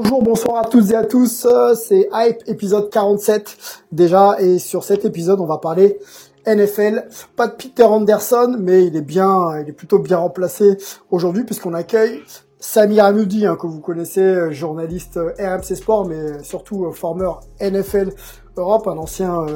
Bonjour, 0.00 0.22
bonsoir 0.22 0.58
à 0.58 0.64
toutes 0.64 0.92
et 0.92 0.94
à 0.94 1.04
tous, 1.04 1.44
euh, 1.44 1.74
c'est 1.74 2.08
Hype 2.12 2.44
épisode 2.46 2.88
47 2.88 3.82
déjà 3.90 4.36
et 4.38 4.60
sur 4.60 4.84
cet 4.84 5.04
épisode 5.04 5.40
on 5.40 5.44
va 5.44 5.58
parler 5.58 5.98
NFL. 6.46 7.08
Pas 7.34 7.48
de 7.48 7.54
Peter 7.54 7.82
Anderson 7.82 8.56
mais 8.60 8.84
il 8.84 8.94
est 8.94 9.02
bien, 9.02 9.60
il 9.60 9.68
est 9.68 9.72
plutôt 9.72 9.98
bien 9.98 10.18
remplacé 10.18 10.76
aujourd'hui 11.10 11.42
puisqu'on 11.42 11.74
accueille 11.74 12.22
Samir 12.60 13.06
Hanoudi 13.06 13.44
hein, 13.44 13.56
que 13.60 13.66
vous 13.66 13.80
connaissez, 13.80 14.20
euh, 14.20 14.52
journaliste 14.52 15.16
euh, 15.16 15.32
RMC 15.36 15.74
Sport 15.74 16.06
mais 16.06 16.44
surtout 16.44 16.92
former 16.92 17.32
NFL 17.60 18.10
Europe, 18.56 18.86
un 18.86 18.98
ancien 18.98 19.46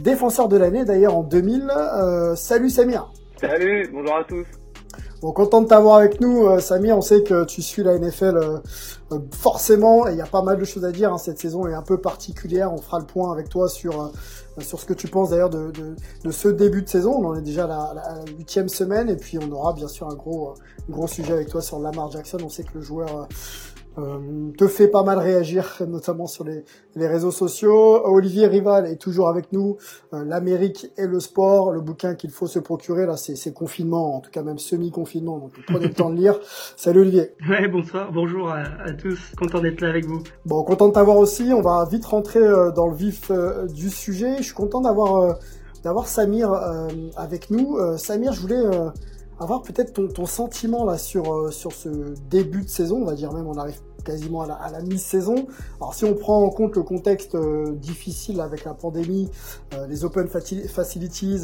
défenseur 0.00 0.48
de 0.48 0.56
l'année 0.56 0.86
d'ailleurs 0.86 1.18
en 1.18 1.22
2000. 1.22 1.70
Euh, 1.70 2.34
salut 2.34 2.70
Samir. 2.70 3.12
Salut, 3.38 3.90
bonjour 3.92 4.16
à 4.16 4.24
tous. 4.24 4.46
Bon, 5.22 5.32
content 5.32 5.62
de 5.62 5.66
t'avoir 5.66 5.96
avec 5.96 6.20
nous, 6.20 6.46
euh, 6.46 6.60
Samir. 6.60 6.96
On 6.96 7.00
sait 7.00 7.22
que 7.22 7.44
tu 7.46 7.62
suis 7.62 7.82
la 7.82 7.98
NFL 7.98 8.36
euh, 8.36 8.58
euh, 9.12 9.18
forcément, 9.32 10.06
et 10.06 10.12
il 10.12 10.18
y 10.18 10.20
a 10.20 10.26
pas 10.26 10.42
mal 10.42 10.58
de 10.58 10.64
choses 10.64 10.84
à 10.84 10.92
dire. 10.92 11.12
hein. 11.12 11.18
Cette 11.18 11.38
saison 11.38 11.66
est 11.66 11.74
un 11.74 11.82
peu 11.82 11.98
particulière. 11.98 12.72
On 12.72 12.76
fera 12.76 12.98
le 12.98 13.06
point 13.06 13.32
avec 13.32 13.48
toi 13.48 13.68
sur 13.68 14.00
euh, 14.02 14.08
sur 14.60 14.78
ce 14.78 14.84
que 14.84 14.94
tu 14.94 15.08
penses 15.08 15.30
d'ailleurs 15.30 15.50
de, 15.50 15.70
de, 15.70 15.96
de 16.24 16.30
ce 16.30 16.48
début 16.48 16.82
de 16.82 16.88
saison. 16.88 17.12
On 17.14 17.28
en 17.28 17.34
est 17.34 17.42
déjà 17.42 17.64
à 17.64 17.94
la, 17.94 18.24
huitième 18.36 18.68
semaine, 18.68 19.08
et 19.08 19.16
puis 19.16 19.38
on 19.38 19.50
aura 19.52 19.72
bien 19.72 19.88
sûr 19.88 20.06
un 20.08 20.14
gros 20.14 20.50
euh, 20.50 20.52
gros 20.90 21.06
sujet 21.06 21.32
avec 21.32 21.48
toi 21.48 21.62
sur 21.62 21.78
Lamar 21.78 22.10
Jackson. 22.10 22.38
On 22.44 22.50
sait 22.50 22.64
que 22.64 22.74
le 22.74 22.82
joueur 22.82 23.26
te 24.56 24.66
fait 24.68 24.88
pas 24.88 25.02
mal 25.02 25.18
réagir, 25.18 25.82
notamment 25.88 26.26
sur 26.26 26.44
les, 26.44 26.64
les 26.94 27.06
réseaux 27.06 27.30
sociaux. 27.30 28.06
Olivier 28.06 28.46
Rival 28.46 28.86
est 28.86 28.96
toujours 28.96 29.28
avec 29.28 29.52
nous. 29.52 29.76
Euh, 30.12 30.24
L'Amérique 30.24 30.90
et 30.96 31.06
le 31.06 31.20
sport, 31.20 31.72
le 31.72 31.80
bouquin 31.80 32.14
qu'il 32.14 32.30
faut 32.30 32.46
se 32.46 32.58
procurer, 32.58 33.06
là, 33.06 33.16
c'est 33.16 33.52
confinement, 33.52 34.16
en 34.16 34.20
tout 34.20 34.30
cas 34.30 34.42
même 34.42 34.58
semi-confinement, 34.58 35.38
donc 35.38 35.52
prenez 35.66 35.88
le 35.88 35.94
temps 35.94 36.10
de 36.10 36.16
lire. 36.16 36.38
Salut 36.76 37.00
Olivier. 37.00 37.32
Ouais, 37.48 37.68
bonsoir, 37.68 38.12
bonjour 38.12 38.50
à, 38.50 38.62
à 38.84 38.92
tous, 38.92 39.18
content 39.38 39.60
d'être 39.60 39.80
là 39.80 39.88
avec 39.88 40.04
vous. 40.06 40.22
Bon, 40.44 40.62
content 40.62 40.88
de 40.88 40.92
t'avoir 40.92 41.16
aussi. 41.16 41.52
On 41.54 41.62
va 41.62 41.86
vite 41.90 42.04
rentrer 42.04 42.40
euh, 42.40 42.70
dans 42.72 42.88
le 42.88 42.94
vif 42.94 43.30
euh, 43.30 43.66
du 43.66 43.90
sujet. 43.90 44.36
Je 44.38 44.42
suis 44.42 44.54
content 44.54 44.80
d'avoir 44.80 45.16
euh, 45.16 45.32
d'avoir 45.84 46.06
Samir 46.06 46.52
euh, 46.52 46.88
avec 47.16 47.50
nous. 47.50 47.76
Euh, 47.76 47.96
Samir, 47.96 48.32
je 48.32 48.40
voulais 48.40 48.56
euh, 48.56 48.90
avoir 49.38 49.62
peut-être 49.62 49.92
ton, 49.92 50.08
ton 50.08 50.26
sentiment 50.26 50.84
là 50.84 50.98
sur 50.98 51.32
euh, 51.32 51.50
sur 51.50 51.72
ce 51.72 51.88
début 52.28 52.62
de 52.62 52.68
saison. 52.68 53.02
On 53.02 53.04
va 53.04 53.14
dire 53.14 53.32
même, 53.32 53.46
on 53.46 53.56
arrive 53.56 53.80
quasiment 54.06 54.42
à 54.42 54.46
la, 54.46 54.54
à 54.54 54.70
la 54.70 54.80
mi-saison. 54.80 55.46
Alors 55.80 55.94
si 55.94 56.04
on 56.04 56.14
prend 56.14 56.42
en 56.42 56.50
compte 56.50 56.76
le 56.76 56.82
contexte 56.82 57.34
euh, 57.34 57.72
difficile 57.72 58.40
avec 58.40 58.64
la 58.64 58.72
pandémie, 58.74 59.30
euh, 59.74 59.86
les 59.88 60.04
open 60.04 60.28
facilities 60.28 61.40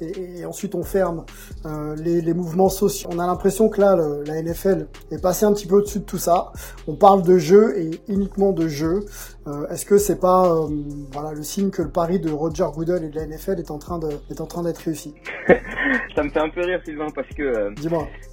et, 0.00 0.04
et, 0.04 0.40
et 0.40 0.44
ensuite 0.46 0.74
on 0.74 0.82
ferme 0.82 1.24
euh, 1.64 1.96
les, 1.96 2.20
les 2.20 2.34
mouvements 2.34 2.68
sociaux, 2.68 3.08
on 3.12 3.18
a 3.18 3.26
l'impression 3.26 3.68
que 3.68 3.80
là 3.80 3.96
le- 3.96 4.22
la 4.24 4.40
NFL 4.42 4.86
est 5.10 5.20
passée 5.22 5.44
un 5.46 5.52
petit 5.52 5.66
peu 5.66 5.76
au-dessus 5.76 6.00
de 6.00 6.04
tout 6.04 6.18
ça. 6.18 6.52
On 6.86 6.94
parle 6.94 7.22
de 7.22 7.38
jeu 7.38 7.78
et 7.78 8.00
uniquement 8.08 8.52
de 8.52 8.68
jeu. 8.68 9.04
Euh, 9.48 9.66
Est-ce 9.68 9.86
que 9.86 9.96
c'est 9.98 10.20
pas 10.20 10.52
euh, 10.52 10.68
voilà 11.12 11.32
le 11.32 11.42
signe 11.42 11.70
que 11.70 11.82
le 11.82 11.90
pari 11.90 12.20
de 12.20 12.30
Roger 12.30 12.66
Goodell 12.74 13.04
et 13.04 13.08
de 13.08 13.16
la 13.16 13.26
NFL 13.26 13.58
est 13.60 13.70
en 13.70 13.78
train 13.78 13.98
de 13.98 14.08
est 14.30 14.40
en 14.40 14.46
train 14.46 14.62
d'être 14.62 14.78
réussi? 14.78 15.14
Ça 16.16 16.22
me 16.22 16.30
fait 16.30 16.40
un 16.40 16.48
peu 16.50 16.62
rire 16.62 16.80
Sylvain 16.84 17.10
parce 17.14 17.28
que 17.28 17.42
euh, 17.42 17.70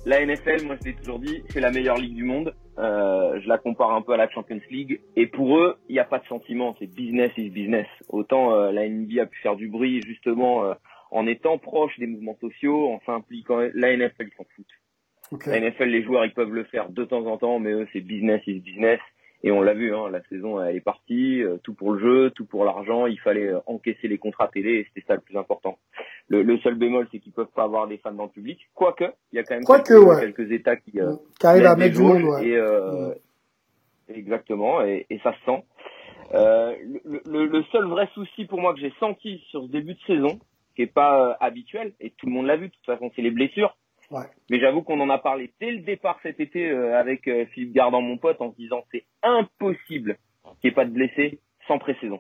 la 0.06 0.26
NFL, 0.26 0.66
moi 0.66 0.76
je 0.82 0.90
l'ai 0.90 0.96
toujours 0.96 1.20
dit, 1.20 1.44
c'est 1.52 1.60
la 1.60 1.70
meilleure 1.72 1.98
ligue 1.98 2.16
du 2.16 2.24
monde. 2.24 2.54
Euh, 2.80 3.40
je 3.40 3.48
la 3.48 3.58
compare 3.58 3.92
un 3.92 4.02
peu 4.02 4.14
à 4.14 4.18
la 4.18 4.30
Champions 4.30 4.60
League. 4.70 5.02
Et 5.16 5.28
pour 5.28 5.58
eux, 5.58 5.78
il 5.90 5.94
n'y 5.94 6.00
a 6.00 6.06
pas 6.06 6.20
de 6.20 6.26
sentiment, 6.26 6.76
c'est 6.80 6.88
business 6.88 7.32
is 7.38 7.50
business. 7.50 7.88
Autant 8.10 8.54
euh, 8.54 8.72
la 8.72 8.88
NBA 8.88 9.24
a 9.24 9.26
pu 9.26 9.40
faire 9.42 9.56
du 9.56 9.68
bruit 9.68 10.02
justement 10.02 10.66
euh, 10.66 10.74
en 11.12 11.28
étant 11.28 11.58
proche 11.60 11.98
des 12.00 12.08
mouvements 12.08 12.38
sociaux, 12.42 12.90
en 12.90 13.00
s'impliquant. 13.06 13.60
La 13.74 13.96
NFL 13.96 14.28
ils 14.28 14.36
s'en 14.36 14.46
foutent. 14.56 14.66
Ok. 15.32 15.46
La 15.48 15.60
NFL, 15.60 15.86
les 15.86 16.04
joueurs, 16.04 16.26
ils 16.26 16.34
peuvent 16.34 16.54
le 16.54 16.64
faire 16.66 16.90
de 16.90 17.06
temps 17.06 17.26
en 17.26 17.38
temps, 17.38 17.60
mais 17.60 17.72
eux, 17.72 17.88
c'est 17.94 18.02
business 18.02 18.42
is 18.48 18.60
business. 18.60 19.00
Et 19.46 19.52
on 19.52 19.62
l'a 19.62 19.74
vu, 19.74 19.94
hein, 19.94 20.10
la 20.10 20.22
saison, 20.30 20.62
elle 20.64 20.78
est 20.78 20.82
partie, 20.82 21.44
euh, 21.44 21.58
tout 21.64 21.74
pour 21.74 21.92
le 21.92 22.00
jeu, 22.00 22.30
tout 22.32 22.46
pour 22.46 22.64
l'argent. 22.64 23.08
Il 23.08 23.20
fallait 23.20 23.50
euh, 23.50 23.60
encaisser 23.66 24.08
les 24.08 24.18
contrats 24.18 24.48
télé, 24.48 24.76
et 24.76 24.84
c'était 24.86 25.06
ça 25.06 25.16
le 25.16 25.22
plus 25.22 25.38
important. 25.38 25.78
Le, 26.30 26.44
le 26.44 26.58
seul 26.60 26.76
bémol, 26.76 27.08
c'est 27.12 27.20
qu'ils 27.20 27.34
peuvent 27.34 27.52
pas 27.54 27.64
avoir 27.64 27.88
des 27.88 27.98
fans 27.98 28.14
dans 28.14 28.24
le 28.24 28.30
public. 28.30 28.60
Quoique, 28.74 29.04
il 29.32 29.36
y 29.36 29.40
a 29.40 29.44
quand 29.44 29.56
même 29.56 29.66
quelques, 29.66 30.02
ouais. 30.08 30.20
quelques 30.34 30.50
États 30.52 30.78
qui, 30.78 31.00
euh, 31.02 31.16
Qui 31.40 31.46
arrive 31.48 31.66
à 31.66 31.76
mettre 31.76 31.98
du 31.98 32.04
monde, 32.04 32.24
ouais. 32.24 32.48
Et, 32.48 32.56
euh, 32.56 33.14
Exactement, 34.10 34.82
et, 34.84 35.06
et 35.10 35.20
ça 35.20 35.34
se 35.34 35.46
sent. 35.46 35.64
Euh, 36.34 36.74
le, 37.06 37.22
le- 37.26 37.46
le 37.46 37.64
seul 37.72 37.86
vrai 37.88 38.08
souci 38.14 38.46
pour 38.46 38.60
moi 38.60 38.74
que 38.74 38.80
j'ai 38.80 38.94
senti 39.00 39.40
sur 39.50 39.64
ce 39.64 39.68
début 39.70 39.94
de 39.94 40.00
saison, 40.06 40.40
qui 40.76 40.82
est 40.82 40.88
pas 40.94 41.30
euh, 41.30 41.34
habituel, 41.40 41.94
et 42.00 42.10
tout 42.12 42.26
le 42.26 42.32
monde 42.34 42.46
l'a 42.48 42.58
vu, 42.58 42.68
de 42.68 42.74
toute 42.74 42.86
façon, 42.86 43.12
c'est 43.16 43.22
les 43.22 43.32
blessures. 43.32 43.76
Ouais. 44.14 44.26
Mais 44.52 44.60
j'avoue 44.60 44.84
qu'on 44.84 45.00
en 45.00 45.10
a 45.10 45.18
parlé 45.18 45.52
dès 45.60 45.72
le 45.72 45.80
départ 45.80 46.20
cet 46.22 46.40
été 46.40 46.70
euh, 46.70 47.00
avec 47.00 47.28
euh, 47.28 47.46
Philippe 47.48 47.74
Gardant, 47.74 48.02
mon 48.02 48.18
pote, 48.18 48.40
en 48.42 48.52
se 48.52 48.56
disant 48.58 48.84
c'est 48.92 49.06
impossible 49.24 50.18
qu'il 50.62 50.70
n'y 50.70 50.70
ait 50.70 50.76
pas 50.76 50.86
de 50.86 50.92
blessés 50.92 51.40
sans 51.68 51.80
pré-saison. 51.80 52.20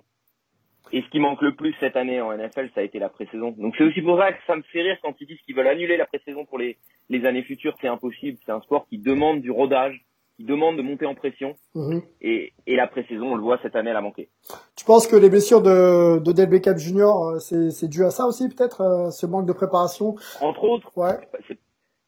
Et 0.91 1.01
ce 1.01 1.09
qui 1.09 1.19
manque 1.19 1.41
le 1.41 1.55
plus 1.55 1.73
cette 1.79 1.95
année 1.95 2.19
en 2.19 2.35
NFL, 2.35 2.69
ça 2.73 2.81
a 2.81 2.83
été 2.83 2.97
la 2.99 3.09
pré-saison. 3.09 3.51
Donc 3.57 3.75
c'est 3.77 3.83
aussi 3.83 4.01
pour 4.01 4.17
ça 4.17 4.31
que 4.33 4.39
ça 4.47 4.55
me 4.55 4.63
fait 4.63 4.81
rire 4.81 4.97
quand 5.03 5.13
ils 5.21 5.27
disent 5.27 5.39
qu'ils 5.45 5.55
veulent 5.55 5.67
annuler 5.67 5.97
la 5.97 6.05
pré-saison 6.05 6.45
pour 6.45 6.57
les, 6.57 6.77
les 7.09 7.25
années 7.25 7.43
futures. 7.43 7.75
C'est 7.79 7.87
impossible. 7.87 8.37
C'est 8.45 8.51
un 8.51 8.61
sport 8.61 8.87
qui 8.87 8.97
demande 8.97 9.41
du 9.41 9.49
rodage, 9.51 10.05
qui 10.37 10.43
demande 10.45 10.77
de 10.77 10.81
monter 10.81 11.05
en 11.05 11.15
pression. 11.15 11.55
Mhm. 11.75 12.01
Et, 12.21 12.53
et 12.67 12.75
la 12.75 12.87
pré-saison, 12.87 13.33
on 13.33 13.35
le 13.35 13.41
voit 13.43 13.59
cette 13.61 13.75
année, 13.75 13.89
elle 13.91 13.95
a 13.95 14.01
manqué. 14.01 14.29
Tu 14.75 14.85
penses 14.85 15.07
que 15.07 15.15
les 15.15 15.29
blessures 15.29 15.61
de 15.61 16.19
de 16.19 16.31
Del 16.31 16.49
Beckham 16.49 16.77
Jr. 16.77 17.01
euh, 17.03 17.39
c'est 17.39 17.69
c'est 17.71 17.87
dû 17.87 18.03
à 18.03 18.09
ça 18.11 18.25
aussi 18.25 18.49
peut-être 18.49 19.09
ce 19.11 19.25
manque 19.25 19.45
de 19.47 19.53
préparation? 19.53 20.15
Entre 20.41 20.63
autres, 20.63 20.91
Ouais. 20.95 21.17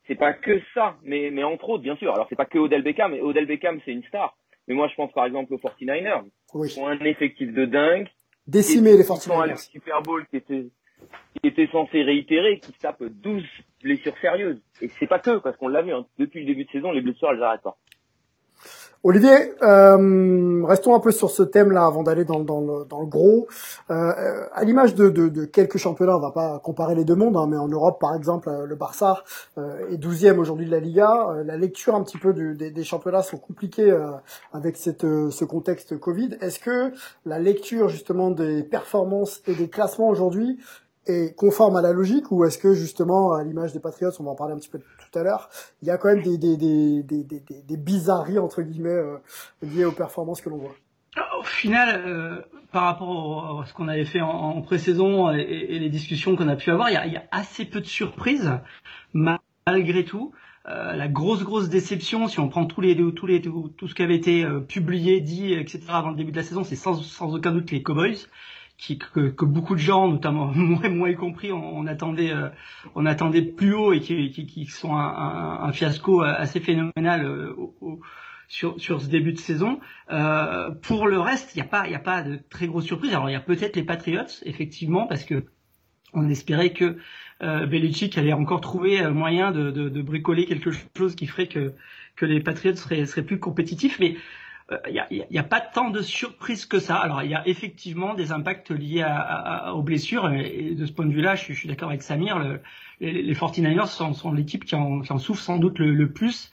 C'est 0.08 0.16
pas 0.16 0.34
que 0.34 0.62
ça, 0.74 0.98
mais, 1.04 1.30
mais 1.32 1.44
entre 1.44 1.70
autres, 1.70 1.84
bien 1.84 1.96
sûr. 1.96 2.14
Alors 2.14 2.28
c'est 2.30 2.36
pas 2.36 2.46
que 2.46 2.58
Odell 2.58 2.84
Beckham, 2.84 3.12
mais 3.12 3.22
Odell 3.22 3.46
Beckham 3.46 3.80
c'est 3.86 3.92
une 3.92 4.04
star. 4.04 4.38
Mais 4.68 4.74
moi 4.74 4.88
je 4.88 4.96
pense 4.96 5.12
par 5.14 5.26
exemple 5.26 5.54
aux 5.54 5.58
49ers. 5.58 6.24
Oui. 6.54 6.72
Ils 6.76 6.80
ont 6.80 6.88
un 6.88 7.00
effectif 7.00 7.54
de 7.54 7.66
dingue. 7.66 8.08
Décimer 8.48 8.92
les 8.92 9.00
Ils 9.00 9.04
sont 9.04 9.40
allés 9.40 9.54
au 9.54 9.56
49ers. 9.56 9.72
Super 9.72 10.02
Bowl 10.02 10.26
qui 10.28 10.38
était, 10.38 10.68
qui 11.42 11.48
était 11.48 11.68
censé 11.72 12.04
réitérer, 12.04 12.60
qui 12.60 12.72
tape 12.74 13.04
12 13.04 13.44
blessures 13.82 14.18
sérieuses. 14.22 14.62
Et 14.82 14.90
c'est 15.00 15.08
pas 15.08 15.20
que, 15.20 15.38
parce 15.38 15.58
qu'on 15.58 15.68
l'a 15.68 15.82
vu, 15.82 15.94
hein, 15.94 16.06
depuis 16.20 16.42
le 16.42 16.46
début 16.46 16.66
de 16.66 16.72
saison, 16.72 16.92
les 16.92 17.02
blessures 17.02 17.32
elles 17.32 17.44
arrêtent 17.44 17.62
pas. 17.62 17.78
Olivier, 19.08 19.54
euh, 19.62 20.64
restons 20.66 20.96
un 20.96 21.00
peu 21.00 21.12
sur 21.12 21.30
ce 21.30 21.44
thème-là 21.44 21.86
avant 21.86 22.02
d'aller 22.02 22.26
dans, 22.26 22.40
le, 22.40 23.06
gros. 23.06 23.48
Euh, 23.92 24.48
à 24.52 24.64
l'image 24.64 24.96
de, 24.96 25.46
quelques 25.46 25.78
championnats, 25.78 26.18
on 26.18 26.20
va 26.20 26.32
pas 26.32 26.58
comparer 26.58 26.96
les 26.96 27.06
deux 27.06 27.14
mondes, 27.14 27.38
hein, 27.38 27.46
mais 27.48 27.56
en 27.56 27.68
Europe, 27.68 28.02
par 28.02 28.16
exemple, 28.16 28.50
euh, 28.50 28.66
le 28.66 28.74
Barça 28.74 29.24
euh, 29.60 29.92
est 29.92 29.98
12e 29.98 30.40
aujourd'hui 30.40 30.66
de 30.66 30.72
la 30.72 30.80
Liga. 30.80 31.28
Euh, 31.30 31.44
la 31.44 31.56
lecture 31.56 31.94
un 31.94 32.02
petit 32.02 32.18
peu 32.18 32.34
du- 32.34 32.56
des, 32.56 32.72
des 32.72 32.84
championnats 32.84 33.22
sont 33.22 33.38
compliquées 33.38 33.96
avec 34.54 34.76
ce 34.76 35.46
contexte 35.46 36.00
Covid. 36.00 36.38
Est-ce 36.42 36.58
que 36.58 36.92
la 37.28 37.38
lecture 37.38 37.90
justement 37.90 38.32
des 38.32 38.64
performances 38.64 39.44
et 39.46 39.54
des 39.54 39.70
classements 39.70 40.10
aujourd'hui 40.10 40.58
est 41.08 41.36
conforme 41.36 41.76
à 41.78 41.82
la 41.82 41.94
logique 41.94 42.32
ou 42.32 42.46
est-ce 42.46 42.58
que 42.58 42.74
justement, 42.74 43.34
à 43.34 43.44
l'image 43.44 43.74
des 43.74 43.80
Patriots, 43.80 44.12
on 44.20 44.24
va 44.24 44.32
en 44.32 44.36
parler 44.36 44.54
un 44.54 44.58
petit 44.58 44.70
peu 44.70 44.80
tout 44.80 45.20
à 45.20 45.24
l'heure, 45.24 45.50
il 45.82 45.88
y 45.88 45.92
a 45.92 45.98
quand 45.98 46.10
même 46.10 46.24
des, 46.24 46.38
des, 46.38 46.58
des, 46.58 47.04
des, 47.04 47.24
des, 47.24 47.78
bizarreries 47.78 48.40
entre 48.40 48.62
guillemets 48.62 48.90
euh, 48.90 49.18
liées 49.62 49.86
aux 49.86 49.92
performances 49.92 50.42
que 50.42 50.50
l'on 50.50 50.58
voit? 50.58 50.76
Au 51.40 51.44
final, 51.44 52.04
euh, 52.06 52.42
par 52.72 52.84
rapport 52.84 53.62
à 53.62 53.66
ce 53.66 53.74
qu'on 53.74 53.88
avait 53.88 54.06
fait 54.06 54.22
en, 54.22 54.62
pré-saison 54.62 55.32
et, 55.32 55.80
les 55.80 55.90
discussions 55.90 56.36
qu'on 56.36 56.50
a 56.50 56.56
pu 56.56 56.72
avoir, 56.72 56.90
il 56.90 56.94
y 56.94 57.18
a, 57.18 57.24
assez 57.32 57.66
peu 57.66 57.80
de 57.80 57.86
surprises 57.86 58.52
ma- 59.14 59.40
malgré 59.68 60.04
tout. 60.04 60.34
Euh, 60.68 60.94
la 60.94 61.08
grosse 61.08 61.44
grosse 61.44 61.70
déception, 61.70 62.28
si 62.28 62.40
on 62.40 62.50
prend 62.50 62.66
tous 62.66 62.82
les 62.82 62.96
tous 63.14 63.28
les 63.28 63.40
tout, 63.40 63.72
tout 63.78 63.88
ce 63.88 63.94
qui 63.94 64.02
avait 64.02 64.16
été 64.16 64.46
publié, 64.68 65.22
dit, 65.22 65.54
etc. 65.54 65.80
avant 65.90 66.10
le 66.10 66.16
début 66.16 66.32
de 66.32 66.38
la 66.38 66.44
saison, 66.44 66.64
c'est 66.64 66.76
sans, 66.76 66.96
sans 66.96 67.36
aucun 67.36 67.52
doute 67.52 67.70
les 67.70 67.84
Cowboys 67.84 68.18
qui 68.78 68.98
que, 68.98 69.30
que, 69.30 69.46
beaucoup 69.46 69.76
de 69.76 69.80
gens, 69.80 70.08
notamment 70.08 70.48
moi, 70.56 70.90
moi 70.90 71.10
y 71.10 71.16
compris, 71.16 71.52
on, 71.52 71.78
on 71.78 71.88
attendait, 71.88 72.32
euh, 72.32 72.50
on 72.96 73.06
attendait 73.06 73.42
plus 73.42 73.74
haut 73.74 73.94
et 73.94 74.02
qui, 74.02 74.30
qui, 74.32 74.46
qui 74.46 74.66
sont 74.66 74.96
un, 74.96 75.08
un, 75.08 75.64
un, 75.64 75.72
fiasco 75.72 76.22
assez 76.22 76.60
phénoménal 76.60 77.26
au, 77.58 77.76
au, 77.82 78.02
sur, 78.48 78.80
sur 78.80 79.02
ce 79.02 79.08
début 79.08 79.34
de 79.34 79.40
saison. 79.40 79.80
Euh, 80.12 80.72
pour 80.72 81.08
le 81.08 81.20
reste, 81.20 81.56
il 81.56 81.60
n'y 81.60 81.66
a 81.66 81.70
pas, 81.70 81.88
il 81.88 81.96
a 81.96 82.00
pas 82.00 82.22
de 82.22 82.40
très 82.50 82.68
grosses 82.68 82.86
surprises. 82.86 83.12
Alors 83.12 83.30
il 83.30 83.34
y 83.34 83.38
a 83.38 83.42
peut-être 83.42 83.76
les 83.76 83.84
Patriots, 83.84 84.24
effectivement, 84.44 85.08
parce 85.08 85.24
que 85.24 85.46
on 86.14 86.30
espérait 86.30 86.72
que 86.72 86.98
euh, 87.42 87.66
Belichick 87.66 88.18
allait 88.18 88.34
encore 88.34 88.62
trouver 88.62 89.00
un 89.00 89.10
moyen 89.10 89.52
de, 89.52 89.72
de, 89.72 89.90
de, 89.90 90.02
bricoler 90.02 90.46
quelque 90.46 90.72
chose 90.96 91.16
qui 91.16 91.28
ferait 91.28 91.48
que 91.48 91.74
que 92.16 92.26
les 92.26 92.40
Patriots 92.40 92.76
seraient, 92.76 93.06
seraient 93.06 93.26
plus 93.26 93.40
compétitifs, 93.40 94.00
mais 94.00 94.16
il 94.72 94.74
euh, 94.74 94.92
n'y 94.92 95.00
a, 95.00 95.08
y 95.30 95.38
a, 95.38 95.44
pas 95.44 95.62
tant 95.62 95.90
de 95.92 96.02
surprises 96.02 96.66
que 96.66 96.80
ça. 96.80 96.96
Alors 96.96 97.22
il 97.24 97.30
y 97.30 97.36
a 97.36 97.48
effectivement 97.48 98.16
des 98.16 98.32
impacts 98.32 98.72
liés 98.72 99.04
à, 99.04 99.16
à, 99.16 99.74
aux 99.74 99.84
blessures 99.84 100.32
et, 100.32 100.74
de 100.76 100.86
ce 100.86 100.92
point 100.92 101.06
de 101.06 101.14
vue-là, 101.14 101.36
je, 101.36 101.54
je, 101.54 101.60
suis 101.60 101.68
d'accord 101.68 101.90
avec 101.90 102.02
Samir. 102.02 102.40
Le, 102.40 102.62
les, 103.00 103.22
les 103.22 103.36
49ers 103.36 103.88
sont, 103.88 104.14
sont 104.14 104.32
l'équipe 104.32 104.66
qui 104.66 104.76
en, 104.76 105.02
qui 105.02 105.12
en 105.12 105.20
souffre 105.20 105.42
sans 105.42 105.58
doute 105.58 105.78
le, 105.78 105.92
le 105.94 106.12
plus. 106.12 106.52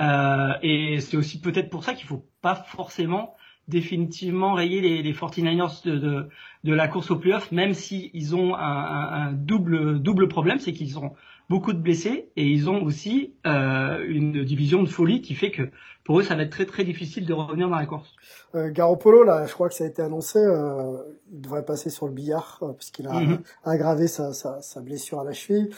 Euh, 0.00 0.54
et 0.62 1.00
c'est 1.00 1.16
aussi 1.16 1.40
peut-être 1.40 1.70
pour 1.70 1.84
ça 1.84 1.94
qu'il 1.94 2.06
faut 2.06 2.26
pas 2.40 2.54
forcément 2.54 3.36
définitivement 3.68 4.54
rayer 4.54 4.80
les, 4.80 5.02
les 5.02 5.12
49ers 5.12 5.84
de, 5.84 5.98
de, 5.98 6.28
de, 6.64 6.74
la 6.74 6.88
course 6.88 7.12
au 7.12 7.16
playoff, 7.16 7.52
même 7.52 7.74
s'ils 7.74 8.10
ils 8.12 8.34
ont 8.34 8.56
un, 8.56 8.60
un, 8.60 9.28
un, 9.28 9.32
double, 9.32 10.00
double 10.00 10.26
problème, 10.26 10.58
c'est 10.58 10.72
qu'ils 10.72 10.98
ont 10.98 11.14
beaucoup 11.48 11.72
de 11.72 11.78
blessés 11.78 12.30
et 12.36 12.46
ils 12.46 12.70
ont 12.70 12.82
aussi 12.82 13.34
euh, 13.46 14.04
une 14.06 14.44
division 14.44 14.82
de 14.82 14.88
folie 14.88 15.20
qui 15.20 15.34
fait 15.34 15.50
que 15.50 15.70
pour 16.04 16.18
eux 16.18 16.22
ça 16.22 16.34
va 16.34 16.42
être 16.42 16.50
très 16.50 16.66
très 16.66 16.84
difficile 16.84 17.26
de 17.26 17.32
revenir 17.32 17.68
dans 17.68 17.76
la 17.76 17.86
course. 17.86 18.14
Euh, 18.54 18.70
Garoppolo 18.70 19.22
là, 19.24 19.46
je 19.46 19.52
crois 19.52 19.68
que 19.68 19.74
ça 19.74 19.84
a 19.84 19.86
été 19.86 20.02
annoncé, 20.02 20.38
euh, 20.38 20.96
il 21.32 21.40
devrait 21.40 21.64
passer 21.64 21.90
sur 21.90 22.06
le 22.06 22.12
billard 22.12 22.58
euh, 22.62 22.72
puisqu'il 22.72 23.06
a 23.06 23.12
mm-hmm. 23.12 23.38
aggravé 23.64 24.06
sa, 24.06 24.32
sa, 24.32 24.60
sa, 24.62 24.80
blessure 24.80 25.20
à 25.20 25.24
la 25.24 25.32
cheville. 25.32 25.70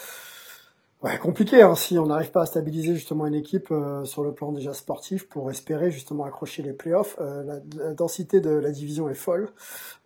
Compliqué 1.21 1.61
hein, 1.61 1.75
si 1.75 1.99
on 1.99 2.07
n'arrive 2.07 2.31
pas 2.31 2.43
à 2.43 2.47
stabiliser 2.47 2.95
justement 2.95 3.27
une 3.27 3.35
équipe 3.35 3.71
euh, 3.71 4.05
sur 4.05 4.25
le 4.25 4.33
plan 4.33 4.53
déjà 4.53 4.73
sportif 4.73 5.29
pour 5.29 5.51
espérer 5.51 5.91
justement 5.91 6.25
accrocher 6.25 6.63
les 6.63 6.73
playoffs. 6.73 7.17
Euh, 7.21 7.43
la, 7.45 7.55
la, 7.77 7.95
densité 7.95 8.41
de 8.41 8.51
la 8.51 8.71
division 8.71 9.11
est 9.11 9.15
folle, 9.15 9.51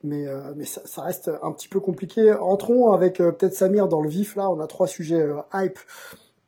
mais 0.03 0.27
euh, 0.27 0.53
mais 0.57 0.65
ça, 0.65 0.81
ça, 0.87 1.03
reste 1.03 1.31
un 1.43 1.53
petit 1.53 1.69
peu 1.69 1.79
compliqué. 1.79 2.33
Entrons 2.33 2.93
avec 2.93 3.21
euh, 3.21 3.31
peut-être 3.31 3.55
Samir 3.55 3.87
dans 3.87 4.01
le 4.01 4.09
vif 4.09 4.35
là. 4.35 4.51
On 4.51 4.59
a 4.59 4.67
trois 4.67 4.89
sujets 4.89 5.23
euh, 5.23 5.37
hype. 5.55 5.79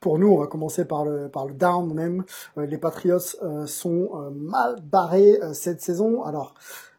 Pour 0.01 0.19
nous, 0.19 0.29
on 0.29 0.39
va 0.39 0.47
commencer 0.47 0.85
par 0.85 1.05
le 1.05 1.29
par 1.29 1.47
le 1.47 1.55
down 1.55 1.93
même. 1.93 2.25
les 2.57 2.79
Patriots 2.79 3.19
sont 3.67 4.33
mal 4.33 4.81
barrés 4.81 5.39
cette 5.53 5.83
saison. 5.83 6.25
Alors 6.25 6.55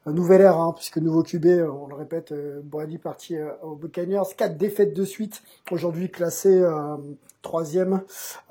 nouvelle 0.09 0.41
ère, 0.41 0.57
hein, 0.57 0.73
puisque 0.75 0.97
nouveau 0.97 1.21
QB, 1.21 1.45
on 1.45 1.87
le 1.87 1.95
répète, 1.95 2.31
euh, 2.31 2.61
Brady 2.63 2.97
parti 2.97 3.37
euh, 3.37 3.51
aux 3.61 3.75
Buccaneers, 3.75 4.23
quatre 4.35 4.57
défaites 4.57 4.95
de 4.95 5.05
suite, 5.05 5.43
aujourd'hui 5.69 6.09
classé 6.09 6.49
euh, 6.49 6.97
troisième 7.41 8.01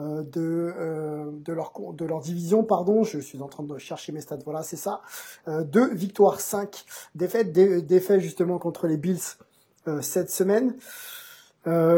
euh, 0.01 0.23
de 0.23 0.73
euh, 0.79 1.31
de 1.33 1.53
leur 1.53 1.73
de 1.93 2.05
leur 2.05 2.21
division, 2.21 2.65
pardon. 2.65 3.03
Je 3.03 3.19
suis 3.19 3.41
en 3.43 3.49
train 3.49 3.65
de 3.65 3.79
chercher 3.79 4.13
mes 4.13 4.21
stats. 4.21 4.39
Voilà, 4.45 4.63
c'est 4.63 4.77
ça. 4.77 5.01
deux 5.47 5.95
victoires, 5.95 6.41
cinq 6.41 6.85
défaites, 7.15 7.53
dé, 7.53 7.83
défaites 7.83 8.21
justement 8.21 8.59
contre 8.59 8.87
les 8.87 8.97
Bills 8.97 9.37
cette 10.01 10.31
semaine. 10.31 10.77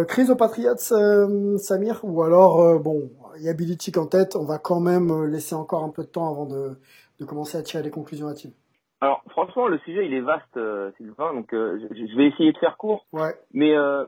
crise 0.06 0.30
aux 0.30 0.36
Patriots, 0.36 1.58
Samir, 1.58 2.00
ou 2.04 2.22
alors 2.22 2.80
bon, 2.80 3.10
il 3.36 3.42
y 3.42 3.48
a 3.48 3.52
Billy 3.52 3.76
Chick 3.78 3.96
en 3.98 4.06
tête. 4.06 4.36
On 4.36 4.44
va 4.44 4.58
quand 4.58 4.80
même 4.80 5.24
laisser 5.24 5.54
encore 5.54 5.84
un 5.84 5.90
peu 5.90 6.02
de 6.02 6.08
temps 6.08 6.30
avant 6.30 6.46
de 6.46 6.76
de 7.20 7.24
commencer 7.24 7.56
à 7.56 7.62
tirer 7.62 7.82
les 7.82 7.90
conclusions 7.90 8.28
hâtives. 8.28 8.52
Alors 9.02 9.20
franchement, 9.30 9.66
le 9.66 9.78
sujet 9.78 10.06
il 10.06 10.14
est 10.14 10.20
vaste, 10.20 10.56
euh, 10.56 10.92
Sylvain, 10.96 11.34
donc 11.34 11.52
euh, 11.52 11.76
je, 11.90 12.16
vais 12.16 12.28
essayer 12.28 12.52
de 12.52 12.58
faire 12.58 12.76
court. 12.76 13.04
Ouais. 13.12 13.34
Mais 13.52 13.76
euh, 13.76 14.04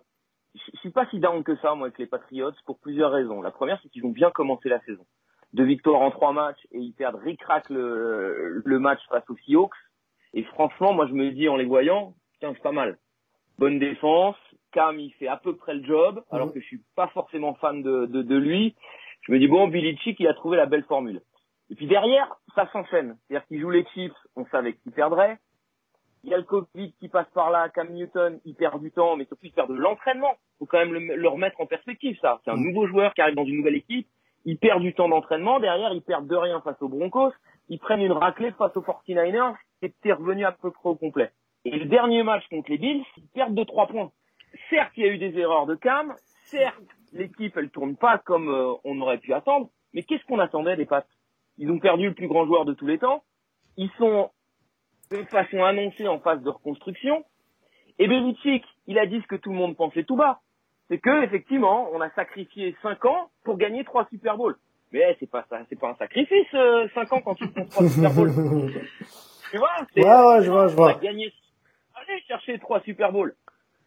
je 0.55 0.79
suis 0.79 0.91
pas 0.91 1.07
si 1.07 1.19
down 1.19 1.43
que 1.43 1.57
ça 1.57 1.75
moi 1.75 1.89
avec 1.89 1.99
les 1.99 2.07
Patriots 2.07 2.53
pour 2.65 2.79
plusieurs 2.79 3.11
raisons. 3.11 3.43
La 3.43 3.51
première, 3.51 3.81
c'est 3.83 3.89
qu'ils 3.89 4.05
ont 4.07 4.11
bien 4.11 4.31
commencé 4.31 4.69
la 4.69 4.81
saison. 4.81 5.05
Deux 5.53 5.65
victoires 5.65 6.01
en 6.01 6.11
trois 6.11 6.33
matchs 6.33 6.65
et 6.73 6.79
ils 6.79 6.93
perdent 6.93 7.17
ric 7.17 7.41
le, 7.71 8.63
le 8.65 8.79
match 8.79 9.01
face 9.09 9.29
aux 9.29 9.37
Seahawks. 9.37 9.75
Et 10.33 10.43
franchement, 10.45 10.93
moi 10.93 11.07
je 11.07 11.13
me 11.13 11.31
dis 11.31 11.49
en 11.49 11.57
les 11.57 11.65
voyant, 11.65 12.15
tiens 12.41 12.53
c'est 12.55 12.63
pas 12.63 12.73
mal. 12.73 12.99
Bonne 13.59 13.79
défense, 13.79 14.37
Cam 14.73 14.99
il 14.99 15.13
fait 15.15 15.29
à 15.29 15.37
peu 15.37 15.57
près 15.57 15.75
le 15.75 15.85
job, 15.85 16.17
mhm. 16.17 16.23
alors 16.31 16.53
que 16.53 16.61
je 16.61 16.67
suis 16.67 16.83
pas 16.97 17.09
forcément 17.09 17.55
fan 17.55 17.83
de, 17.83 18.07
de, 18.07 18.23
de 18.23 18.37
lui. 18.37 18.75
Je 19.23 19.33
me 19.33 19.39
dis 19.39 19.49
bon, 19.49 19.69
Billy 19.69 19.97
Chick 19.99 20.19
il 20.21 20.27
a 20.29 20.35
trouvé 20.35 20.57
la 20.57 20.67
belle 20.67 20.85
formule. 20.85 21.21
Et 21.71 21.75
puis 21.77 21.87
derrière, 21.87 22.37
ça 22.55 22.69
s'enchaîne. 22.73 23.17
C'est-à-dire 23.27 23.47
qu'ils 23.47 23.61
jouent 23.61 23.71
les 23.71 23.87
Chiefs, 23.95 24.13
on 24.37 24.45
savait 24.47 24.75
qu'ils 24.75 24.93
perdraient. 24.93 25.39
Il 26.25 26.31
y 26.31 26.35
a 26.35 26.39
le 26.39 26.45
Covid 26.45 26.93
qui 26.99 27.09
passe 27.09 27.29
par 27.35 27.51
là, 27.51 27.69
Cam 27.69 27.91
Newton, 27.91 28.41
il 28.47 28.55
perd 28.55 28.81
du 28.81 28.91
temps, 28.91 29.17
mais 29.17 29.27
surtout 29.27 29.45
il 29.45 29.53
perd 29.53 29.69
de 29.69 29.75
l'entraînement. 29.75 30.35
faut 30.59 30.65
quand 30.65 30.79
même 30.79 30.95
le, 30.95 31.17
le, 31.17 31.29
remettre 31.29 31.61
en 31.61 31.67
perspective, 31.67 32.19
ça. 32.21 32.41
C'est 32.45 32.51
un 32.51 32.57
mm. 32.57 32.65
nouveau 32.65 32.87
joueur 32.87 33.13
qui 33.13 33.21
arrive 33.21 33.35
dans 33.35 33.45
une 33.45 33.59
nouvelle 33.59 33.77
équipe. 33.77 34.09
Il 34.47 34.59
perd 34.59 34.81
du 34.81 34.95
temps 34.95 35.09
d'entraînement. 35.09 35.61
Derrière, 35.61 35.93
ils 35.93 36.03
perdent 36.03 36.27
de 36.27 36.37
rien 36.37 36.61
face 36.63 36.81
aux 36.81 36.89
Broncos. 36.89 37.33
Ils 37.69 37.79
prennent 37.79 38.01
une 38.01 38.13
raclée 38.13 38.53
face 38.53 38.77
aux 38.77 38.83
49ers. 38.83 39.55
C'était 39.81 40.13
revenu 40.13 40.45
à 40.45 40.53
peu 40.53 40.71
près 40.71 40.89
au 40.89 40.95
complet. 40.95 41.31
Et 41.65 41.71
le 41.71 41.87
dernier 41.87 42.23
match 42.23 42.47
contre 42.49 42.71
les 42.71 42.79
Bills, 42.79 43.05
ils 43.17 43.29
perdent 43.29 43.55
de 43.55 43.65
trois 43.65 43.87
points. 43.87 44.11
Certes, 44.71 44.93
il 44.97 45.05
y 45.05 45.09
a 45.09 45.13
eu 45.13 45.19
des 45.19 45.39
erreurs 45.39 45.67
de 45.67 45.75
Cam. 45.75 46.15
Certes, 46.45 46.77
l'équipe, 47.13 47.57
elle 47.57 47.71
tourne 47.71 47.97
pas 47.97 48.19
comme 48.19 48.49
euh, 48.49 48.73
on 48.85 49.01
aurait 49.01 49.19
pu 49.19 49.33
attendre. 49.33 49.69
Mais 49.93 50.03
qu'est-ce 50.03 50.25
qu'on 50.25 50.39
attendait 50.39 50.77
des 50.77 50.87
Pats? 50.87 51.07
Ils 51.59 51.71
ont 51.71 51.79
perdu 51.79 52.09
le 52.09 52.15
plus 52.15 52.29
grand 52.29 52.47
joueur 52.47 52.65
de 52.65 52.75
tous 52.75 52.87
les 52.87 52.99
temps. 52.99 53.23
Ils 53.77 53.91
sont 53.99 54.31
de 55.11 55.23
façon 55.25 55.63
annoncée 55.63 56.09
en 56.09 56.19
phase 56.21 56.43
de 56.43 56.51
reconstruction. 56.51 57.25
Et 57.99 58.09
Belichick, 58.09 58.65
il 58.87 58.99
a 58.99 59.07
dit 59.07 59.21
ce 59.21 59.27
que 59.27 59.37
tout 59.37 59.51
le 59.51 59.57
monde 59.57 59.77
pensait 59.77 60.05
tout 60.05 60.17
bas. 60.17 60.41
C'est 60.89 60.99
que, 60.99 61.25
effectivement, 61.25 61.89
on 61.93 62.01
a 62.01 62.11
sacrifié 62.11 62.77
5 62.83 63.05
ans 63.07 63.31
pour 63.45 63.57
gagner 63.57 63.85
3 63.85 64.09
Super 64.11 64.37
Bowls. 64.37 64.57
Mais 64.93 65.17
c'est 65.19 65.31
pas 65.31 65.45
ça, 65.49 65.61
c'est 65.69 65.79
pas 65.79 65.91
un 65.91 65.95
sacrifice, 65.97 66.47
euh, 66.55 66.89
5 66.95 67.13
ans 67.13 67.21
quand 67.21 67.35
tu 67.35 67.49
prends 67.49 67.65
3 67.67 67.89
Super 67.89 68.13
Bowls. 68.13 68.33
tu 69.51 69.59
vois? 69.59 69.71
Ouais, 69.97 70.03
ouais, 70.03 70.45
je 70.45 70.51
vois, 70.51 70.69
je 70.69 70.77
vois. 70.77 70.95
Gagné, 70.95 71.33
allez 71.95 72.21
chercher 72.29 72.59
3 72.59 72.81
Super 72.83 73.13
Bowls. 73.13 73.35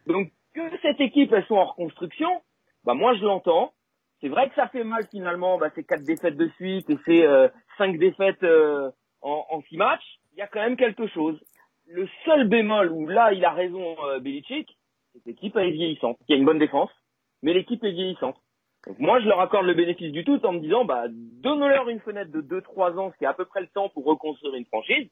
Donc, 0.07 0.31
que 0.53 0.61
cette 0.81 0.99
équipe, 0.99 1.31
elle 1.33 1.45
soit 1.45 1.59
en 1.59 1.65
reconstruction, 1.65 2.41
bah, 2.83 2.93
moi, 2.93 3.13
je 3.15 3.23
l'entends. 3.23 3.73
C'est 4.21 4.29
vrai 4.29 4.49
que 4.49 4.55
ça 4.55 4.67
fait 4.67 4.83
mal 4.83 5.05
finalement, 5.11 5.59
bah, 5.59 5.69
c'est 5.75 5.83
quatre 5.83 6.03
défaites 6.03 6.37
de 6.37 6.49
suite 6.55 6.89
et 6.89 6.97
c'est 7.05 7.25
euh, 7.25 7.47
cinq 7.77 7.99
défaites 7.99 8.41
euh, 8.41 8.89
en, 9.21 9.45
en 9.51 9.61
six 9.63 9.77
matchs. 9.77 10.19
Il 10.37 10.41
y 10.41 10.43
a 10.43 10.47
quand 10.47 10.61
même 10.61 10.77
quelque 10.77 11.07
chose. 11.07 11.35
Le 11.87 12.07
seul 12.23 12.47
bémol 12.47 12.91
où 12.91 13.07
là 13.07 13.33
il 13.33 13.43
a 13.43 13.51
raison 13.51 13.95
euh, 14.05 14.19
Belichick, 14.19 14.77
c'est 15.11 15.19
que 15.19 15.29
l'équipe 15.29 15.55
est 15.57 15.71
vieillissante. 15.71 16.17
Il 16.27 16.33
y 16.33 16.35
a 16.35 16.37
une 16.37 16.45
bonne 16.45 16.59
défense, 16.59 16.91
mais 17.41 17.53
l'équipe 17.53 17.83
est 17.83 17.91
vieillissante. 17.91 18.35
Donc 18.85 18.99
moi 18.99 19.19
je 19.19 19.27
leur 19.27 19.41
accorde 19.41 19.65
le 19.65 19.73
bénéfice 19.73 20.11
du 20.11 20.23
tout 20.23 20.39
en 20.45 20.53
me 20.53 20.59
disant 20.59 20.85
bah 20.85 21.05
donne-leur 21.09 21.89
une 21.89 22.01
fenêtre 22.01 22.31
de 22.31 22.41
2-3 22.41 22.99
ans, 22.99 23.11
ce 23.11 23.17
qui 23.17 23.23
est 23.23 23.27
à 23.27 23.33
peu 23.33 23.45
près 23.45 23.61
le 23.61 23.67
temps 23.67 23.89
pour 23.89 24.05
reconstruire 24.05 24.53
une 24.53 24.65
franchise. 24.65 25.09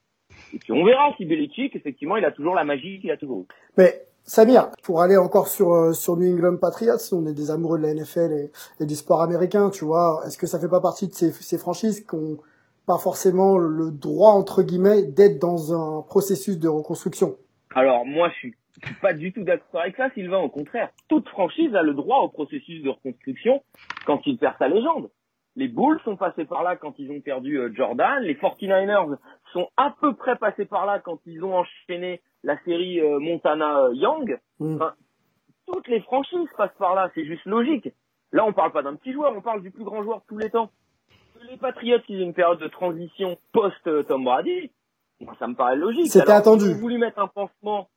Et 0.53 0.59
puis 0.59 0.73
on 0.73 0.85
verra 0.85 1.11
si 1.17 1.25
Belichick 1.25 1.75
effectivement 1.75 2.17
il 2.17 2.25
a 2.25 2.31
toujours 2.31 2.53
la 2.53 2.63
magie 2.63 2.99
qu'il 2.99 3.09
a 3.09 3.17
toujours. 3.17 3.47
Mais 3.77 4.05
Samir, 4.25 4.69
pour 4.83 5.01
aller 5.01 5.17
encore 5.17 5.47
sur 5.47 5.73
euh, 5.73 5.93
sur 5.93 6.17
New 6.17 6.35
England 6.35 6.57
Patriots, 6.57 6.97
on 7.13 7.25
est 7.25 7.33
des 7.33 7.49
amoureux 7.49 7.79
de 7.79 7.83
la 7.83 7.95
NFL 7.95 8.49
et, 8.79 8.85
du 8.85 8.95
sport 8.95 9.23
américain, 9.23 9.71
tu 9.71 9.85
vois. 9.85 10.21
Est-ce 10.27 10.37
que 10.37 10.45
ça 10.45 10.59
fait 10.59 10.69
pas 10.69 10.81
partie 10.81 11.07
de 11.07 11.13
ces, 11.13 11.57
franchises 11.57 12.05
qui 12.05 12.13
ont 12.13 12.37
pas 12.85 12.97
forcément 12.97 13.57
le 13.57 13.91
droit 13.91 14.31
entre 14.31 14.63
guillemets 14.63 15.03
d'être 15.03 15.39
dans 15.39 15.73
un 15.73 16.01
processus 16.03 16.59
de 16.59 16.67
reconstruction 16.67 17.35
Alors 17.73 18.05
moi, 18.05 18.29
je 18.29 18.35
suis, 18.35 18.55
pas 19.01 19.13
du 19.13 19.33
tout 19.33 19.43
d'accord 19.43 19.81
avec 19.81 19.95
ça, 19.95 20.09
Sylvain. 20.11 20.39
Au 20.39 20.49
contraire, 20.49 20.89
toute 21.07 21.27
franchise 21.29 21.75
a 21.75 21.81
le 21.81 21.93
droit 21.93 22.19
au 22.19 22.29
processus 22.29 22.83
de 22.83 22.89
reconstruction 22.89 23.63
quand 24.05 24.21
il 24.25 24.37
perd 24.37 24.55
sa 24.59 24.67
légende. 24.67 25.09
Les 25.55 25.69
Bulls 25.69 26.01
sont 26.03 26.17
passés 26.17 26.43
par 26.43 26.63
là 26.63 26.75
quand 26.75 26.99
ils 26.99 27.09
ont 27.11 27.21
perdu 27.21 27.57
euh, 27.57 27.71
Jordan. 27.73 28.21
Les 28.21 28.35
49ers 28.35 29.17
sont 29.53 29.69
à 29.77 29.95
peu 30.01 30.13
près 30.13 30.35
passés 30.35 30.65
par 30.65 30.85
là 30.85 30.99
quand 30.99 31.19
ils 31.25 31.43
ont 31.45 31.55
enchaîné 31.55 32.21
la 32.43 32.61
série 32.63 32.99
euh, 32.99 33.19
Montana 33.19 33.85
euh, 33.85 33.93
Young. 33.93 34.37
Mm. 34.59 34.75
Enfin, 34.75 34.93
toutes 35.65 35.87
les 35.87 36.01
franchises 36.01 36.49
passent 36.57 36.77
par 36.77 36.93
là, 36.93 37.09
c'est 37.15 37.25
juste 37.25 37.45
logique. 37.45 37.89
Là, 38.33 38.45
on 38.45 38.51
parle 38.51 38.73
pas 38.73 38.83
d'un 38.83 38.95
petit 38.95 39.13
joueur, 39.13 39.33
on 39.35 39.41
parle 39.41 39.61
du 39.61 39.71
plus 39.71 39.85
grand 39.85 40.03
joueur 40.03 40.17
de 40.17 40.25
tous 40.27 40.37
les 40.37 40.49
temps. 40.49 40.69
Les 41.49 41.57
Patriots, 41.57 41.99
ils 42.09 42.21
ont 42.21 42.27
une 42.27 42.33
période 42.33 42.59
de 42.59 42.67
transition 42.67 43.37
post-Tom 43.51 44.23
Brady. 44.23 44.71
Moi, 45.19 45.35
ça 45.39 45.47
me 45.47 45.55
paraît 45.55 45.75
logique. 45.75 46.07
C'était 46.11 46.31
attendu. 46.31 46.65
Ils 46.65 46.75
ont 46.75 46.79
voulu 46.79 46.97
mettre 46.97 47.19
un 47.19 47.27
pansement. 47.27 47.89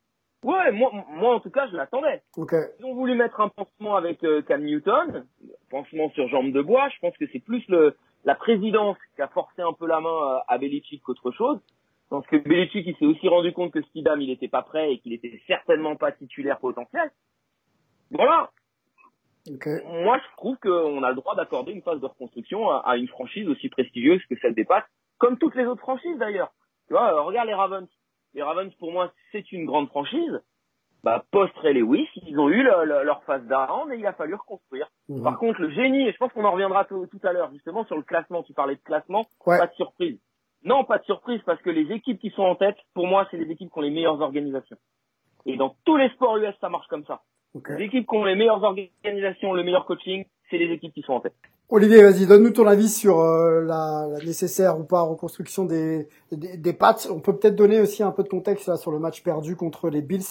Ouais, 0.44 0.70
moi, 0.70 0.92
moi 1.10 1.34
en 1.34 1.40
tout 1.40 1.50
cas, 1.50 1.66
je 1.68 1.76
l'attendais. 1.76 2.22
Okay. 2.36 2.56
Ils 2.78 2.84
ont 2.84 2.94
voulu 2.94 3.14
mettre 3.14 3.40
un 3.40 3.48
pansement 3.48 3.96
avec 3.96 4.22
euh, 4.22 4.40
Cam 4.42 4.62
Newton, 4.62 5.24
pansement 5.68 6.10
sur 6.10 6.28
jambe 6.28 6.52
de 6.52 6.62
bois. 6.62 6.88
Je 6.90 6.98
pense 7.00 7.16
que 7.16 7.24
c'est 7.32 7.40
plus 7.40 7.64
le 7.68 7.96
la 8.24 8.34
présidence 8.34 8.96
qui 9.16 9.22
a 9.22 9.28
forcé 9.28 9.62
un 9.62 9.72
peu 9.72 9.86
la 9.86 10.00
main 10.00 10.42
à 10.46 10.58
Belichick 10.58 11.02
qu'autre 11.02 11.30
chose. 11.32 11.58
Parce 12.10 12.26
que 12.26 12.36
Belichick, 12.36 12.86
il 12.86 12.96
s'est 12.96 13.06
aussi 13.06 13.28
rendu 13.28 13.52
compte 13.52 13.72
que 13.72 13.82
Stidham, 13.82 14.20
il 14.20 14.28
n'était 14.28 14.48
pas 14.48 14.62
prêt 14.62 14.92
et 14.92 14.98
qu'il 14.98 15.12
était 15.12 15.40
certainement 15.46 15.96
pas 15.96 16.12
titulaire 16.12 16.58
potentiel. 16.58 17.10
Voilà. 18.10 18.50
Okay. 19.54 19.82
Moi, 20.04 20.18
je 20.18 20.36
trouve 20.36 20.56
qu'on 20.58 21.02
a 21.02 21.10
le 21.10 21.16
droit 21.16 21.34
d'accorder 21.34 21.72
une 21.72 21.82
phase 21.82 22.00
de 22.00 22.06
reconstruction 22.06 22.70
à, 22.70 22.78
à, 22.86 22.96
une 22.96 23.08
franchise 23.08 23.48
aussi 23.48 23.68
prestigieuse 23.68 24.20
que 24.28 24.36
celle 24.40 24.54
des 24.54 24.64
Pats, 24.64 24.86
comme 25.18 25.38
toutes 25.38 25.54
les 25.54 25.64
autres 25.66 25.80
franchises 25.80 26.18
d'ailleurs. 26.18 26.52
Tu 26.86 26.94
vois, 26.94 27.12
euh, 27.14 27.22
regarde 27.22 27.48
les 27.48 27.54
Ravens. 27.54 27.88
Les 28.34 28.42
Ravens, 28.42 28.72
pour 28.76 28.92
moi, 28.92 29.12
c'est 29.32 29.50
une 29.52 29.64
grande 29.66 29.88
franchise, 29.88 30.40
bah, 31.04 31.24
post 31.30 31.56
Ray 31.58 31.74
Lewis, 31.74 32.08
ils 32.26 32.38
ont 32.38 32.48
eu 32.48 32.62
le- 32.62 32.84
le- 32.84 33.04
leur 33.04 33.22
phase 33.24 33.44
d'arrente 33.46 33.90
et 33.92 33.98
il 33.98 34.06
a 34.06 34.12
fallu 34.12 34.34
reconstruire. 34.34 34.88
Mhm. 35.08 35.22
Par 35.22 35.38
contre, 35.38 35.60
le 35.60 35.70
génie, 35.70 36.08
et 36.08 36.12
je 36.12 36.16
pense 36.18 36.32
qu'on 36.32 36.44
en 36.44 36.52
reviendra 36.52 36.84
tout, 36.84 37.06
tout 37.06 37.20
à 37.22 37.32
l'heure, 37.32 37.50
justement, 37.52 37.84
sur 37.86 37.96
le 37.96 38.02
classement, 38.02 38.42
tu 38.42 38.52
parlais 38.52 38.74
de 38.76 38.80
classement, 38.82 39.26
Ouais. 39.46 39.58
pas 39.58 39.66
de 39.68 39.74
surprise. 39.74 40.18
Non, 40.64 40.84
pas 40.84 40.98
de 40.98 41.04
surprise, 41.04 41.40
parce 41.46 41.62
que 41.62 41.70
les 41.70 41.90
équipes 41.94 42.18
qui 42.20 42.30
sont 42.30 42.42
en 42.42 42.56
tête, 42.56 42.76
pour 42.94 43.06
moi, 43.06 43.26
c'est 43.30 43.36
les 43.36 43.50
équipes 43.50 43.70
qui 43.72 43.78
ont 43.78 43.82
les 43.82 43.90
meilleures 43.90 44.20
organisations. 44.20 44.76
Et 45.46 45.56
dans 45.56 45.76
tous 45.84 45.96
les 45.96 46.08
sports 46.10 46.36
US, 46.38 46.54
ça 46.60 46.68
marche 46.68 46.88
comme 46.88 47.04
ça. 47.06 47.22
Ok. 47.58 47.70
Les 47.76 47.86
équipes 47.86 48.06
qui 48.08 48.16
ont 48.16 48.24
les 48.24 48.36
meilleures 48.36 48.62
organisations, 48.62 49.52
le 49.52 49.64
meilleur 49.64 49.84
coaching, 49.84 50.24
c'est 50.48 50.58
les 50.58 50.72
équipes 50.72 50.94
qui 50.94 51.02
sont 51.02 51.14
en 51.14 51.20
tête. 51.20 51.34
Olivier, 51.70 52.02
vas-y, 52.02 52.24
donne-nous 52.24 52.48
ton 52.52 52.66
avis 52.66 52.88
sur 52.88 53.20
euh, 53.20 53.60
la, 53.62 54.06
la 54.10 54.18
nécessaire 54.24 54.80
ou 54.80 54.84
pas 54.84 55.02
reconstruction 55.02 55.66
des, 55.66 56.08
des, 56.32 56.56
des 56.56 56.72
pattes. 56.72 57.08
On 57.12 57.20
peut 57.20 57.36
peut-être 57.36 57.56
donner 57.56 57.78
aussi 57.78 58.02
un 58.02 58.10
peu 58.10 58.22
de 58.22 58.28
contexte 58.30 58.68
là 58.68 58.78
sur 58.78 58.90
le 58.90 58.98
match 58.98 59.22
perdu 59.22 59.54
contre 59.54 59.90
les 59.90 60.00
Bills. 60.00 60.24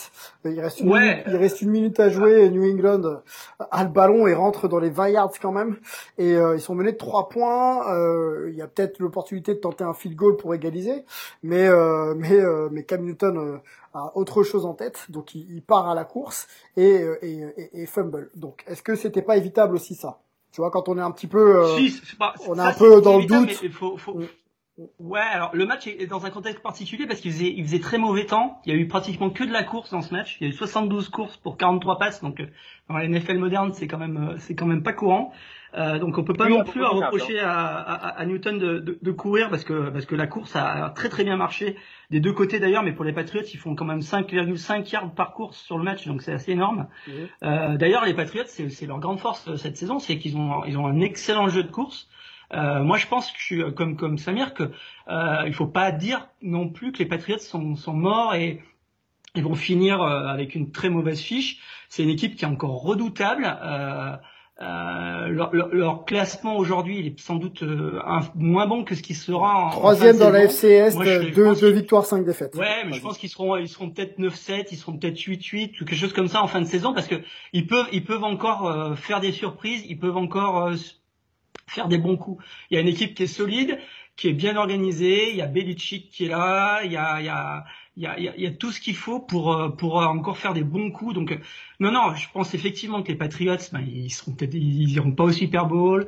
Euh, 0.48 0.52
Il 0.52 0.60
reste 0.60 0.80
une, 0.80 0.92
Ouais. 0.92 1.00
minute, 1.00 1.24
il 1.28 1.36
reste 1.36 1.62
une 1.62 1.70
minute 1.70 2.00
à 2.00 2.10
jouer. 2.10 2.44
et 2.46 2.50
New 2.50 2.64
England 2.68 3.22
a 3.60 3.84
le 3.84 3.90
ballon 3.92 4.26
et 4.26 4.34
rentre 4.34 4.68
dans 4.68 4.80
les 4.80 4.90
20 4.90 5.10
yards 5.10 5.34
quand 5.40 5.52
même. 5.52 5.78
Et 6.18 6.36
euh, 6.36 6.56
ils 6.56 6.60
sont 6.62 6.74
menés 6.74 6.94
de 6.94 6.98
3 6.98 7.30
points. 7.30 7.88
Euh, 7.94 8.48
il 8.50 8.56
y 8.56 8.64
a 8.64 8.68
peut-être 8.68 8.98
l'opportunité 8.98 9.54
de 9.54 9.60
tenter 9.60 9.84
un 9.84 9.94
field 9.94 10.16
goal 10.18 10.38
pour 10.38 10.56
égaliser, 10.56 11.06
mais 11.44 11.68
euh, 11.68 12.16
mais 12.18 12.34
euh, 12.34 12.68
mais 12.72 12.82
Cam 12.84 13.04
Newton 13.06 13.60
a 13.94 14.12
autre 14.18 14.42
chose 14.42 14.66
en 14.66 14.74
tête, 14.74 15.06
donc 15.10 15.36
il, 15.36 15.46
il 15.56 15.62
part 15.62 15.88
à 15.88 15.94
la 15.94 16.04
course 16.04 16.48
et, 16.78 17.06
et, 17.22 17.42
et, 17.58 17.82
et 17.84 17.86
fumble. 17.86 18.32
Donc 18.36 18.64
est-ce 18.68 18.82
que 18.82 18.96
c'était 18.96 19.22
pas 19.22 19.38
évitable 19.38 19.76
aussi 19.76 19.94
ça? 19.94 20.18
Tu 20.58 20.62
vois, 20.62 20.72
quand 20.72 20.90
on 20.90 20.98
est 20.98 21.02
un 21.02 21.12
petit 21.12 21.28
peu 21.28 21.60
euh, 21.64 21.78
Si, 21.78 22.02
on 22.48 22.56
est 22.56 22.60
un 22.60 22.74
peu 22.74 23.00
dans 23.00 23.20
le 23.20 23.26
doute. 23.28 23.46
mais 23.46 23.56
il 23.62 23.72
faut- 23.72 23.96
faut- 23.96 24.16
Mm. 24.16 24.26
Ouais, 25.00 25.20
alors 25.20 25.52
le 25.54 25.68
match 25.68 25.86
est 25.86 26.08
dans 26.08 26.26
un 26.26 26.32
contexte 26.32 26.64
particulier 26.64 27.06
parce 27.06 27.20
qu'il 27.20 27.32
faisait, 27.32 27.54
il 27.56 27.64
faisait 27.64 27.80
très 27.80 28.00
mauvais 28.00 28.26
temps. 28.26 28.60
Il 28.66 28.74
y 28.74 28.76
a 28.76 28.80
eu 28.80 28.88
pratiquement 28.88 29.30
que 29.30 29.44
de 29.44 29.52
la 29.52 29.64
course 29.64 29.92
dans 29.92 30.02
ce 30.02 30.12
match. 30.12 30.38
Il 30.42 30.48
y 30.48 30.50
a 30.50 30.54
eu 30.54 30.56
72 30.56 31.10
courses 31.10 31.38
pour 31.38 31.58
43 31.58 32.00
passes, 32.00 32.22
donc 32.24 32.40
euh, 32.40 32.48
dans 32.90 32.98
la 32.98 33.06
NFL 33.08 33.38
moderne, 33.38 33.72
c'est 33.74 33.86
quand 33.88 34.00
même, 34.00 34.18
euh, 34.32 34.36
c'est 34.40 34.56
quand 34.56 34.66
même 34.66 34.82
pas 34.82 34.94
courant. 34.94 35.32
Euh, 35.76 36.00
donc 36.00 36.18
on 36.18 36.24
peut 36.24 36.34
pas 36.34 36.48
non 36.48 36.62
on 36.62 36.64
plus 36.64 36.84
reprocher 36.84 37.40
à, 37.40 37.52
à, 37.52 38.20
à 38.20 38.26
Newton 38.26 38.58
de, 38.58 38.80
de, 38.80 38.98
de 39.02 39.12
courir 39.12 39.50
parce 39.50 39.64
que 39.64 39.90
parce 39.90 40.06
que 40.06 40.16
la 40.16 40.28
course 40.28 40.56
a 40.56 40.92
très 40.96 41.10
très 41.10 41.24
bien 41.24 41.36
marché 41.36 41.76
des 42.10 42.20
deux 42.20 42.34
côtés 42.34 42.60
d'ailleurs, 42.60 42.84
mais 42.84 42.94
pour 42.94 43.04
les 43.04 43.12
Patriots, 43.12 43.44
ils 43.54 43.60
font 43.60 43.76
quand 43.76 43.86
même 43.86 44.00
5,5 44.00 44.90
yards 44.92 45.12
par 45.12 45.34
course 45.34 45.58
sur 45.58 45.78
le 45.78 45.84
match, 45.84 46.08
donc 46.08 46.22
c'est 46.22 46.32
assez 46.32 46.54
énorme. 46.54 46.88
Mhm. 47.08 47.14
Euh, 47.44 47.78
D'ailleurs, 47.78 48.06
les 48.06 48.14
Patriots, 48.14 48.46
c'est 48.48 48.86
leur 48.86 49.00
grande 49.00 49.20
force 49.20 49.48
euh, 49.50 49.58
cette 49.58 49.78
saison, 49.78 50.00
c'est 50.00 50.18
qu'ils 50.18 50.38
ont 50.38 50.64
ils 50.66 50.78
ont 50.78 50.88
un 50.88 51.02
excellent 51.02 51.50
jeu 51.50 51.64
de 51.64 51.72
course. 51.72 52.08
Euh, 52.54 52.82
moi, 52.82 52.98
je 52.98 53.08
pense 53.08 53.30
que 53.32 53.38
je 53.40 53.44
suis 53.44 53.74
comme 53.76 53.98
comme 53.98 54.18
Samir 54.18 54.54
que 54.54 54.72
euh, 55.10 55.44
il 55.46 55.54
faut 55.54 55.68
pas 55.68 55.92
dire 55.92 56.28
non 56.42 56.70
plus 56.70 56.94
que 56.94 57.00
les 57.00 57.06
Patriots 57.06 57.40
sont 57.40 57.76
sont 57.76 57.94
morts 57.94 58.36
et 58.36 58.62
ils 59.36 59.44
vont 59.44 59.56
finir 59.56 60.02
euh, 60.02 60.28
avec 60.28 60.56
une 60.56 60.72
très 60.72 60.90
mauvaise 60.90 61.20
fiche. 61.20 61.60
C'est 61.90 62.04
une 62.04 62.10
équipe 62.10 62.36
qui 62.36 62.46
est 62.46 62.48
encore 62.48 62.82
redoutable. 62.82 63.46
Euh, 63.62 64.16
euh, 64.60 65.28
leur, 65.28 65.54
leur- 65.54 65.70
leur 65.74 66.06
classement 66.06 66.58
aujourd'hui, 66.58 66.98
il 67.00 67.06
est 67.08 67.20
sans 67.20 67.36
doute 67.36 67.62
euh, 67.62 68.00
un- 68.06 68.22
moins 68.36 68.66
bon 68.66 68.84
que 68.84 68.96
ce 68.96 69.04
qui 69.04 69.14
sera 69.14 69.56
en 69.66 69.68
en 69.68 69.70
troisième 69.70 70.14
fin 70.14 70.14
de 70.14 70.20
dans 70.20 70.30
la. 70.32 70.46
FCS, 70.48 70.96
Moi, 70.96 71.06
je- 71.06 71.22
je 71.30 71.34
deux, 71.34 71.56
deux 71.56 71.70
victoires, 71.70 72.06
cinq 72.06 72.26
défaites. 72.26 72.56
Ouais, 72.56 72.84
mais 72.86 72.94
je 72.94 73.02
pense 73.02 73.18
qu'ils 73.20 73.30
seront, 73.30 73.56
ils 73.58 73.70
seront 73.70 73.92
peut-être 73.92 74.18
9-7, 74.18 74.70
ils 74.72 74.78
seront 74.78 74.98
peut-être 74.98 75.18
8-8 75.20 75.80
ou 75.82 75.86
quelque 75.86 75.96
chose 76.00 76.14
comme 76.14 76.28
ça 76.28 76.42
en 76.42 76.48
fin 76.48 76.60
de 76.62 76.66
saison 76.66 76.94
parce 76.94 77.08
que 77.08 77.16
ils 77.54 77.68
peuvent, 77.68 77.88
ils 77.92 78.04
peuvent 78.04 78.24
encore 78.24 78.66
euh, 78.68 78.96
faire 78.96 79.20
des 79.20 79.32
surprises, 79.32 79.86
ils 79.88 80.00
peuvent 80.00 80.18
encore 80.18 80.66
euh, 80.68 80.74
faire 81.68 81.88
des 81.88 81.98
bons 82.00 82.18
coups. 82.18 82.44
Il 82.72 82.76
y 82.76 82.78
a 82.78 82.82
une 82.82 82.88
équipe 82.88 83.14
qui 83.14 83.24
est 83.24 83.28
solide, 83.28 83.78
qui 84.16 84.30
est 84.30 84.34
bien 84.34 84.56
organisée, 84.58 85.30
il 85.30 85.36
y 85.36 85.42
a 85.44 85.46
Belichick 85.48 86.10
qui 86.10 86.26
est 86.26 86.30
là, 86.30 86.82
il 86.84 86.92
y 86.92 86.98
a, 86.98 87.20
il 87.20 87.26
y 87.26 87.30
a, 87.30 87.64
il 87.98 88.04
y 88.04 88.08
a, 88.08 88.18
il 88.18 88.24
y 88.26 88.30
a- 88.30 88.36
il 88.38 88.44
y 88.44 88.48
a 88.48 88.52
tout 88.52 88.72
ce 88.72 88.80
qu'il 88.80 88.96
faut 88.96 89.20
pour 89.20 89.52
euh, 89.54 89.70
pour 89.70 90.02
euh, 90.02 90.06
encore 90.06 90.38
faire 90.38 90.54
des 90.54 90.64
bons 90.64 90.92
coups. 90.92 91.14
Donc 91.16 91.32
euh, 91.34 91.38
non, 91.82 91.92
non, 91.92 92.14
je 92.16 92.28
pense 92.32 92.54
effectivement 92.54 93.04
que 93.04 93.10
les 93.10 93.18
Patriots, 93.18 93.58
ben, 93.74 93.82
ils 93.86 94.10
seront 94.12 94.34
peut-être, 94.34 94.54
ils 94.54 94.92
iront 94.94 95.12
pas 95.12 95.26
au 95.26 95.32
Super 95.32 95.66
Bowl. 95.66 96.08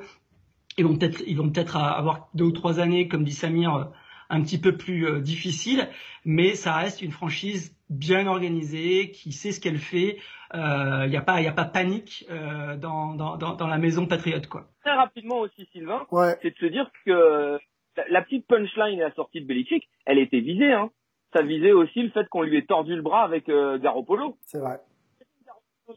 Ils 0.78 0.86
vont 0.86 0.96
peut-être, 0.98 1.22
ils 1.28 1.36
vont 1.36 1.50
peut-être 1.50 1.76
avoir 1.76 2.30
deux 2.36 2.46
ou 2.46 2.52
trois 2.52 2.80
années, 2.80 3.08
comme 3.10 3.24
dit 3.26 3.34
Samir, 3.34 3.90
un 4.30 4.42
petit 4.42 4.60
peu 4.62 4.78
plus 4.78 5.06
euh, 5.08 5.20
difficiles, 5.20 5.90
mais 6.24 6.54
ça 6.56 6.76
reste 6.78 7.02
une 7.02 7.12
franchise 7.12 7.76
bien 7.90 8.28
organisée, 8.28 9.10
qui 9.12 9.32
sait 9.32 9.52
ce 9.52 9.60
qu'elle 9.60 9.80
fait. 9.80 10.20
Il 10.54 11.10
n'y 11.10 11.18
a 11.18 11.22
pas, 11.22 11.42
il 11.42 11.48
a 11.48 11.52
pas 11.52 11.66
panique 11.66 12.26
euh, 12.32 12.76
dans, 12.78 13.14
dans, 13.16 13.36
dans, 13.38 13.56
dans 13.56 13.68
la 13.68 13.78
maison 13.78 14.06
patriote, 14.08 14.48
quoi. 14.48 14.68
Très 14.82 14.94
rapidement 14.96 15.40
aussi, 15.40 15.68
Sylvain, 15.72 16.06
Ouais, 16.12 16.38
c'est 16.42 16.52
de 16.52 16.56
se 16.60 16.66
dire 16.68 16.90
que 17.06 17.58
la, 17.98 18.04
la 18.10 18.22
petite 18.22 18.48
punchline 18.48 19.02
à 19.02 19.10
la 19.10 19.14
sortie 19.16 19.42
de 19.42 19.46
Belichick, 19.48 19.84
elle 20.06 20.18
était 20.20 20.40
visée. 20.40 20.72
Hein. 20.72 20.90
Ça 21.34 21.42
visait 21.44 21.72
aussi 21.72 22.02
le 22.02 22.10
fait 22.10 22.28
qu'on 22.30 22.42
lui 22.42 22.58
ait 22.58 22.66
tordu 22.66 22.96
le 22.96 23.02
bras 23.02 23.24
avec 23.24 23.50
euh, 23.50 23.78
Garoppolo. 23.78 24.36
c'est 24.46 24.60
vrai. 24.60 24.80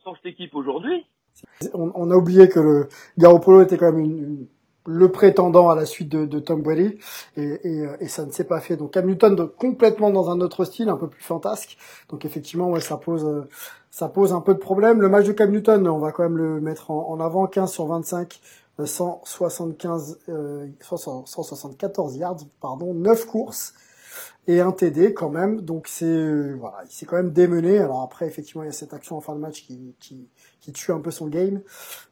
Dans 0.04 0.14
cette 0.14 0.26
équipe 0.26 0.54
aujourd'hui, 0.54 1.04
On, 1.74 1.92
on 1.94 2.10
a 2.10 2.14
oublié 2.16 2.48
que 2.48 2.60
le 2.60 2.88
Garoppolo 3.18 3.62
était 3.62 3.76
quand 3.76 3.92
même 3.92 3.98
une- 4.00 4.18
une- 4.18 4.46
le 4.86 5.12
prétendant 5.12 5.70
à 5.70 5.76
la 5.76 5.84
suite 5.86 6.08
de, 6.08 6.24
de 6.26 6.38
Tom 6.40 6.60
Brady 6.62 6.98
et, 7.36 7.42
et, 7.62 7.80
euh, 7.86 7.96
et 8.00 8.08
ça 8.08 8.24
ne 8.26 8.32
s'est 8.32 8.44
pas 8.44 8.60
fait. 8.60 8.76
Donc 8.76 8.92
Cam 8.94 9.06
Newton 9.06 9.36
donc, 9.36 9.54
complètement 9.56 10.10
dans 10.10 10.28
un 10.30 10.40
autre 10.40 10.64
style, 10.64 10.88
un 10.88 10.96
peu 10.96 11.08
plus 11.08 11.22
fantasque. 11.22 11.76
Donc 12.08 12.24
effectivement, 12.24 12.68
ouais, 12.70 12.80
ça 12.80 12.96
pose 12.96 13.24
euh, 13.24 13.48
ça 13.90 14.08
pose 14.08 14.32
un 14.32 14.40
peu 14.40 14.54
de 14.54 14.58
problème. 14.58 15.00
Le 15.00 15.08
match 15.08 15.26
de 15.26 15.32
Cam 15.32 15.50
Newton, 15.52 15.86
on 15.88 15.98
va 15.98 16.10
quand 16.10 16.24
même 16.24 16.36
le 16.38 16.60
mettre 16.60 16.90
en, 16.90 17.08
en 17.10 17.20
avant, 17.20 17.46
15 17.46 17.70
sur 17.70 17.86
25, 17.86 18.40
euh, 18.80 18.86
175, 18.86 20.18
euh, 20.30 20.66
100 20.80 21.26
174 21.26 22.16
yards, 22.16 22.38
pardon, 22.60 22.92
9 22.94 23.26
courses 23.26 23.74
et 24.46 24.60
un 24.60 24.72
TD 24.72 25.14
quand 25.14 25.30
même. 25.30 25.60
Donc 25.60 25.86
c'est 25.88 26.04
euh, 26.04 26.56
voilà, 26.58 26.78
il 26.84 26.92
s'est 26.92 27.06
quand 27.06 27.16
même 27.16 27.32
démené. 27.32 27.78
Alors 27.78 28.02
après, 28.02 28.26
effectivement, 28.26 28.62
il 28.62 28.66
y 28.66 28.68
a 28.68 28.72
cette 28.72 28.92
action 28.92 29.16
en 29.16 29.20
fin 29.20 29.34
de 29.34 29.40
match 29.40 29.62
qui, 29.62 29.94
qui, 30.00 30.28
qui 30.60 30.72
tue 30.72 30.92
un 30.92 31.00
peu 31.00 31.10
son 31.10 31.28
game. 31.28 31.60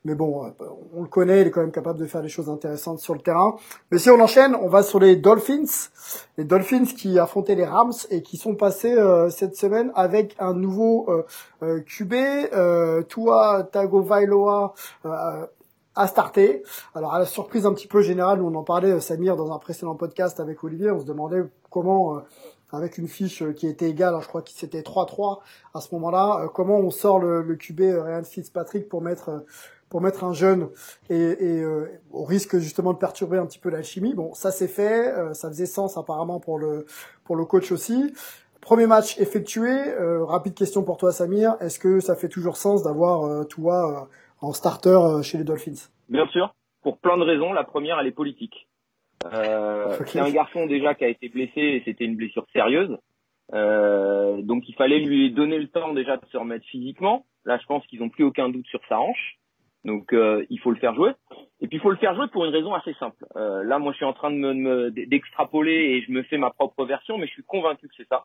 Mais 0.04 0.14
bon, 0.14 0.45
euh, 0.45 0.50
on 0.95 1.02
le 1.02 1.09
connaît, 1.09 1.40
il 1.40 1.49
est 1.49 1.50
quand 1.50 1.61
même 1.61 1.73
capable 1.73 1.99
de 1.99 2.07
faire 2.07 2.23
des 2.23 2.28
choses 2.28 2.49
intéressantes 2.49 3.00
sur 3.00 3.14
le 3.14 3.21
terrain. 3.21 3.57
Mais 3.90 3.99
si 3.99 4.11
on 4.11 4.21
enchaîne, 4.21 4.54
on 4.54 4.69
va 4.69 4.83
sur 4.83 5.00
les 5.00 5.16
Dolphins. 5.16 5.88
Les 6.37 6.45
Dolphins 6.45 6.85
qui 6.85 7.19
affrontaient 7.19 7.54
les 7.54 7.66
Rams 7.66 7.92
et 8.11 8.23
qui 8.23 8.37
sont 8.37 8.54
passés 8.54 8.95
euh, 8.95 9.30
cette 9.30 9.57
semaine 9.57 9.90
avec 9.95 10.37
un 10.38 10.54
nouveau 10.54 11.09
euh, 11.62 11.80
QB, 11.80 13.07
Tua 13.09 13.69
Tagovailoa. 13.71 14.75
À 15.97 16.06
starter. 16.06 16.62
Alors 16.94 17.14
à 17.14 17.18
la 17.18 17.26
surprise 17.26 17.66
un 17.66 17.75
petit 17.75 17.88
peu 17.88 18.00
générale, 18.00 18.40
on 18.42 18.54
en 18.54 18.62
parlait 18.62 18.92
euh, 18.92 19.00
Samir 19.00 19.35
dans 19.35 19.52
un 19.52 19.59
précédent 19.59 19.97
podcast 19.97 20.38
avec 20.38 20.62
Olivier, 20.62 20.92
on 20.92 21.00
se 21.00 21.04
demandait 21.04 21.42
comment 21.68 22.16
euh, 22.16 22.20
avec 22.70 22.97
une 22.97 23.09
fiche 23.09 23.42
euh, 23.42 23.52
qui 23.52 23.66
était 23.66 23.90
égale, 23.90 24.14
hein, 24.14 24.20
je 24.23 24.28
crois 24.28 24.42
que 24.42 24.50
c'était 24.54 24.82
3-3 24.82 25.40
à 25.75 25.80
ce 25.80 25.92
moment-là, 25.97 26.42
euh, 26.44 26.49
comment 26.49 26.76
on 26.78 26.90
sort 26.92 27.18
le, 27.18 27.42
le 27.42 27.56
QB 27.56 27.80
euh, 27.80 28.02
Ryan 28.04 28.23
Fitzpatrick 28.23 28.88
pour 28.88 29.02
mettre 29.02 29.44
pour 29.88 30.00
mettre 30.00 30.23
un 30.23 30.32
jeune 30.32 30.68
et, 31.09 31.16
et 31.16 31.61
euh, 31.61 31.90
au 32.12 32.23
risque 32.23 32.59
justement 32.59 32.92
de 32.92 32.99
perturber 32.99 33.38
un 33.38 33.47
petit 33.47 33.59
peu 33.59 33.68
l'alchimie. 33.68 34.14
Bon, 34.14 34.32
ça 34.32 34.52
c'est 34.52 34.68
fait, 34.68 35.12
ça 35.35 35.49
faisait 35.49 35.66
sens 35.66 35.97
apparemment 35.97 36.38
pour 36.38 36.61
le 36.61 36.87
pour 37.25 37.35
le 37.35 37.44
coach 37.44 37.73
aussi. 37.73 38.14
Premier 38.61 38.87
match 38.87 39.18
effectué. 39.18 39.75
Rapide 40.23 40.54
question 40.54 40.85
pour 40.85 40.99
toi, 40.99 41.12
Samir. 41.12 41.56
Est-ce 41.61 41.80
que 41.80 41.99
ça 41.99 42.14
fait 42.14 42.28
toujours 42.28 42.56
sens 42.56 42.85
d'avoir 42.85 43.44
toi 43.49 44.09
en 44.42 44.52
starter 44.52 44.90
euh, 44.90 45.23
chez 45.23 45.38
les 45.38 45.44
Dolphins 45.44 45.88
bien 46.09 46.26
sûr, 46.28 46.54
pour 46.82 46.99
plein 46.99 47.16
de 47.16 47.23
raisons. 47.23 47.52
La 47.52 47.64
première, 47.64 47.99
elle 48.00 48.06
est 48.06 48.12
politique. 48.12 48.66
Euh, 49.32 49.97
Ok. 50.00 50.09
C'est 50.09 50.20
un 50.20 50.30
garçon 50.30 50.66
déjà 50.66 50.94
qui 50.94 51.04
a 51.04 51.09
été 51.09 51.28
blessé 51.28 51.61
et 51.61 51.82
c'était 51.85 52.04
une 52.04 52.16
blessure 52.16 52.47
sérieuse. 52.52 52.97
Euh, 53.52 54.42
donc 54.42 54.68
il 54.68 54.75
fallait 54.75 55.00
lui 55.00 55.30
donner 55.32 55.59
le 55.59 55.68
temps 55.68 55.92
déjà 55.92 56.16
de 56.16 56.25
se 56.26 56.37
remettre 56.37 56.64
physiquement. 56.66 57.26
Là, 57.44 57.59
je 57.61 57.66
pense 57.66 57.87
qu'ils 57.87 58.00
n'ont 58.00 58.09
plus 58.09 58.25
aucun 58.25 58.49
doute 58.49 58.66
sur 58.66 58.80
sa 58.88 59.00
hanche. 59.00 59.37
Donc 59.85 60.12
euh, 60.12 60.44
il 60.50 60.59
faut 60.61 60.70
le 60.70 60.76
faire 60.78 60.94
jouer. 60.94 61.12
Et 61.61 61.66
puis 61.68 61.76
il 61.78 61.80
faut 61.80 61.90
le 61.90 61.97
faire 61.97 62.14
jouer 62.14 62.28
pour 62.28 62.44
une 62.44 62.52
raison 62.52 62.75
assez 62.75 62.94
simple. 62.94 63.25
Là, 63.35 63.78
moi, 63.78 63.92
je 63.92 63.97
suis 63.97 64.04
en 64.04 64.12
train 64.12 64.30
de 64.30 64.37
me- 64.37 64.54
de 64.54 64.59
me 65.00 65.06
d'extrapoler 65.06 65.73
et 65.75 66.02
je 66.02 66.12
me 66.12 66.23
fais 66.23 66.38
ma 66.38 66.50
propre 66.50 66.85
version, 66.85 67.18
mais 67.18 67.26
je 67.26 67.32
suis 67.32 67.42
convaincu 67.44 67.88
que 67.88 67.94
c'est 67.97 68.09
ça. 68.09 68.25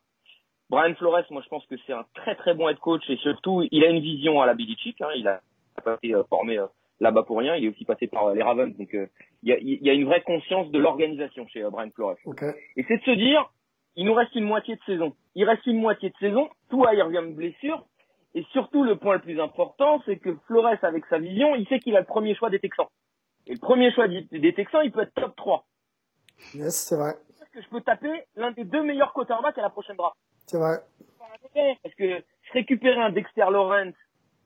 Brian 0.69 0.95
Flores, 0.95 1.23
moi, 1.29 1.41
je 1.43 1.49
pense 1.49 1.65
que 1.67 1.75
c'est 1.85 1.93
un 1.93 2.05
très 2.15 2.35
très 2.35 2.53
bon 2.55 2.67
head 2.69 2.79
coach 2.79 3.03
et 3.09 3.17
surtout, 3.17 3.63
il 3.71 3.83
a 3.83 3.89
une 3.89 3.99
vision 4.01 4.41
à 4.41 4.45
la 4.45 4.53
Belichick. 4.53 4.99
Hein, 5.01 5.09
il 5.15 5.27
a 5.27 5.41
pas 5.81 5.95
été 5.95 6.13
euh, 6.15 6.23
formé 6.29 6.57
euh, 6.57 6.67
là-bas 6.99 7.23
pour 7.23 7.37
rien. 7.39 7.55
Il 7.55 7.65
est 7.65 7.69
aussi 7.69 7.85
passé 7.85 8.07
par 8.07 8.27
euh, 8.27 8.35
les 8.35 8.43
Ravens, 8.43 8.75
donc 8.75 8.93
euh, 8.93 9.07
il 9.43 9.49
y, 9.49 9.53
a, 9.53 9.57
y 9.59 9.89
a 9.89 9.93
une 9.93 10.05
vraie 10.05 10.21
conscience 10.21 10.69
de 10.71 10.79
l'organisation 10.79 11.47
chez 11.47 11.63
Brian 11.63 11.89
Flores. 11.93 12.17
Ok. 12.25 12.43
Et 12.75 12.83
c'est 12.87 12.97
de 12.97 13.03
se 13.03 13.11
dire, 13.11 13.51
il 13.95 14.05
nous 14.05 14.13
reste 14.13 14.35
une 14.35 14.45
moitié 14.45 14.75
de 14.75 14.81
saison. 14.85 15.15
Il 15.35 15.45
reste 15.45 15.65
une 15.65 15.79
moitié 15.79 16.09
de 16.09 16.15
saison. 16.17 16.49
Tout 16.69 16.85
il 16.93 17.01
revient 17.01 17.27
de 17.27 17.33
blessure. 17.33 17.85
Et 18.33 18.43
surtout, 18.51 18.83
le 18.83 18.97
point 18.97 19.15
le 19.15 19.21
plus 19.21 19.39
important, 19.39 20.01
c'est 20.05 20.17
que 20.17 20.35
Flores, 20.47 20.75
avec 20.81 21.05
sa 21.05 21.19
vision, 21.19 21.55
il 21.55 21.65
sait 21.67 21.79
qu'il 21.79 21.95
a 21.95 22.01
le 22.01 22.05
premier 22.05 22.35
choix 22.35 22.49
des 22.49 22.59
Texans. 22.59 22.87
Et 23.47 23.53
le 23.53 23.59
premier 23.59 23.91
choix 23.93 24.07
des 24.07 24.53
Texans, 24.53 24.81
il 24.83 24.91
peut 24.91 25.03
être 25.03 25.13
top 25.13 25.35
3. 25.37 25.65
Yes, 26.53 26.75
c'est 26.75 26.97
vrai. 26.97 27.13
Parce 27.39 27.49
que 27.51 27.61
je 27.61 27.69
peux 27.69 27.79
taper 27.79 28.23
l'un 28.35 28.51
des 28.51 28.65
deux 28.65 28.83
meilleurs 28.83 29.13
quarterbacks 29.13 29.57
à 29.57 29.61
la 29.61 29.69
prochaine 29.69 29.95
draft. 29.95 30.17
C'est 30.47 30.57
vrai. 30.57 30.79
Parce 31.81 31.95
que 31.95 32.21
récupérer 32.51 32.99
un 32.99 33.11
Dexter 33.11 33.45
Lawrence 33.49 33.95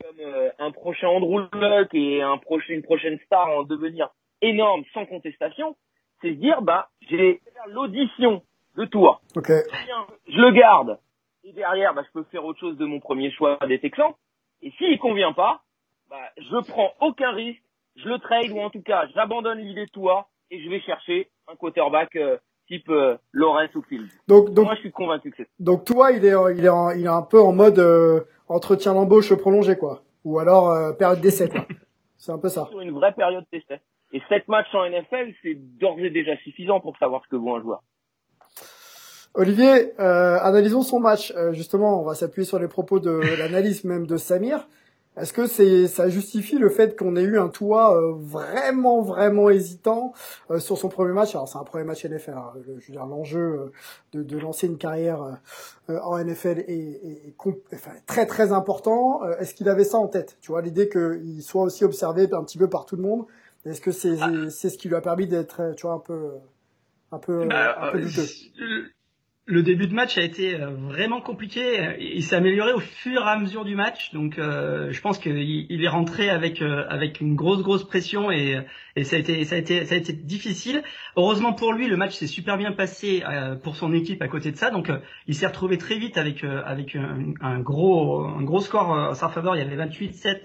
comme 0.02 0.20
euh, 0.20 0.50
un 0.60 0.72
prochain 0.72 1.08
Andrew 1.08 1.42
Luck 1.54 1.90
et 1.94 2.22
un 2.22 2.38
prochain, 2.38 2.74
une 2.74 2.84
prochaine 2.84 3.20
star 3.26 3.48
en 3.50 3.64
devenir 3.64 4.10
énorme 4.42 4.84
sans 4.94 5.06
contestation, 5.06 5.76
c'est 6.22 6.30
se 6.30 6.36
dire, 6.36 6.62
bah, 6.62 6.90
j'ai 7.10 7.18
fait 7.18 7.42
l'audition 7.68 8.42
de 8.78 8.86
toi. 8.86 9.22
Ok. 9.36 9.48
Tiens, 9.48 10.08
je 10.28 10.38
le 10.38 10.52
garde. 10.52 11.00
Et 11.44 11.54
derrière, 11.54 11.94
bah, 11.94 12.04
je 12.06 12.12
peux 12.12 12.24
faire 12.32 12.46
autre 12.46 12.60
chose 12.60 12.78
de 12.78 12.86
mon 12.86 13.00
premier 13.00 13.32
choix 13.32 13.58
des 13.68 13.80
Texans. 13.80 14.14
Et 14.62 14.72
s'il 14.72 15.00
convient 15.00 15.34
pas, 15.34 15.62
bah, 16.10 16.30
je 16.38 16.72
prends 16.72 16.94
aucun 17.02 17.32
risque, 17.32 17.62
je 17.96 18.08
le 18.08 18.20
trade 18.20 18.52
ou 18.52 18.60
en 18.60 18.70
tout 18.70 18.82
cas, 18.82 19.08
j'abandonne 19.14 19.60
l'idée 19.60 19.86
de 19.86 19.92
toi 19.92 20.28
et 20.52 20.62
je 20.62 20.70
vais 20.70 20.82
chercher 20.82 21.30
un 21.48 21.56
quarterback 21.56 22.16
euh, 22.16 22.38
type 22.70 22.88
euh, 22.90 23.18
Lawrence 23.34 23.74
ou 23.76 23.82
Field. 23.82 24.08
Donc, 24.28 24.52
donc, 24.54 24.66
Moi, 24.66 24.76
je 24.76 24.80
suis 24.82 24.92
convaincu 24.92 25.32
que 25.32 25.38
c'est 25.38 25.48
donc 25.60 25.84
toi, 25.86 26.12
il 26.12 26.24
est, 26.24 26.34
il 26.56 26.64
est, 26.66 26.70
en- 26.70 26.92
il 26.92 27.04
est 27.04 27.08
un 27.08 27.22
peu 27.24 27.42
en 27.42 27.52
mode 27.52 27.80
euh, 27.80 28.22
entretien 28.48 28.94
l'embauche 28.94 29.34
prolongé, 29.36 29.76
quoi. 29.78 30.04
Ou 30.24 30.40
alors 30.40 30.70
euh, 30.72 30.94
période 30.94 31.20
d'essai, 31.20 31.50
quoi. 31.50 31.66
C'est 32.18 32.32
un 32.34 32.38
peu 32.38 32.50
ça. 32.50 32.68
sur 32.70 32.80
une 32.82 32.92
vraie 32.92 33.14
période 33.14 33.46
d'essai. 33.52 33.82
Et 34.12 34.22
sept 34.30 34.48
matchs 34.48 34.74
en 34.74 34.90
NFL, 34.90 35.34
c'est 35.42 35.54
d'ores 35.80 36.00
et 36.00 36.10
déjà 36.10 36.36
suffisant 36.38 36.80
pour 36.82 36.98
savoir 36.98 37.22
ce 37.24 37.30
que 37.30 37.36
vaut 37.38 37.56
un 37.56 37.62
joueur. 37.62 37.82
Olivier, 39.36 39.94
euh, 40.00 40.38
analysons 40.42 40.82
son 40.82 41.00
match. 41.00 41.34
Justement, 41.52 42.02
on 42.02 42.04
va 42.04 42.16
s'appuyer 42.16 42.46
sur 42.46 42.60
les 42.60 42.68
propos 42.68 43.00
de 43.00 43.12
l'analyse 43.40 43.84
même 43.84 44.06
de 44.08 44.18
Samir. 44.18 44.68
Est-ce 45.20 45.34
que 45.34 45.46
c'est 45.48 45.88
ça 45.88 46.08
justifie 46.10 46.58
le 46.58 46.70
fait 46.70 46.98
qu'on 46.98 47.16
ait 47.16 47.24
eu 47.24 47.38
un 47.40 47.50
toit 47.50 47.96
euh, 47.98 48.14
vraiment 48.16 49.02
vraiment 49.02 49.50
hésitant 49.50 50.14
euh, 50.52 50.60
sur 50.60 50.78
son 50.78 50.90
premier 50.90 51.14
match? 51.14 51.36
Alors 51.36 51.48
c'est 51.48 51.58
un 51.58 51.64
premier 51.64 51.84
match 51.84 52.06
NFL. 52.06 52.32
hein. 52.32 52.54
Le- 52.66 52.80
je 52.80 52.88
veux 52.88 52.92
dire 52.94 53.06
l'enjeu 53.06 53.40
euh, 53.40 53.72
de, 54.14 54.24
de 54.24 54.38
lancer 54.38 54.68
une 54.68 54.78
carrière 54.78 55.22
euh, 55.24 55.32
euh, 55.90 56.00
en 56.04 56.18
NFL 56.18 56.60
est, 56.60 56.70
est- 56.70 57.28
est 57.28 57.36
enfin, 57.76 57.92
très 58.08 58.26
très 58.26 58.52
important. 58.54 59.24
Euh, 59.24 59.38
Est-ce 59.40 59.54
qu'il 59.54 59.68
avait 59.70 59.84
ça 59.84 59.98
en 59.98 60.08
tête? 60.08 60.38
Tu 60.42 60.52
vois 60.52 60.62
l'idée 60.62 60.88
qu'il 60.90 61.42
soit 61.44 61.64
aussi 61.64 61.84
observé 61.84 62.28
un 62.32 62.44
petit 62.44 62.58
peu 62.58 62.70
par 62.70 62.86
tout 62.86 62.96
le 62.96 63.02
monde. 63.04 63.26
Est-ce 63.66 63.82
que 63.82 63.92
c'est 63.92 64.16
c'est 64.50 64.70
ce 64.70 64.78
qui 64.78 64.88
lui 64.88 64.96
a 64.96 65.02
permis 65.02 65.28
d'être 65.28 65.74
tu 65.76 65.86
vois 65.88 65.96
un 65.96 66.00
peu 66.00 66.30
un 67.12 67.18
peu 67.20 67.46
Bah, 67.46 67.76
un 67.82 67.92
peu 67.92 68.00
douteux? 68.00 68.24
Le- 69.50 69.64
début 69.64 69.88
de 69.88 69.94
match 69.94 70.18
a 70.18 70.22
été 70.22 70.56
euh, 70.56 70.70
vraiment 70.70 71.22
compliqué. 71.22 71.62
Il 72.00 72.24
s'est 72.24 72.36
amélioré 72.36 72.74
au 72.74 72.80
fur 72.80 73.22
et 73.22 73.30
à 73.30 73.38
mesure 73.38 73.66
du 73.66 73.76
match, 73.76 74.14
donc 74.14 74.38
euh, 74.38 74.92
je 74.92 75.02
pense 75.02 75.18
qu'il 75.20 75.38
il 75.70 75.84
est 75.84 75.88
rentré 75.90 76.30
avec 76.30 76.62
euh, 76.62 76.86
avec 76.90 77.20
une 77.22 77.36
grosse 77.36 77.62
grosse 77.64 77.84
pression 77.84 78.32
et, 78.32 78.60
et 78.96 79.04
ça 79.04 79.16
a 79.16 79.20
été 79.20 79.44
ça 79.46 79.56
a 79.56 79.58
été 79.58 79.86
ça 79.86 79.96
a 79.96 79.98
été 79.98 80.14
difficile. 80.14 80.84
Heureusement 81.18 81.54
pour 81.54 81.74
lui, 81.74 81.88
le 81.88 81.98
match 81.98 82.14
s'est 82.16 82.28
super 82.28 82.58
bien 82.58 82.72
passé 82.72 83.24
pour 83.64 83.76
son 83.76 83.94
équipe 83.94 84.22
à 84.22 84.28
côté 84.28 84.52
de 84.52 84.58
ça, 84.58 84.70
donc 84.72 84.90
il 85.28 85.36
s'est 85.36 85.48
retrouvé 85.48 85.78
très 85.78 85.98
vite 85.98 86.18
avec 86.18 86.44
avec 86.44 86.96
un, 87.42 87.60
gros 87.60 88.22
un 88.26 88.44
gros 88.44 88.60
score 88.62 88.90
en 88.90 89.14
sa 89.14 89.30
faveur. 89.30 89.56
Il 89.56 89.60
y 89.60 89.66
avait 89.66 89.78
28-7 89.86 90.40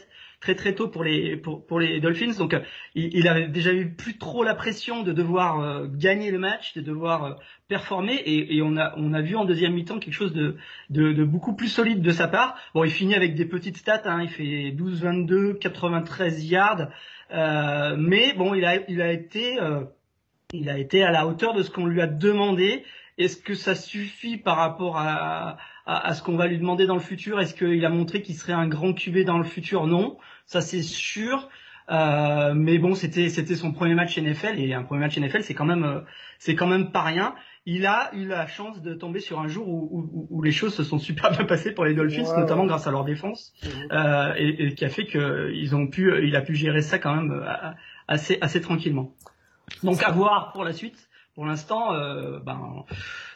très 0.45 0.55
très 0.55 0.75
tôt 0.75 0.89
pour 0.89 1.05
les 1.05 1.39
pour, 1.39 1.65
pour 1.65 1.81
les 1.81 2.01
Dolphins, 2.01 2.35
donc 2.37 2.53
euh, 2.53 2.61
il, 2.95 3.17
il 3.17 3.29
avait 3.29 3.49
déjà 3.49 3.73
eu 3.73 3.95
plus 3.95 4.19
trop 4.19 4.45
la 4.45 4.55
pression 4.55 5.03
de 5.03 5.13
devoir 5.13 5.61
euh, 5.61 5.87
gagner 5.91 6.31
le 6.31 6.39
match, 6.39 6.75
de 6.75 6.83
devoir 6.83 7.25
euh, 7.25 7.33
performer 7.67 8.15
et, 8.15 8.57
et 8.57 8.61
on 8.61 8.77
a 8.77 8.93
on 8.99 9.15
a 9.15 9.23
vu 9.23 9.37
en 9.37 9.47
deuxième 9.47 9.73
mi-temps 9.73 9.99
quelque 9.99 10.13
chose 10.13 10.35
de, 10.35 10.57
de 10.91 11.15
de 11.15 11.25
beaucoup 11.25 11.57
plus 11.57 11.69
solide 11.69 12.03
de 12.03 12.11
sa 12.11 12.29
part. 12.29 12.57
Bon, 12.75 12.85
il 12.85 12.91
finit 12.91 13.15
avec 13.15 13.35
des 13.35 13.47
petites 13.47 13.79
stats, 13.79 14.03
hein, 14.05 14.21
il 14.23 14.29
fait 14.29 14.71
12 14.73 15.03
22 15.03 15.55
93 15.55 16.45
yards 16.51 16.89
euh, 17.33 17.97
mais 17.99 18.35
bon, 18.35 18.55
il 18.55 18.65
a 18.65 18.77
il 18.89 19.01
a 19.01 19.11
été 19.11 19.61
euh, 19.61 19.85
il 20.53 20.69
a 20.69 20.79
été 20.79 21.03
à 21.03 21.11
la 21.11 21.27
hauteur 21.27 21.55
de 21.55 21.63
ce 21.63 21.71
qu'on 21.71 21.87
lui 21.87 22.03
a 22.03 22.07
demandé. 22.07 22.85
Est-ce 23.17 23.37
que 23.37 23.55
ça 23.55 23.75
suffit 23.75 24.37
par 24.37 24.57
rapport 24.57 24.99
à, 24.99 25.57
à, 25.87 26.07
à 26.09 26.15
ce 26.15 26.23
qu'on 26.23 26.37
va 26.37 26.47
lui 26.47 26.59
demander 26.59 26.87
dans 26.87 26.95
le 26.95 27.01
futur 27.01 27.41
Est-ce 27.41 27.55
qu'il 27.55 27.85
a 27.85 27.91
montré 27.91 28.23
qu'il 28.23 28.35
serait 28.35 28.53
un 28.53 28.67
grand 28.69 28.93
QB 28.93 29.19
dans 29.25 29.39
le 29.39 29.45
futur? 29.45 29.87
Non, 29.87 30.17
ça 30.47 30.61
c'est 30.61 30.83
sûr. 30.83 31.49
Euh, 31.91 32.55
mais 32.55 32.79
bon, 32.79 32.95
c'était 32.95 33.29
c'était 33.29 33.57
son 33.57 33.73
premier 33.73 33.95
match 33.95 34.17
NFL 34.19 34.59
et 34.59 34.73
un 34.73 34.83
premier 34.85 35.01
match 35.01 35.19
NFL, 35.19 35.43
c'est 35.43 35.53
quand 35.53 35.67
même 35.67 35.85
euh, 35.85 36.01
c'est 36.39 36.55
quand 36.55 36.67
même 36.67 36.93
pas 36.93 37.03
rien. 37.03 37.35
Il 37.67 37.85
a 37.87 38.11
eu 38.15 38.27
la 38.27 38.47
chance 38.47 38.81
de 38.83 38.95
tomber 38.95 39.21
sur 39.21 39.39
un 39.41 39.49
jour 39.49 39.69
où, 39.69 39.89
où, 39.93 40.27
où 40.31 40.43
les 40.43 40.51
choses 40.53 40.75
se 40.75 40.83
sont 40.83 40.99
super 41.09 41.31
bien 41.33 41.45
passées 41.45 41.73
pour 41.73 41.85
les 41.85 41.93
Dolphins, 41.95 42.25
notamment 42.39 42.65
grâce 42.65 42.87
à 42.87 42.91
leur 42.91 43.05
défense, 43.05 43.53
Mhm. 43.65 43.89
euh, 43.93 44.33
et, 44.39 44.67
et 44.67 44.75
qui 44.75 44.85
a 44.87 44.89
fait 44.89 45.05
que 45.07 45.51
ils 45.55 45.77
ont 45.77 45.87
pu, 45.87 46.11
il 46.27 46.35
a 46.37 46.41
pu 46.41 46.55
gérer 46.55 46.81
ça 46.81 46.99
quand 46.99 47.15
même 47.15 47.33
euh, 47.33 47.71
assez 48.09 48.39
assez 48.41 48.63
tranquillement. 48.63 49.13
Donc 49.83 50.03
à 50.03 50.11
voir 50.11 50.53
pour 50.53 50.65
la 50.65 50.73
suite. 50.73 51.11
Pour 51.35 51.45
l'instant, 51.47 51.93
euh, 51.93 52.39
ben 52.39 52.85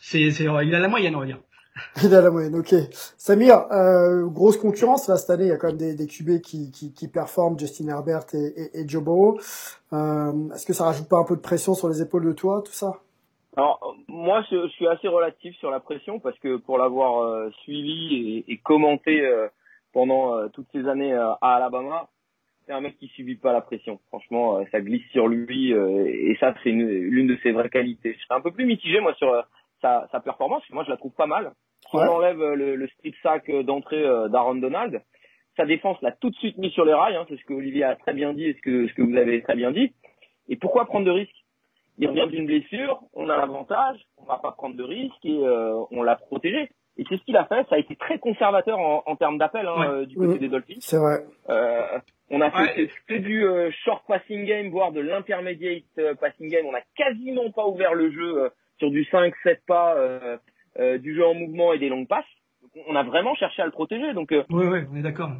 c'est 0.01 0.31
c'est 0.31 0.45
il 0.45 0.75
a 0.75 0.79
la 0.79 0.89
moyenne 0.89 1.17
on 1.17 1.21
va 1.21 1.27
dire. 1.27 1.41
A 2.05 2.21
la 2.21 2.31
moyenne, 2.31 2.57
ok. 2.57 2.75
Samir, 3.17 3.67
euh, 3.73 4.27
grosse 4.27 4.57
concurrence 4.57 5.09
là 5.09 5.17
cette 5.17 5.31
année. 5.31 5.45
Il 5.45 5.49
y 5.49 5.53
a 5.53 5.57
quand 5.57 5.69
même 5.69 5.77
des, 5.77 5.95
des 5.95 6.07
QB 6.07 6.41
qui, 6.41 6.71
qui, 6.73 7.09
performent, 7.09 7.59
Justin 7.59 7.89
Herbert 7.89 8.25
et, 8.35 8.89
Joe 8.89 9.03
Burrow. 9.03 9.39
Euh, 9.93 10.51
Est-ce 10.55 10.67
que 10.67 10.73
ça 10.73 10.85
rajoute 10.85 11.09
pas 11.09 11.19
un 11.19 11.25
peu 11.25 11.37
de 11.37 11.41
pression 11.41 11.75
sur 11.75 11.89
les 11.89 12.03
épaules 12.03 12.25
de 12.25 12.33
toi, 12.33 12.63
tout 12.65 12.73
ça? 12.73 13.01
Alors, 13.57 13.97
moi, 14.07 14.45
je, 14.51 14.69
suis 14.69 14.87
assez 14.87 15.09
relatif 15.09 15.57
sur 15.57 15.71
la 15.71 15.81
pression 15.81 16.21
parce 16.21 16.39
que 16.39 16.57
pour 16.57 16.79
l'avoir 16.79 17.23
euh, 17.23 17.51
suivi 17.63 18.45
et, 18.49 18.53
et 18.53 18.57
commenté 18.59 19.21
pendant 19.93 20.49
toutes 20.51 20.69
ces 20.73 20.87
années 20.87 21.15
à 21.15 21.39
Alabama, 21.41 22.09
c'est 22.67 22.73
un 22.73 22.81
mec 22.81 22.99
qui 22.99 23.09
subit 23.09 23.37
pas 23.37 23.53
la 23.53 23.63
pression. 23.63 23.99
Franchement, 24.09 24.63
ça 24.71 24.81
glisse 24.81 25.07
sur 25.13 25.27
lui 25.27 25.73
et 25.73 26.37
ça, 26.39 26.55
c'est 26.63 26.71
une- 26.71 26.87
l'une 26.87 27.27
de 27.27 27.39
ses 27.43 27.53
vraies 27.53 27.71
qualités. 27.71 28.15
Je 28.19 28.25
serais 28.25 28.39
un 28.39 28.43
peu 28.43 28.53
plus 28.53 28.67
mitigé, 28.67 29.01
moi, 29.01 29.15
sur 29.15 29.33
sa, 29.81 30.07
sa 30.13 30.21
performance. 30.21 30.63
Moi, 30.71 30.85
je 30.85 30.91
la 30.91 30.97
trouve 30.97 31.13
pas 31.13 31.27
mal. 31.27 31.53
Si 31.91 31.97
Ouais. 31.97 32.03
on 32.09 32.15
enlève 32.17 32.41
euh, 32.41 32.55
le, 32.55 32.77
le 32.77 32.89
strip 32.89 33.15
sack 33.23 33.49
euh, 33.51 33.63
d'entrée 33.63 34.05
euh, 34.05 34.29
d'Aaron 34.29 34.57
Donald, 34.57 35.01
sa 35.57 35.65
défense 35.67 35.97
l'a 36.03 36.13
tout 36.13 36.31
de 36.31 36.37
suite 36.37 36.59
mis 36.59 36.71
sur 36.71 36.85
les 36.85 36.93
rails. 36.95 37.17
Hein, 37.17 37.25
c'est 37.29 37.37
ce 37.37 37.45
que 37.45 37.55
Olivier 37.55 37.85
a 37.85 37.97
très 37.97 38.13
bien 38.15 38.33
dit 38.33 38.45
et 38.47 38.55
ce 38.55 38.61
que, 38.61 38.87
ce 38.89 38.95
que 38.95 39.03
vous 39.03 39.17
avez 39.17 39.43
très 39.43 39.55
bien 39.57 39.71
dit. 39.73 39.93
Et 40.49 40.57
pourquoi 40.57 40.85
prendre 40.87 41.07
de 41.07 41.11
risques? 41.11 41.45
Il 42.01 42.09
revient 42.09 42.29
d'une 42.31 42.47
blessure, 42.47 43.01
on 43.13 43.29
a 43.29 43.37
l'avantage, 43.37 43.99
on 44.19 44.25
va 44.25 44.39
pas 44.39 44.53
prendre 44.53 44.77
de 44.77 44.85
risques 44.85 45.25
et 45.25 45.37
euh, 45.45 45.75
on 45.91 46.03
l'a 46.05 46.15
protégé. 46.15 46.69
Et 46.97 47.05
c'est 47.09 47.17
ce 47.17 47.23
qu'il 47.25 47.37
a 47.37 47.45
fait. 47.47 47.67
Ça 47.69 47.75
a 47.75 47.79
été 47.79 47.97
très 47.97 48.19
conservateur 48.21 48.79
en, 48.79 49.03
en 49.07 49.17
termes 49.17 49.37
d'appel 49.39 49.67
hein, 49.67 49.81
Ouais. 49.81 49.87
euh, 49.89 50.07
du 50.07 50.17
côté 50.17 50.39
des 50.39 50.49
Dolphins. 50.49 50.77
C'est 50.81 50.97
vrai. 50.99 51.25
Euh, 51.49 51.99
on 52.31 52.41
a 52.41 52.51
fait 52.53 52.81
Ouais. 52.81 52.87
que- 52.87 53.15
que 53.15 53.19
du 53.19 53.45
euh, 53.45 53.71
short 53.85 54.05
passing 54.07 54.45
game, 54.45 54.69
voire 54.71 54.93
de 54.93 55.01
l'intermediate 55.01 55.85
passing 56.21 56.49
game. 56.49 56.67
On 56.67 56.75
a 56.75 56.83
quasiment 56.97 57.51
pas 57.51 57.67
ouvert 57.67 57.95
le 57.95 58.11
jeu 58.13 58.43
euh, 58.45 58.49
sur 58.79 58.91
du 58.91 59.03
5-7 59.05 59.59
pas, 59.67 59.97
du 60.79 61.15
jeu 61.15 61.27
en 61.27 61.35
mouvement 61.35 61.73
et 61.73 61.79
des 61.79 61.89
longues 61.89 62.09
passes. 62.09 62.25
Donc, 62.63 62.85
on 62.89 62.97
a 62.97 63.03
vraiment 63.03 63.35
cherché 63.35 63.63
à 63.63 63.67
le 63.67 63.73
protéger. 63.73 64.15
Donc 64.15 64.33
euh, 64.33 64.45
Oui 64.51 64.67
oui, 64.67 64.81
on 64.93 64.97
est 64.97 65.03
d'accord. 65.03 65.31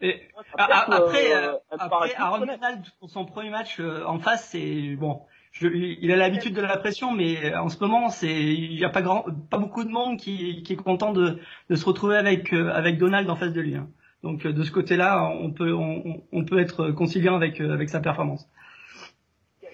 Et 0.00 0.20
après 0.56 1.34
euh, 1.34 1.52
euh, 1.54 1.56
après 1.70 2.14
Aaron. 2.16 2.38
Donald 2.40 2.84
pour 3.00 3.10
son 3.10 3.24
premier 3.24 3.50
match 3.50 3.80
euh, 3.80 4.04
en 4.04 4.18
face, 4.18 4.48
c'est 4.50 4.96
bon. 4.96 5.22
Je, 5.50 5.66
il 5.68 6.12
a 6.12 6.16
l'habitude 6.16 6.54
de 6.54 6.60
la 6.60 6.76
pression, 6.76 7.10
mais 7.12 7.52
euh, 7.52 7.60
en 7.60 7.68
ce 7.68 7.82
moment, 7.82 8.10
c'est 8.10 8.28
il 8.32 8.78
y 8.78 8.84
a 8.84 8.90
pas 8.90 9.02
grand, 9.02 9.24
pas 9.50 9.58
beaucoup 9.58 9.82
de 9.82 9.88
monde 9.90 10.18
qui, 10.18 10.62
qui 10.62 10.74
est 10.74 10.76
content 10.76 11.12
de, 11.12 11.38
de 11.70 11.74
se 11.74 11.84
retrouver 11.84 12.16
avec 12.16 12.52
euh, 12.52 12.70
avec 12.72 12.98
Donald 12.98 13.28
en 13.30 13.34
face 13.36 13.52
de 13.52 13.60
lui. 13.60 13.74
hein. 13.74 13.88
Donc 14.22 14.44
euh, 14.46 14.52
de 14.52 14.62
ce 14.62 14.70
côté-là, 14.70 15.30
on 15.40 15.50
peut 15.52 15.72
on, 15.72 16.22
on 16.32 16.44
peut 16.44 16.58
être 16.60 16.90
conciliant 16.90 17.34
avec 17.34 17.60
euh, 17.60 17.72
avec 17.72 17.88
sa 17.88 18.00
performance. 18.00 18.48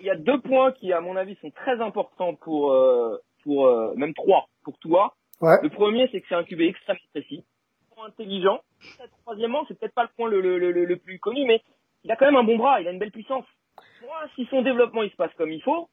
il 0.00 0.06
y 0.06 0.10
a 0.10 0.16
deux 0.16 0.40
points 0.40 0.72
qui, 0.72 0.92
à 0.92 1.00
mon 1.00 1.16
avis, 1.16 1.36
sont 1.42 1.50
très 1.50 1.80
importants 1.80 2.34
pour, 2.34 2.72
euh, 2.72 3.18
pour 3.44 3.66
euh, 3.66 3.94
même 3.94 4.14
trois, 4.14 4.48
pour 4.64 4.78
toi. 4.78 5.14
Ouais. 5.40 5.56
Le 5.62 5.68
premier, 5.68 6.08
c'est 6.10 6.20
que 6.20 6.26
c'est 6.28 6.34
un 6.34 6.44
QB 6.44 6.60
extrêmement 6.62 7.00
précis, 7.12 7.44
intelligent. 8.04 8.60
Troisièmement, 9.22 9.64
c'est 9.68 9.78
peut-être 9.78 9.94
pas 9.94 10.02
le 10.02 10.10
point 10.16 10.28
le, 10.28 10.40
le, 10.40 10.58
le, 10.58 10.72
le 10.84 10.96
plus 10.96 11.18
connu, 11.18 11.44
mais 11.46 11.62
il 12.02 12.10
a 12.10 12.16
quand 12.16 12.26
même 12.26 12.36
un 12.36 12.44
bon 12.44 12.56
bras, 12.56 12.80
il 12.80 12.88
a 12.88 12.90
une 12.90 12.98
belle 12.98 13.12
puissance. 13.12 13.44
Moi, 14.02 14.16
si 14.34 14.46
son 14.46 14.62
développement 14.62 15.02
il 15.02 15.10
se 15.10 15.16
passe 15.16 15.32
comme 15.36 15.52
il 15.52 15.62
faut, 15.62 15.88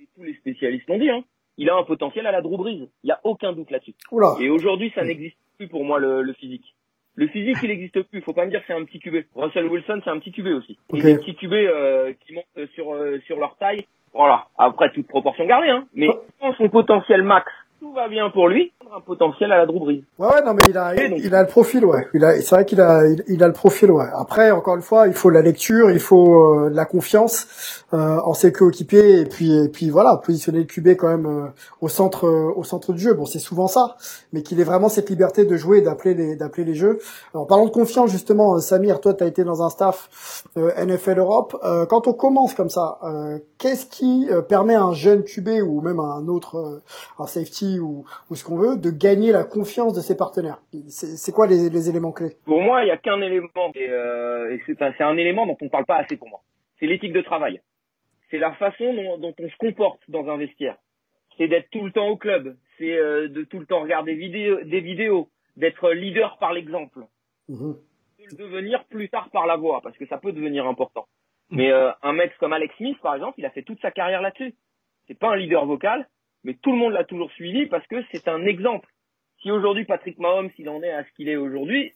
et 0.00 0.08
tous 0.14 0.22
les 0.22 0.34
spécialistes 0.34 0.88
l'ont 0.88 0.98
dit, 0.98 1.10
hein, 1.10 1.24
il 1.58 1.70
a 1.70 1.76
un 1.76 1.84
potentiel 1.84 2.26
à 2.26 2.32
la 2.32 2.40
Drew 2.42 2.56
Brees. 2.56 2.88
Il 3.02 3.08
y 3.08 3.12
a 3.12 3.20
aucun 3.24 3.52
doute 3.52 3.70
là-dessus. 3.70 3.94
Oula. 4.10 4.34
Et 4.40 4.48
aujourd'hui, 4.48 4.90
ça 4.94 5.04
n'existe 5.04 5.36
plus 5.56 5.68
pour 5.68 5.84
moi 5.84 5.98
le, 5.98 6.32
physique. 6.32 6.74
Le 7.14 7.28
physique, 7.28 7.58
il 7.62 7.68
n'existe 7.68 8.02
plus. 8.02 8.22
Faut 8.22 8.32
pas 8.32 8.46
me 8.46 8.50
dire 8.50 8.60
que 8.60 8.66
c'est 8.66 8.72
un 8.72 8.84
petit 8.84 8.98
QB. 8.98 9.26
Russell 9.34 9.66
Wilson, 9.66 10.00
c'est 10.02 10.10
un 10.10 10.18
petit 10.18 10.32
QB 10.32 10.46
aussi. 10.48 10.78
Ok. 10.88 11.00
Et 11.00 11.02
des 11.02 11.18
petits 11.18 11.36
QB 11.36 11.52
euh, 11.52 12.14
qui 12.20 12.34
montent 12.34 12.66
sur 12.74 12.94
euh, 12.94 13.20
sur 13.26 13.38
leur 13.38 13.56
taille. 13.58 13.86
Voilà. 14.14 14.46
Après 14.58 14.90
toute 14.92 15.08
proportion 15.08 15.46
gardée, 15.46 15.70
hein. 15.70 15.84
Mais 15.94 16.08
quand 16.40 16.54
son 16.54 16.68
potentiel 16.68 17.22
max, 17.22 17.50
tout 17.82 17.92
va 17.92 18.08
bien 18.08 18.30
pour 18.30 18.48
lui. 18.48 18.72
Un 18.94 19.00
potentiel 19.00 19.50
à 19.50 19.58
la 19.58 19.66
Drew 19.66 19.80
Brees. 19.80 20.04
Ouais, 20.18 20.28
ouais, 20.28 20.42
non, 20.44 20.54
mais 20.54 20.62
il 20.68 20.78
a, 20.78 20.94
il, 20.94 21.34
a 21.34 21.42
le 21.42 21.48
profil, 21.48 21.84
ouais. 21.84 22.06
Il 22.14 22.24
a, 22.24 22.40
c'est 22.40 22.54
vrai 22.54 22.64
qu'il 22.64 22.80
a, 22.80 23.08
il, 23.08 23.24
il 23.26 23.42
a 23.42 23.48
le 23.48 23.52
profil, 23.52 23.90
ouais. 23.90 24.04
Après, 24.14 24.52
encore 24.52 24.76
une 24.76 24.82
fois, 24.82 25.08
il 25.08 25.14
faut 25.14 25.30
la 25.30 25.42
lecture, 25.42 25.90
il 25.90 25.98
faut 25.98 26.54
euh, 26.54 26.70
la 26.72 26.84
confiance 26.84 27.84
euh, 27.92 28.20
en 28.20 28.34
ses 28.34 28.52
coéquipiers, 28.52 29.20
et 29.20 29.24
puis, 29.24 29.64
et 29.64 29.68
puis 29.68 29.90
voilà, 29.90 30.16
positionner 30.18 30.60
le 30.60 30.64
QB 30.66 30.90
quand 30.96 31.08
même 31.08 31.26
euh, 31.26 31.48
au 31.80 31.88
centre, 31.88 32.26
euh, 32.26 32.52
au 32.54 32.62
centre 32.62 32.92
du 32.92 33.00
jeu. 33.00 33.14
Bon, 33.14 33.24
c'est 33.24 33.40
souvent 33.40 33.66
ça, 33.66 33.96
mais 34.32 34.42
qu'il 34.42 34.60
ait 34.60 34.64
vraiment 34.64 34.88
cette 34.88 35.10
liberté 35.10 35.44
de 35.44 35.56
jouer, 35.56 35.80
d'appeler 35.80 36.14
les, 36.14 36.36
d'appeler 36.36 36.64
les 36.64 36.74
jeux. 36.74 37.00
Alors, 37.34 37.48
parlant 37.48 37.64
de 37.64 37.70
confiance, 37.70 38.10
justement, 38.10 38.54
euh, 38.54 38.58
Samir, 38.60 39.00
toi, 39.00 39.14
tu 39.14 39.24
as 39.24 39.26
été 39.26 39.42
dans 39.42 39.60
un 39.62 39.70
staff 39.70 40.44
euh, 40.56 40.70
NFL 40.76 41.18
Europe. 41.18 41.58
Euh, 41.64 41.86
quand 41.86 42.06
on 42.06 42.12
commence 42.12 42.54
comme 42.54 42.70
ça, 42.70 42.98
euh, 43.02 43.38
qu'est-ce 43.58 43.86
qui 43.86 44.28
euh, 44.30 44.42
permet 44.42 44.74
à 44.74 44.82
un 44.82 44.92
jeune 44.92 45.24
QB 45.24 45.48
ou 45.66 45.80
même 45.80 45.98
à 45.98 46.04
un 46.04 46.28
autre, 46.28 46.56
euh, 46.58 46.82
un 47.18 47.26
safety 47.26 47.71
ou, 47.80 48.04
ou 48.30 48.34
ce 48.34 48.44
qu'on 48.44 48.56
veut, 48.56 48.76
de 48.76 48.90
gagner 48.90 49.32
la 49.32 49.44
confiance 49.44 49.94
de 49.94 50.00
ses 50.00 50.16
partenaires 50.16 50.60
C'est 50.88 51.32
quoi 51.32 51.46
les, 51.46 51.70
les 51.70 51.90
éléments 51.90 52.12
clés? 52.12 52.36
Pour 52.44 52.60
moi, 52.60 52.84
il 52.84 52.88
y 52.88 52.90
a 52.90 52.96
qu'un 52.96 53.20
élément, 53.20 53.48
et, 53.74 53.88
euh, 53.88 54.54
et 54.54 54.62
c'est 54.66 55.02
un, 55.02 55.16
élément 55.16 55.46
dont 55.46 55.56
on 55.60 55.68
parle 55.68 55.86
pas 55.86 55.96
assez 55.96 56.16
pour 56.16 56.28
moi. 56.28 56.40
C'est 56.78 56.86
l'éthique 56.86 57.12
de 57.12 57.22
travail. 57.22 57.60
C'est 58.30 58.38
la 58.38 58.52
façon 58.52 58.94
dont, 58.94 59.18
dont 59.18 59.34
on 59.38 59.48
se 59.48 59.56
comporte 59.58 60.00
dans 60.08 60.28
un 60.28 60.36
vestiaire. 60.36 60.76
C'est 61.36 61.48
d'être 61.48 61.70
tout 61.70 61.84
le 61.84 61.92
temps 61.92 62.08
au 62.08 62.16
club. 62.16 62.56
C'est 62.78 62.96
euh, 62.96 63.28
de 63.28 63.44
tout 63.44 63.58
le 63.58 63.66
temps 63.66 63.82
regarder 63.82 64.14
vidéo, 64.14 64.60
des 64.64 64.80
vidéos. 64.80 65.28
d'être 65.56 65.90
leader 65.90 66.38
par 66.38 66.52
l'exemple. 66.52 67.00
Mhm. 67.48 67.76
De 68.18 68.24
le 68.30 68.36
devenir 68.36 68.84
plus 68.84 69.08
tard 69.08 69.30
par 69.30 69.46
la 69.46 69.56
voix, 69.56 69.80
parce 69.82 69.96
que 69.96 70.06
ça 70.06 70.18
peut 70.18 70.32
devenir 70.32 70.66
important. 70.66 71.06
Mais 71.50 71.70
euh, 71.70 71.90
un 72.02 72.12
mec 72.12 72.32
comme 72.38 72.52
Alex 72.52 72.74
Smith, 72.76 72.98
par 73.02 73.14
exemple, 73.14 73.34
il 73.38 73.44
a 73.44 73.50
fait 73.50 73.62
toute 73.62 73.80
sa 73.80 73.90
carrière 73.90 74.22
là-dessus. 74.22 74.54
C'est 75.06 75.18
pas 75.18 75.30
un 75.32 75.36
leader 75.36 75.66
vocal, 75.66 76.08
mais 76.44 76.54
tout 76.54 76.72
le 76.72 76.78
monde 76.78 76.92
l'a 76.92 77.04
toujours 77.04 77.30
suivi 77.32 77.66
parce 77.66 77.86
que 77.86 78.02
c'est 78.10 78.28
un 78.28 78.44
exemple. 78.44 78.88
Si 79.40 79.50
aujourd'hui 79.50 79.84
Patrick 79.84 80.18
Mahomes, 80.18 80.50
il 80.58 80.68
en 80.68 80.82
est 80.82 80.90
à 80.90 81.04
ce 81.04 81.10
qu'il 81.12 81.28
est 81.28 81.36
aujourd'hui, 81.36 81.92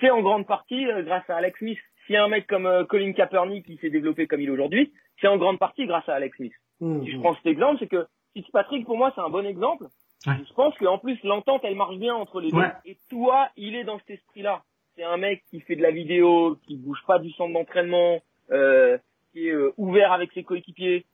c'est 0.00 0.10
en 0.10 0.22
grande 0.22 0.46
partie 0.46 0.86
euh, 0.86 1.02
grâce 1.02 1.28
à 1.28 1.36
Alex 1.36 1.58
Smith. 1.58 1.78
Si 2.06 2.16
un 2.16 2.28
mec 2.28 2.46
comme 2.46 2.66
euh, 2.66 2.84
Colin 2.84 3.12
Kaepernick 3.12 3.66
qui 3.66 3.76
s'est 3.76 3.90
développé 3.90 4.26
comme 4.26 4.40
il 4.40 4.48
est 4.48 4.52
aujourd'hui, 4.52 4.92
c'est 5.20 5.28
en 5.28 5.36
grande 5.36 5.58
partie 5.58 5.86
grâce 5.86 6.08
à 6.08 6.14
Alex 6.14 6.36
Smith. 6.36 6.52
Mhm. 6.80 7.04
Si 7.04 7.12
je 7.12 7.18
prends 7.18 7.34
cet 7.34 7.46
exemple, 7.46 7.76
c'est 7.78 7.88
que 7.88 8.06
Fitzpatrick, 8.34 8.86
pour 8.86 8.96
moi, 8.96 9.12
c'est 9.14 9.20
un 9.20 9.28
bon 9.28 9.46
exemple. 9.46 9.86
Ouais. 10.26 10.34
Je 10.46 10.54
pense 10.54 10.76
qu'en 10.78 10.98
plus, 10.98 11.18
l'entente, 11.24 11.62
elle 11.64 11.76
marche 11.76 11.96
bien 11.96 12.14
entre 12.14 12.40
les 12.40 12.50
deux. 12.50 12.58
Ouais. 12.58 12.72
Et 12.84 12.98
toi, 13.08 13.48
il 13.56 13.74
est 13.74 13.84
dans 13.84 13.98
cet 14.00 14.10
esprit-là. 14.10 14.62
C'est 14.96 15.02
un 15.02 15.16
mec 15.16 15.42
qui 15.50 15.60
fait 15.60 15.76
de 15.76 15.82
la 15.82 15.90
vidéo, 15.90 16.58
qui 16.66 16.76
bouge 16.76 17.02
pas 17.06 17.18
du 17.18 17.30
centre 17.32 17.52
d'entraînement, 17.52 18.20
euh, 18.50 18.98
qui 19.32 19.48
est 19.48 19.52
euh, 19.52 19.72
ouvert 19.76 20.12
avec 20.12 20.32
ses 20.32 20.44
coéquipiers. 20.44 21.06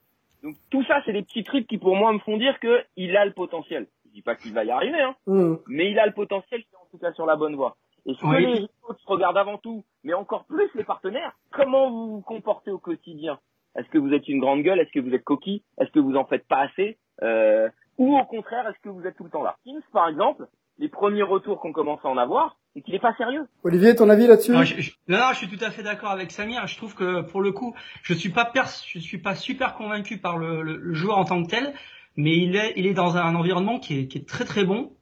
Donc 0.46 0.54
tout 0.70 0.84
ça, 0.84 1.02
c'est 1.04 1.12
des 1.12 1.22
petits 1.22 1.42
trucs 1.44 1.66
qui, 1.66 1.76
pour 1.78 1.96
moi, 1.96 2.12
me 2.12 2.18
font 2.20 2.36
dire 2.36 2.58
que 2.60 2.84
il 2.96 3.16
a 3.16 3.24
le 3.24 3.32
potentiel. 3.32 3.88
Je 4.06 4.10
dis 4.12 4.22
pas 4.22 4.36
qu'il 4.36 4.54
va 4.54 4.64
y 4.64 4.70
arriver, 4.70 5.00
hein, 5.00 5.14
Mhm. 5.26 5.58
mais 5.66 5.90
il 5.90 5.98
a 5.98 6.06
le 6.06 6.12
potentiel, 6.12 6.60
il 6.60 6.72
est 6.72 6.76
en 6.76 6.86
tout 6.90 6.98
cas 6.98 7.12
sur 7.12 7.26
la 7.26 7.34
bonne 7.36 7.56
voie. 7.56 7.76
Et 8.06 8.14
ce 8.14 8.20
que 8.20 8.36
les 8.36 8.68
coachs 8.82 9.00
regardent 9.06 9.38
avant 9.38 9.58
tout, 9.58 9.84
mais 10.04 10.14
encore 10.14 10.44
plus 10.44 10.70
les 10.76 10.84
partenaires, 10.84 11.32
comment 11.50 11.90
vous 11.90 12.10
vous 12.12 12.20
comportez 12.22 12.70
au 12.70 12.78
quotidien? 12.78 13.40
Est-ce 13.76 13.88
que 13.88 13.98
vous 13.98 14.12
êtes 14.14 14.28
une 14.28 14.38
grande 14.38 14.62
gueule? 14.62 14.78
Est-ce 14.78 14.92
que 14.92 15.00
vous 15.00 15.12
êtes 15.12 15.24
coquille? 15.24 15.62
Est-ce 15.78 15.90
que 15.90 15.98
vous 15.98 16.14
en 16.16 16.24
faites 16.24 16.46
pas 16.46 16.60
assez? 16.60 16.98
Euh, 17.22 17.68
Ou 17.98 18.16
au 18.16 18.24
contraire, 18.24 18.68
est-ce 18.68 18.78
que 18.78 18.88
vous 18.88 19.04
êtes 19.06 19.16
tout 19.16 19.24
le 19.24 19.30
temps 19.30 19.42
là? 19.42 19.56
Kings, 19.64 19.80
par 19.92 20.08
exemple, 20.08 20.46
les 20.78 20.88
premiers 20.88 21.22
retours 21.24 21.58
qu'on 21.60 21.72
commence 21.72 22.02
à 22.04 22.08
en 22.08 22.16
avoir, 22.16 22.56
c'est 22.76 22.82
qu'il 22.82 22.94
est 22.94 22.98
pas 23.00 23.14
sérieux. 23.16 23.46
Olivier, 23.64 23.94
ton 23.96 24.10
avis 24.10 24.26
là-dessus? 24.26 24.52
Non, 24.52 24.62
je, 24.64 24.80
je- 24.80 24.90
non, 25.08 25.16
non, 25.18 25.28
je 25.32 25.38
suis 25.38 25.48
tout 25.48 25.64
à 25.64 25.70
fait 25.70 25.82
d'accord 25.82 26.10
avec 26.10 26.30
Samir. 26.30 26.66
Je 26.66 26.76
trouve 26.76 26.94
que 26.94 27.22
pour 27.22 27.40
le 27.40 27.50
coup, 27.52 27.74
je 28.02 28.12
suis 28.12 28.28
pas 28.28 28.44
pers 28.44 28.68
je 28.86 28.98
suis 28.98 29.18
pas 29.18 29.34
super 29.34 29.74
convaincu 29.74 30.18
par 30.18 30.36
le, 30.36 30.62
le- 30.62 30.76
le 30.76 30.94
joueur 30.94 31.16
en 31.16 31.24
tant 31.24 31.42
que 31.42 31.48
tel, 31.48 31.72
mais 32.16 32.36
il 32.36 32.54
est, 32.54 32.74
il 32.76 32.86
est 32.86 32.92
dans 32.94 33.16
un 33.16 33.34
environnement 33.34 33.78
qui 33.78 33.98
est, 34.00 34.06
qui 34.08 34.18
est 34.18 34.28
très 34.28 34.44
très 34.44 34.64
bon 34.64 34.92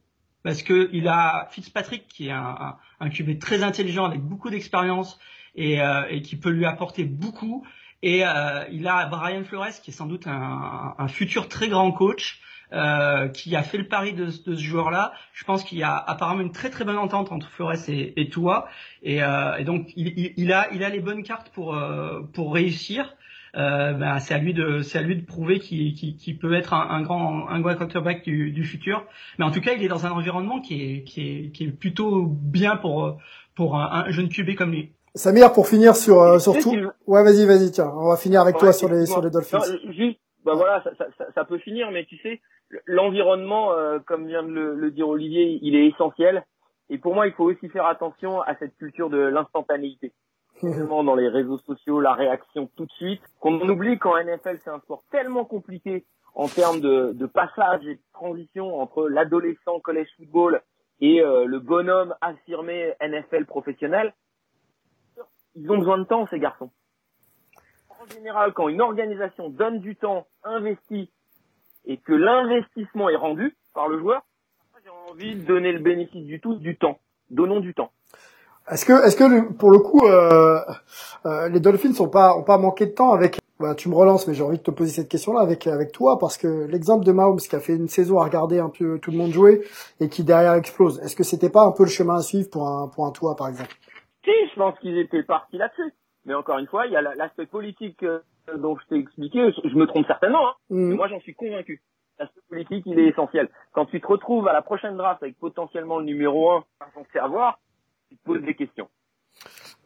parce 0.45 0.63
que 0.63 0.89
il 0.93 1.09
a 1.09 1.49
Fitzpatrick 1.51 2.07
qui 2.07 2.29
est 2.29 2.33
un, 2.33 2.57
un, 2.61 2.77
un 3.01 3.11
QB 3.11 3.39
très 3.41 3.63
intelligent 3.65 4.05
avec 4.05 4.21
beaucoup 4.21 4.51
d'expérience 4.51 5.19
et, 5.57 5.81
euh, 5.83 6.03
et 6.11 6.23
qui 6.23 6.37
peut 6.37 6.51
lui 6.51 6.67
apporter 6.67 7.03
beaucoup. 7.05 7.67
Et 8.03 8.25
euh, 8.25 8.65
il 8.71 8.87
a 8.87 9.07
Brian 9.07 9.43
Flores 9.45 9.81
qui 9.83 9.91
est 9.91 9.95
sans 9.95 10.07
doute 10.07 10.27
un, 10.27 10.95
un 10.97 11.09
futur 11.09 11.49
très 11.49 11.69
grand 11.69 11.91
coach. 11.91 12.41
Euh, 12.75 13.29
qui 13.29 13.55
a 13.57 13.63
fait 13.63 13.79
le 13.79 13.87
pari 13.89 14.13
de, 14.13 14.25
de 14.27 14.31
ce 14.31 14.57
joueur-là. 14.57 15.13
Je 15.33 15.45
pense 15.45 15.63
qu'il 15.65 15.79
y 15.79 15.83
a 15.83 15.95
apparemment 15.97 16.41
une 16.43 16.53
très 16.53 16.71
très 16.71 16.85
bonne 16.85 16.99
entente 16.99 17.31
entre 17.33 17.49
Flores 17.51 17.89
et, 17.89 18.13
et 18.21 18.29
Tua. 18.29 18.67
Et, 19.03 19.23
euh, 19.23 19.57
et 19.57 19.65
donc 19.65 19.89
il, 19.97 20.09
il, 20.19 20.35
il 20.37 20.53
a 20.53 20.69
il 20.73 20.83
a 20.85 20.89
les 20.89 21.01
bonnes 21.01 21.23
cartes 21.23 21.51
pour 21.51 21.77
euh, 21.77 22.21
pour 22.33 22.53
réussir. 22.55 23.15
Euh, 23.57 23.93
ben, 23.93 24.19
c'est 24.19 24.35
à 24.35 24.39
lui 24.39 24.53
de 24.53 24.81
c'est 24.81 24.99
à 24.99 25.03
lui 25.03 25.15
de 25.15 25.25
prouver 25.25 25.61
qu'il 25.61 25.95
qu'il- 25.95 26.17
qu'il 26.17 26.39
peut 26.39 26.55
être 26.55 26.75
un, 26.75 26.91
un 26.91 27.03
grand 27.03 27.49
un 27.49 27.61
grand 27.61 27.77
quarterback 27.77 28.25
du, 28.25 28.51
du 28.51 28.65
futur. 28.65 29.07
Mais 29.39 29.45
en 29.45 29.53
tout 29.53 29.61
cas, 29.61 29.75
il 29.75 29.85
est 29.85 29.89
dans 29.89 30.07
un 30.07 30.11
environnement 30.11 30.61
qui 30.61 30.83
est 30.83 31.05
qui 31.05 31.21
est 31.23 31.51
qui 31.53 31.65
est 31.67 31.69
plutôt 31.71 32.27
bien 32.27 32.77
pour 32.77 33.17
pour 33.55 33.77
un, 33.77 34.05
un 34.07 34.11
jeune 34.11 34.29
QB 34.29 34.57
comme 34.57 34.73
lui. 34.73 34.91
Samir, 35.17 35.53
pour 35.53 35.69
finir 35.69 35.95
sur, 35.95 36.21
euh, 36.21 36.41
sur 36.41 36.55
Ouais, 37.07 37.23
vas-y, 37.23 37.47
vas-y, 37.47 37.71
tiens. 37.71 37.93
On 37.95 38.09
va 38.09 38.17
finir 38.17 38.41
avec 38.41 38.59
toi 38.59 38.73
sur 38.73 38.89
les, 38.89 39.07
sur 39.07 39.23
les. 39.23 39.31
Dolphins. 39.31 39.59
Non, 39.61 39.93
juste, 39.93 40.19
bah 40.45 40.55
voilà, 40.57 40.83
ça, 40.83 40.91
ça, 40.99 41.05
ça, 41.17 41.25
ça 41.37 41.45
peut 41.45 41.59
finir, 41.59 41.89
mais 41.93 42.05
tu 42.05 42.17
sais, 42.19 42.41
l'environnement, 42.87 43.73
euh, 43.73 43.99
comme 43.99 44.27
vient 44.27 44.43
de 44.43 44.49
le, 44.49 44.75
le 44.75 44.91
dire 44.91 45.09
Olivier, 45.09 45.59
il 45.63 45.77
est 45.77 45.87
essentiel. 45.87 46.45
Et 46.91 46.99
pour 46.99 47.15
moi, 47.15 47.27
il 47.27 47.33
faut 47.33 47.45
aussi 47.45 47.69
faire 47.69 47.87
attention 47.87 48.43
à 48.43 48.55
cette 48.57 48.77
culture 48.77 49.11
de 49.11 49.19
l'instantanéité. 49.19 50.13
Tellement 50.61 51.03
dans 51.05 51.15
les 51.15 51.29
réseaux 51.29 51.59
sociaux, 51.59 52.01
la 52.01 52.13
réaction 52.13 52.69
tout 52.77 52.87
de 52.87 52.93
suite, 52.93 53.23
qu'on 53.41 53.61
oublie 53.69 53.99
qu'en 53.99 54.17
NFL, 54.23 54.59
c'est 54.63 54.71
un 54.71 54.81
sport 54.81 55.03
tellement 55.11 55.45
compliqué 55.45 56.05
en 56.35 56.49
termes 56.49 56.81
de, 56.81 57.13
de 57.13 57.27
passage 57.27 57.87
et 57.87 57.95
de 57.95 58.03
transition 58.13 58.81
entre 58.81 59.09
l'adolescent 59.09 59.81
collège 59.81 60.09
football 60.17 60.63
et 61.01 61.21
euh, 61.21 61.45
le 61.45 61.59
bonhomme 61.59 62.15
affirmé 62.21 62.93
NFL 63.01 63.47
professionnel. 63.47 64.15
Ils 65.55 65.71
ont 65.71 65.79
besoin 65.79 65.99
de 65.99 66.05
temps, 66.05 66.27
ces 66.29 66.39
garçons 66.39 66.71
en 68.05 68.13
général, 68.13 68.53
quand 68.53 68.69
une 68.69 68.81
organisation 68.81 69.49
donne 69.49 69.81
du 69.81 69.97
temps, 69.97 70.27
investit, 70.43 71.11
et 71.87 71.99
que 71.99 72.13
l'investissement 72.13 73.09
est 73.09 73.17
rendu 73.17 73.57
par 73.75 73.89
le 73.89 73.99
joueur, 73.99 74.23
j'ai 74.85 74.91
envie 75.11 75.35
de 75.35 75.47
donner 75.47 75.73
le 75.73 75.79
bénéfice 75.79 76.25
du 76.25 76.41
tout 76.41 76.57
du 76.57 76.77
temps. 76.77 76.99
Donnons 77.31 77.61
du 77.61 77.73
temps. 77.75 77.91
Est-ce 78.71 78.85
que, 78.85 79.07
est-ce 79.07 79.17
que 79.17 79.53
pour 79.53 79.71
le 79.71 79.79
coup, 79.79 80.07
euh, 80.07 80.59
euh, 81.27 81.49
les 81.49 81.61
Dolphins 81.61 81.93
ont 82.01 82.09
pas, 82.09 82.35
ont 82.35 82.43
pas 82.45 82.59
manqué 82.59 82.87
de 82.87 82.93
temps 82.93 83.13
avec. 83.13 83.39
Bah, 83.61 83.75
tu 83.77 83.89
me 83.89 83.95
relances, 83.95 84.27
mais 84.27 84.35
j'ai 84.35 84.43
envie 84.43 84.59
de 84.59 84.63
te 84.63 84.73
poser 84.73 84.91
cette 84.91 85.09
question-là 85.09 85.41
avec 85.41 85.69
avec 85.69 85.93
toi 85.93 86.19
parce 86.19 86.37
que 86.37 86.67
l'exemple 86.67 87.05
de 87.05 87.13
Mahomes 87.13 87.37
qui 87.39 87.55
a 87.55 87.61
fait 87.61 87.77
une 87.77 87.87
saison 87.89 88.19
à 88.19 88.25
regarder 88.25 88.59
un 88.59 88.69
peu 88.69 88.99
tout 88.99 89.13
le 89.13 89.17
monde 89.17 89.31
jouer 89.31 89.65
et 90.01 90.09
qui 90.09 90.25
derrière 90.25 90.55
explose. 90.55 90.99
Est-ce 91.01 91.15
que 91.15 91.23
c'était 91.23 91.51
pas 91.51 91.63
un 91.63 91.71
peu 91.71 91.85
le 91.85 91.89
chemin 91.89 92.17
à 92.17 92.23
suivre 92.23 92.51
pour 92.51 92.67
un 92.69 92.89
pour 92.89 93.07
un 93.07 93.13
toit 93.13 93.37
par 93.37 93.47
exemple? 93.49 93.73
Si, 94.25 94.33
je 94.51 94.55
pense 94.59 94.77
qu'ils 94.81 94.99
étaient 94.99 95.23
partis 95.23 95.57
là-dessus. 95.57 95.95
Mais 96.25 96.35
encore 96.35 96.59
une 96.59 96.67
fois, 96.67 96.87
il 96.87 96.93
y 96.93 96.97
a 96.97 97.03
la- 97.03 97.15
l'aspect 97.15 97.47
politique 97.47 98.03
euh, 98.03 98.19
dont 98.59 98.77
je 98.79 98.87
t'ai 98.89 99.01
expliqué. 99.01 99.53
Je, 99.53 99.69
je 99.69 99.75
me 99.75 99.87
trompe 99.87 100.07
certainement, 100.07 100.49
hein. 100.49 100.55
Mhm. 100.71 100.89
mais 100.89 100.95
moi 100.97 101.09
j'en 101.09 101.21
suis 101.21 101.35
convaincu. 101.35 101.83
L'aspect 102.19 102.41
politique, 102.49 102.85
il 102.87 102.99
est 102.99 103.09
essentiel. 103.09 103.49
Quand 103.73 103.87
tu 103.87 104.01
te 104.01 104.07
retrouves 104.07 104.47
à 104.47 104.53
la 104.53 104.63
prochaine 104.63 104.97
draft 104.97 105.23
avec 105.23 105.37
potentiellement 105.39 105.99
le 105.99 106.05
numéro 106.05 106.53
1 106.53 106.65
sans 106.95 107.05
savoir, 107.13 107.59
tu 108.09 108.17
te 108.17 108.23
poses 108.25 108.43
des 108.43 108.55
questions. 108.55 108.89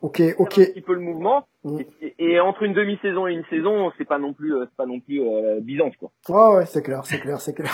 Ok, 0.00 0.22
ok. 0.38 0.58
un 0.58 0.64
petit 0.66 0.80
peu 0.80 0.94
le 0.94 1.00
mouvement. 1.00 1.46
Mhm. 1.64 1.80
Et, 2.02 2.14
et 2.18 2.40
entre 2.40 2.62
une 2.62 2.72
demi-saison 2.74 3.26
et 3.26 3.32
une 3.32 3.44
saison, 3.50 3.90
c'est 3.98 4.04
pas 4.04 4.18
non 4.18 4.32
plus, 4.32 4.54
euh, 4.54 4.66
c'est 4.66 4.76
pas 4.76 4.86
non 4.86 5.00
plus 5.00 5.22
euh, 5.22 5.60
Byzance 5.60 5.94
quoi. 5.96 6.10
Ouais, 6.28 6.56
ouais, 6.56 6.66
c'est 6.66 6.82
clair, 6.82 7.00
c'est 7.04 7.18
clair, 7.18 7.40
c'est 7.40 7.54
clair. 7.54 7.72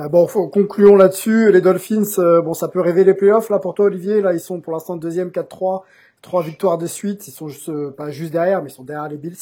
Euh, 0.00 0.08
bon, 0.08 0.26
faut, 0.26 0.48
concluons 0.48 0.96
là-dessus. 0.96 1.50
Les 1.50 1.60
Dolphins, 1.60 2.18
euh, 2.18 2.42
bon, 2.42 2.52
ça 2.52 2.68
peut 2.68 2.80
rêver 2.80 3.04
les 3.04 3.14
playoffs 3.14 3.48
là 3.48 3.58
pour 3.58 3.74
toi, 3.74 3.86
Olivier. 3.86 4.20
Là, 4.20 4.34
ils 4.34 4.40
sont 4.40 4.60
pour 4.60 4.72
l'instant 4.72 4.96
deuxième, 4.96 5.28
4-3, 5.28 5.82
trois 6.22 6.42
victoires 6.42 6.78
de 6.78 6.86
suite. 6.86 7.26
Ils 7.28 7.32
sont 7.32 7.48
juste, 7.48 7.68
euh, 7.68 7.90
pas 7.90 8.10
juste 8.10 8.32
derrière, 8.32 8.62
mais 8.62 8.70
ils 8.70 8.74
sont 8.74 8.84
derrière 8.84 9.08
les 9.08 9.18
Bills 9.18 9.36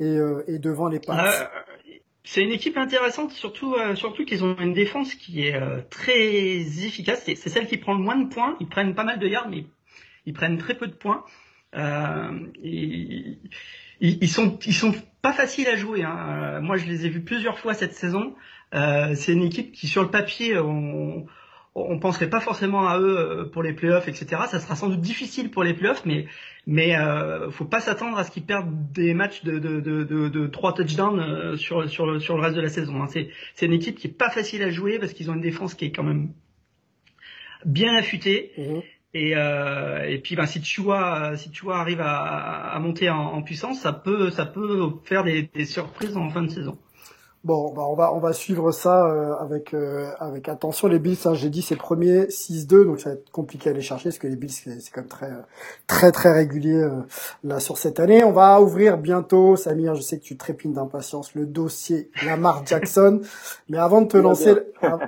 et, 0.00 0.04
euh, 0.04 0.42
et 0.48 0.58
devant 0.58 0.88
les 0.88 0.98
Pats. 0.98 1.24
Euh, 1.24 1.44
c'est 2.24 2.42
une 2.42 2.52
équipe 2.52 2.78
intéressante, 2.78 3.32
surtout 3.32 3.74
euh, 3.74 3.94
surtout 3.94 4.24
qu'ils 4.24 4.44
ont 4.44 4.56
une 4.58 4.72
défense 4.72 5.14
qui 5.14 5.46
est 5.46 5.54
euh, 5.54 5.82
très 5.90 6.56
efficace. 6.86 7.22
C'est 7.26 7.36
celle 7.36 7.66
qui 7.66 7.76
prend 7.76 7.92
le 7.92 8.02
moins 8.02 8.16
de 8.16 8.28
points. 8.32 8.56
Ils 8.60 8.66
prennent 8.66 8.94
pas 8.94 9.04
mal 9.04 9.18
de 9.18 9.28
yards, 9.28 9.48
mais 9.50 9.66
ils 10.24 10.32
prennent 10.32 10.56
très 10.56 10.74
peu 10.74 10.86
de 10.86 10.94
points. 10.94 11.22
Euh, 11.76 12.30
ils, 12.62 13.38
ils, 14.00 14.28
sont 14.28 14.58
ils 14.64 14.72
sont 14.72 14.94
pas 15.20 15.34
faciles 15.34 15.68
à 15.68 15.76
jouer. 15.76 16.02
Hein. 16.02 16.60
Moi, 16.62 16.78
je 16.78 16.86
les 16.86 17.04
ai 17.04 17.10
vus 17.10 17.22
plusieurs 17.22 17.58
fois 17.58 17.74
cette 17.74 17.94
saison. 17.94 18.34
C'est 18.72 19.32
une 19.32 19.42
équipe 19.42 19.70
qui, 19.72 19.86
sur 19.86 20.02
le 20.02 20.10
papier, 20.10 20.58
on 20.58 21.26
on 21.76 21.98
penserait 21.98 22.30
pas 22.30 22.40
forcément 22.40 22.86
à 22.88 22.98
eux 23.00 23.18
euh, 23.18 23.44
pour 23.46 23.62
les 23.62 23.72
playoffs, 23.72 24.06
etc. 24.06 24.42
Ça 24.48 24.60
sera 24.60 24.76
sans 24.76 24.88
doute 24.88 25.00
difficile 25.00 25.50
pour 25.50 25.64
les 25.64 25.74
playoffs, 25.74 26.04
mais 26.04 26.26
mais 26.66 26.96
euh, 26.96 27.50
faut 27.50 27.64
pas 27.64 27.80
s'attendre 27.80 28.16
à 28.16 28.24
ce 28.24 28.30
qu'ils 28.30 28.44
perdent 28.44 28.92
des 28.92 29.12
matchs 29.12 29.42
de 29.42 29.58
de 29.58 29.80
de 29.80 30.04
de, 30.04 30.28
de 30.28 30.46
trois 30.46 30.72
touchdowns 30.72 31.18
euh, 31.20 31.56
sur 31.56 31.88
sur 31.90 32.06
le 32.06 32.20
sur 32.20 32.36
le 32.36 32.42
reste 32.42 32.56
de 32.56 32.60
la 32.60 32.68
saison. 32.68 33.02
hein. 33.02 33.08
C'est 33.08 33.28
c'est 33.54 33.66
une 33.66 33.72
équipe 33.72 33.96
qui 33.96 34.06
est 34.06 34.16
pas 34.16 34.30
facile 34.30 34.62
à 34.62 34.70
jouer 34.70 34.98
parce 34.98 35.12
qu'ils 35.12 35.30
ont 35.30 35.34
une 35.34 35.40
défense 35.40 35.74
qui 35.74 35.86
est 35.86 35.92
quand 35.92 36.04
même 36.04 36.32
bien 37.64 37.94
affûtée. 37.96 38.52
Mhm. 38.56 38.82
Et, 39.16 39.36
euh, 39.36 40.08
et 40.08 40.18
puis 40.18 40.34
ben, 40.34 40.44
si 40.46 40.60
Chua 40.60 41.36
si 41.36 41.50
Chua 41.52 41.76
arrive 41.78 42.00
à, 42.00 42.72
à 42.72 42.78
monter 42.80 43.10
en, 43.10 43.18
en 43.18 43.42
puissance, 43.42 43.80
ça 43.80 43.92
peut 43.92 44.30
ça 44.30 44.44
peut 44.44 44.90
faire 45.04 45.22
des, 45.24 45.42
des 45.54 45.64
surprises 45.66 46.16
en 46.16 46.30
fin 46.30 46.42
de 46.42 46.50
saison. 46.50 46.78
Bon, 47.44 47.74
bah 47.74 47.82
on 47.86 47.94
va 47.94 48.14
on 48.14 48.20
va 48.20 48.32
suivre 48.32 48.72
ça 48.72 49.04
euh, 49.04 49.34
avec 49.34 49.74
euh, 49.74 50.10
avec 50.18 50.48
attention 50.48 50.88
les 50.88 50.98
Bills. 50.98 51.18
Hein, 51.26 51.34
J'ai 51.34 51.50
dit 51.50 51.60
c'est 51.60 51.76
premier 51.76 52.24
6-2, 52.24 52.86
donc 52.86 53.00
ça 53.00 53.10
va 53.10 53.16
être 53.16 53.30
compliqué 53.30 53.68
à 53.68 53.72
aller 53.72 53.82
chercher 53.82 54.08
parce 54.08 54.18
que 54.18 54.26
les 54.26 54.36
Bills 54.36 54.50
c'est 54.50 54.90
quand 54.90 55.02
même 55.02 55.08
très 55.10 55.30
très 55.86 56.10
très 56.10 56.32
régulier 56.32 56.80
euh, 56.80 57.02
là 57.42 57.60
sur 57.60 57.76
cette 57.76 58.00
année. 58.00 58.24
On 58.24 58.32
va 58.32 58.62
ouvrir 58.62 58.96
bientôt, 58.96 59.56
Samir. 59.56 59.94
Je 59.94 60.00
sais 60.00 60.18
que 60.18 60.24
tu 60.24 60.38
trépines 60.38 60.72
d'impatience 60.72 61.34
le 61.34 61.44
dossier 61.44 62.10
Lamar 62.24 62.64
Jackson. 62.64 63.20
Mais 63.68 63.76
avant 63.76 64.00
de 64.00 64.08
te 64.08 64.16
lancer 64.16 64.54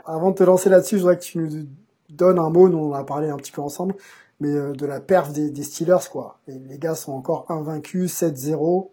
avant 0.05 0.33
de 0.33 0.37
te 0.37 0.45
lancer 0.45 0.69
là-dessus, 0.69 0.97
je 0.97 1.01
voudrais 1.01 1.17
que 1.17 1.25
tu 1.25 1.39
nous 1.39 1.67
donnes 2.11 2.39
un 2.39 2.51
mot. 2.51 2.69
Nous 2.69 2.77
on 2.77 2.91
en 2.91 2.97
a 2.97 3.05
parlé 3.05 3.31
un 3.31 3.37
petit 3.39 3.53
peu 3.53 3.63
ensemble, 3.63 3.95
mais 4.41 4.51
euh, 4.51 4.75
de 4.75 4.85
la 4.85 5.01
perf 5.01 5.33
des, 5.33 5.51
des 5.51 5.63
Steelers 5.63 6.11
quoi. 6.13 6.37
Les, 6.49 6.59
les 6.59 6.77
gars 6.77 6.97
sont 6.97 7.13
encore 7.13 7.47
invaincus 7.49 8.13
7-0. 8.23 8.89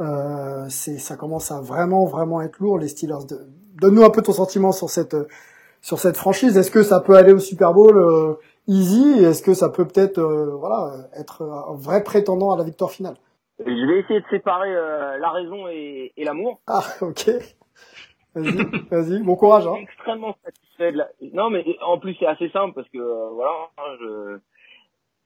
Euh, 0.00 0.66
c'est 0.68 0.98
ça 0.98 1.16
commence 1.16 1.50
à 1.50 1.60
vraiment 1.60 2.04
vraiment 2.04 2.40
être 2.42 2.58
lourd 2.60 2.78
les 2.78 2.88
Steelers. 2.88 3.26
De... 3.28 3.36
Donne-nous 3.80 4.04
un 4.04 4.10
peu 4.10 4.22
ton 4.22 4.32
sentiment 4.32 4.72
sur 4.72 4.90
cette 4.90 5.16
sur 5.80 5.98
cette 5.98 6.16
franchise. 6.16 6.56
Est-ce 6.56 6.70
que 6.70 6.82
ça 6.82 7.00
peut 7.00 7.16
aller 7.16 7.32
au 7.32 7.38
Super 7.38 7.72
Bowl 7.72 7.96
euh, 7.96 8.34
easy? 8.66 9.24
Est-ce 9.24 9.42
que 9.42 9.54
ça 9.54 9.68
peut 9.68 9.86
peut-être 9.86 10.18
euh, 10.18 10.56
voilà 10.56 11.08
être 11.18 11.42
un 11.42 11.74
vrai 11.74 12.02
prétendant 12.02 12.52
à 12.52 12.56
la 12.56 12.64
victoire 12.64 12.90
finale? 12.90 13.16
Je 13.58 13.86
vais 13.86 14.00
essayer 14.00 14.20
de 14.20 14.26
séparer 14.30 14.74
euh, 14.74 15.18
la 15.18 15.30
raison 15.30 15.68
et, 15.68 16.12
et 16.16 16.24
l'amour. 16.24 16.60
Ah 16.66 16.82
ok. 17.02 17.30
Vas-y, 18.34 18.86
vas-y, 18.90 19.22
bon 19.22 19.34
courage. 19.34 19.66
Hein. 19.66 19.72
Je 19.74 19.80
suis 19.80 19.84
extrêmement 19.84 20.36
satisfait 20.44 20.92
de 20.92 20.98
la... 20.98 21.08
Non, 21.34 21.50
mais 21.50 21.64
en 21.82 21.98
plus, 21.98 22.14
c'est 22.18 22.26
assez 22.26 22.48
simple 22.50 22.74
parce 22.74 22.88
que, 22.88 22.98
euh, 22.98 23.28
voilà, 23.34 23.50
hein, 23.76 23.96
je... 24.00 24.38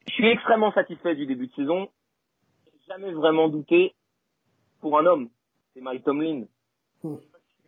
je 0.09 0.13
suis 0.15 0.27
extrêmement 0.31 0.73
satisfait 0.73 1.15
du 1.15 1.27
début 1.27 1.49
de 1.49 1.53
saison. 1.53 1.89
Jamais 2.89 3.13
vraiment 3.13 3.49
douté 3.49 3.95
pour 4.85 4.99
un 4.99 5.07
homme. 5.07 5.31
C'est 5.73 5.81
Mike 5.81 6.05
Tomlin. 6.05 6.45
Hmm. 7.03 7.17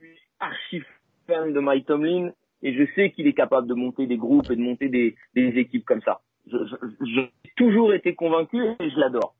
Je 0.00 0.06
suis 0.06 0.18
archi 0.38 0.82
fan 1.26 1.54
de 1.54 1.60
Mike 1.60 1.86
Tomlin 1.86 2.30
et 2.62 2.74
je 2.74 2.84
sais 2.94 3.10
qu'il 3.10 3.26
est 3.26 3.32
capable 3.32 3.66
de 3.66 3.72
monter 3.72 4.06
des 4.06 4.18
groupes 4.18 4.50
et 4.50 4.56
de 4.56 4.60
monter 4.60 4.90
des, 4.90 5.16
des 5.34 5.48
équipes 5.58 5.86
comme 5.86 6.02
ça. 6.02 6.20
Je- 6.46 6.58
je- 6.66 7.04
J'ai 7.14 7.32
toujours 7.56 7.94
été 7.94 8.14
convaincu 8.14 8.62
et 8.80 8.90
je 8.90 8.98
l'adore. 9.00 9.34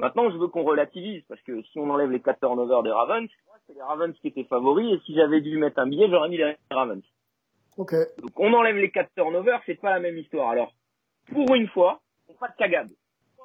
Maintenant, 0.00 0.28
je 0.32 0.36
veux 0.36 0.48
qu'on 0.48 0.64
relativise 0.64 1.22
parce 1.28 1.40
que 1.42 1.62
si 1.62 1.78
on 1.78 1.88
enlève 1.90 2.10
les 2.10 2.18
quatre 2.20 2.40
turnovers 2.40 2.82
des 2.82 2.90
Ravens, 2.90 3.30
c'est 3.68 3.74
les 3.74 3.82
Ravens 3.82 4.12
qui 4.20 4.26
étaient 4.26 4.42
favoris 4.44 4.92
et 4.92 5.00
si 5.06 5.14
j'avais 5.14 5.40
dû 5.40 5.56
mettre 5.58 5.78
un 5.78 5.86
billet, 5.86 6.08
j'aurais 6.10 6.28
mis 6.28 6.38
les 6.38 6.56
Ravens. 6.72 7.04
Ok. 7.76 7.94
Donc 8.18 8.32
on 8.40 8.52
enlève 8.52 8.76
les 8.78 8.90
quatre 8.90 9.14
turnovers, 9.14 9.62
c'est 9.64 9.80
pas 9.80 9.90
la 9.90 10.00
même 10.00 10.18
histoire. 10.18 10.50
Alors, 10.50 10.72
pour 11.32 11.54
une 11.54 11.68
fois, 11.68 12.00
font 12.26 12.34
pas 12.34 12.48
de 12.48 12.56
cagade. 12.56 12.90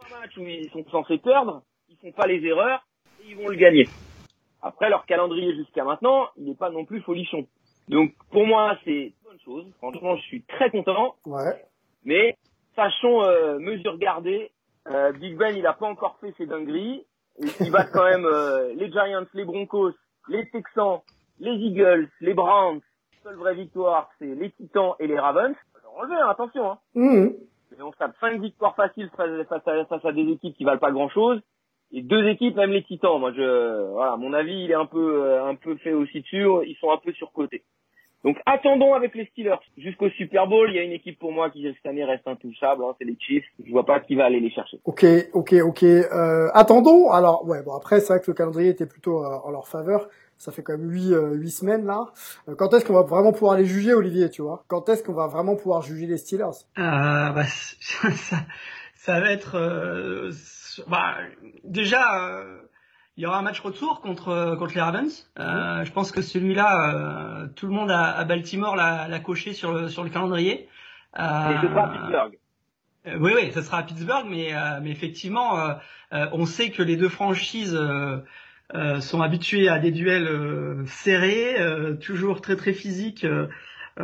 Un 0.07 0.19
match 0.19 0.35
où 0.35 0.47
ils 0.47 0.69
sont 0.71 0.83
censés 0.89 1.19
perdre, 1.19 1.61
ils 1.89 1.97
font 1.97 2.11
pas 2.11 2.25
les 2.25 2.43
erreurs 2.43 2.83
et 3.21 3.31
ils 3.31 3.37
vont 3.37 3.47
le 3.47 3.55
gagner. 3.55 3.87
Après, 4.61 4.89
leur 4.89 5.05
calendrier 5.05 5.55
jusqu'à 5.55 5.83
maintenant, 5.83 6.27
il 6.37 6.45
n'est 6.45 6.55
pas 6.55 6.69
non 6.69 6.85
plus 6.85 7.01
folichon. 7.01 7.47
Donc 7.89 8.13
pour 8.31 8.45
moi, 8.45 8.77
c'est 8.83 8.91
une 8.91 9.13
bonne 9.23 9.39
chose. 9.43 9.65
Franchement, 9.77 10.15
je 10.17 10.21
suis 10.23 10.43
très 10.43 10.69
content. 10.69 11.15
Ouais. 11.25 11.65
Mais 12.03 12.37
sachons 12.75 13.23
euh, 13.23 13.59
mesure 13.59 13.97
gardée. 13.97 14.51
Euh, 14.87 15.11
Big 15.13 15.37
Ben, 15.37 15.55
il 15.55 15.65
a 15.65 15.73
pas 15.73 15.87
encore 15.87 16.17
fait 16.19 16.33
ses 16.37 16.45
dingueries. 16.45 17.05
Il 17.59 17.71
va 17.71 17.85
quand 17.85 18.03
même 18.03 18.25
euh, 18.25 18.73
les 18.75 18.91
Giants, 18.91 19.25
les 19.33 19.45
Broncos, 19.45 19.93
les 20.27 20.47
Texans, 20.49 20.99
les 21.39 21.53
Eagles, 21.53 22.09
les 22.19 22.33
Browns. 22.33 22.81
Seule 23.23 23.35
vraie 23.35 23.55
victoire, 23.55 24.09
c'est 24.19 24.25
les 24.25 24.51
Titans 24.51 24.93
et 24.99 25.07
les 25.07 25.19
Ravens. 25.19 25.55
Enlever, 25.97 26.15
hein, 26.15 26.29
attention. 26.29 26.71
Hein. 26.71 26.77
Mhm. 26.95 27.35
Et 27.77 27.81
on 27.81 27.91
tape 27.91 28.15
cinq 28.19 28.39
victoires 28.41 28.75
faciles 28.75 29.09
face 29.15 29.47
face 29.47 29.67
à, 29.67 29.85
face 29.85 30.05
à 30.05 30.11
des 30.11 30.29
équipes 30.31 30.55
qui 30.55 30.63
valent 30.63 30.79
pas 30.79 30.91
grand 30.91 31.09
chose. 31.09 31.41
Et 31.93 32.01
deux 32.01 32.27
équipes, 32.27 32.55
même 32.55 32.71
les 32.71 32.83
Titans. 32.83 33.19
Moi, 33.19 33.33
je, 33.35 33.91
voilà, 33.91 34.15
mon 34.17 34.33
avis, 34.33 34.63
il 34.63 34.71
est 34.71 34.75
un 34.75 34.85
peu, 34.85 35.23
euh, 35.23 35.45
un 35.45 35.55
peu 35.55 35.75
fait 35.77 35.93
aussi 35.93 36.21
dessus. 36.21 36.45
Ils 36.65 36.77
sont 36.79 36.91
un 36.91 36.97
peu 36.97 37.11
surcotés. 37.13 37.63
Donc, 38.23 38.37
attendons 38.45 38.93
avec 38.93 39.15
les 39.15 39.25
Steelers 39.25 39.59
jusqu'au 39.77 40.09
Super 40.11 40.45
Bowl. 40.47 40.69
Il 40.69 40.75
y 40.75 40.79
a 40.79 40.83
une 40.83 40.91
équipe 40.91 41.17
pour 41.17 41.31
moi 41.31 41.49
qui 41.49 41.63
cette 41.63 41.85
année 41.85 42.05
reste 42.05 42.27
intouchable. 42.27 42.83
Hein, 42.83 42.93
c'est 42.99 43.05
les 43.05 43.17
Chiefs. 43.19 43.45
Je 43.65 43.71
vois 43.71 43.85
pas 43.85 43.99
qui 43.99 44.15
va 44.15 44.25
aller 44.25 44.39
les 44.39 44.51
chercher. 44.51 44.79
Ok, 44.85 45.05
ok, 45.33 45.53
ok. 45.53 45.83
Euh, 45.83 46.49
attendons. 46.53 47.09
Alors, 47.09 47.47
ouais, 47.47 47.63
bon 47.63 47.75
après, 47.75 47.99
c'est 47.99 48.13
vrai 48.13 48.21
que 48.21 48.29
le 48.29 48.35
calendrier 48.35 48.69
était 48.69 48.85
plutôt 48.85 49.23
euh, 49.23 49.39
en 49.43 49.49
leur 49.49 49.67
faveur. 49.67 50.07
Ça 50.41 50.51
fait 50.51 50.63
quand 50.63 50.75
même 50.75 50.89
huit, 50.89 51.13
euh, 51.13 51.33
huit 51.33 51.51
semaines 51.51 51.85
là. 51.85 52.07
Euh, 52.49 52.55
quand 52.55 52.73
est-ce 52.73 52.83
qu'on 52.83 52.93
va 52.93 53.03
vraiment 53.03 53.31
pouvoir 53.31 53.57
les 53.57 53.65
juger, 53.65 53.93
Olivier, 53.93 54.27
tu 54.29 54.41
vois? 54.41 54.63
Quand 54.67 54.89
est-ce 54.89 55.03
qu'on 55.03 55.13
va 55.13 55.27
vraiment 55.27 55.55
pouvoir 55.55 55.83
juger 55.83 56.07
les 56.07 56.17
Steelers? 56.17 56.65
Euh, 56.79 56.81
bah, 57.31 57.43
ça, 57.45 58.37
ça 59.03 59.19
va 59.19 59.31
être 59.31 59.55
euh, 59.55 60.31
bah, 60.87 61.15
déjà 61.63 62.03
euh, 62.23 62.59
il 63.17 63.23
y 63.23 63.25
aura 63.25 63.39
un 63.39 63.41
match 63.41 63.59
retour 63.59 63.99
contre 63.99 64.55
contre 64.59 64.75
les 64.75 64.81
Ravens. 64.81 65.31
Euh, 65.39 65.83
je 65.83 65.91
pense 65.91 66.11
que 66.11 66.21
celui-là, 66.21 66.69
euh, 66.93 67.47
tout 67.55 67.65
le 67.65 67.73
monde 67.73 67.89
à, 67.89 68.11
à 68.11 68.23
Baltimore 68.25 68.75
l'a 68.75 69.07
l'a 69.07 69.19
coché 69.19 69.53
sur 69.53 69.71
le 69.73 69.89
sur 69.89 70.03
le 70.03 70.11
calendrier. 70.11 70.69
Euh, 71.17 71.49
Et 71.51 71.61
ce 71.61 71.67
sera 71.67 71.85
à 71.85 71.89
Pittsburgh. 71.89 72.37
euh, 73.07 73.17
oui, 73.19 73.31
oui, 73.35 73.51
ça 73.51 73.63
sera 73.63 73.79
à 73.79 73.83
Pittsburgh, 73.83 74.27
mais, 74.29 74.53
euh, 74.53 74.79
mais 74.83 74.91
effectivement, 74.91 75.59
euh, 75.59 75.73
euh, 76.13 76.27
on 76.33 76.45
sait 76.45 76.69
que 76.69 76.83
les 76.83 76.95
deux 76.95 77.09
franchises 77.09 77.75
euh, 77.75 78.17
euh, 78.75 79.01
sont 79.01 79.21
habituées 79.21 79.67
à 79.67 79.79
des 79.79 79.91
duels 79.91 80.27
euh, 80.27 80.85
serrés, 80.85 81.59
euh, 81.59 81.95
toujours 81.95 82.39
très 82.39 82.55
très 82.55 82.73
physiques 82.73 83.23
euh, 83.25 83.47
euh, 83.47 83.47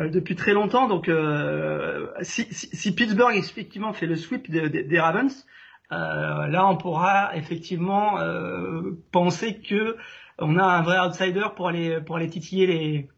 depuis 0.06 0.36
très 0.36 0.52
longtemps. 0.52 0.86
Donc, 0.86 1.08
euh, 1.08 2.06
si, 2.22 2.46
si, 2.52 2.68
si 2.72 2.94
Pittsburgh 2.94 3.34
effectivement 3.36 3.92
fait 3.92 4.06
le 4.06 4.16
sweep 4.16 4.50
de- 4.50 4.68
de- 4.68 4.82
des 4.82 5.00
Ravens, 5.00 5.46
euh, 5.90 6.46
là, 6.46 6.66
on 6.68 6.76
pourra 6.76 7.34
effectivement 7.34 8.20
euh, 8.20 8.96
penser 9.10 9.58
que 9.60 9.96
on 10.38 10.56
a 10.56 10.62
un 10.64 10.82
vrai 10.82 10.98
outsider 11.00 11.46
pour 11.56 11.68
aller 11.68 12.00
pour 12.00 12.16
aller 12.16 12.28
titiller 12.28 12.66
les 12.66 13.08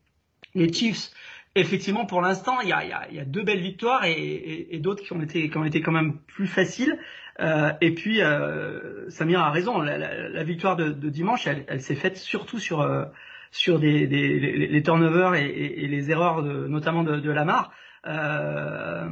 les 0.55 0.73
Chiefs. 0.73 1.11
Effectivement, 1.57 2.07
pour 2.07 2.23
l'instant, 2.23 2.61
il 2.63 2.69
y 2.69 2.73
a, 2.73 2.85
y, 2.85 2.93
a, 2.93 3.11
y 3.11 3.19
a 3.19 3.25
deux 3.25 3.43
belles 3.43 3.61
victoires 3.61 4.05
et, 4.05 4.13
et, 4.13 4.77
et 4.77 4.79
d'autres 4.79 5.03
qui 5.03 5.13
ont 5.13 5.21
été 5.21 5.51
qui 5.51 5.57
ont 5.59 5.65
été 5.65 5.81
quand 5.83 5.93
même 5.93 6.19
plus 6.29 6.47
faciles. 6.47 6.97
Euh, 7.41 7.73
et 7.81 7.93
puis, 7.95 8.23
euh, 8.23 9.09
Samir 9.11 9.41
a 9.41 9.51
raison. 9.51 9.81
La, 9.81 9.99
la, 9.99 10.29
la 10.29 10.45
victoire 10.45 10.77
de, 10.77 10.91
de 10.91 11.09
dimanche, 11.09 11.47
elle, 11.49 11.65
elle 11.69 11.81
s'est 11.81 11.97
faite 11.97 12.17
surtout 12.19 12.59
sur 12.61 12.81
euh, 12.83 13.05
sur 13.51 13.79
des, 13.81 14.07
des 14.07 14.39
les, 14.41 14.67
les 14.69 14.83
turnovers 14.83 15.35
et, 15.35 15.47
et, 15.47 15.85
et 15.85 15.89
les 15.89 16.11
erreurs, 16.11 16.43
de, 16.43 16.67
notamment 16.69 17.03
de, 17.03 17.17
de 17.21 17.31
Lamar. 17.31 17.73
Euh, 18.07 19.09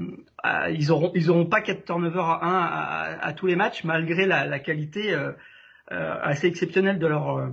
ils 0.70 0.90
auront 0.92 1.12
ils 1.14 1.31
auront 1.31 1.46
pas 1.46 1.61
quatre 1.61 1.85
turnovers 1.85 2.24
à 2.24 2.44
un 2.46 2.61
à, 2.62 3.27
à 3.27 3.33
tous 3.33 3.46
les 3.46 3.57
matchs 3.57 3.85
malgré 3.85 4.27
la, 4.27 4.46
la 4.46 4.59
qualité 4.59 5.12
euh, 5.12 5.33
euh, 5.92 6.14
assez 6.22 6.46
exceptionnelle 6.46 6.98
de 6.98 7.07
leur 7.07 7.51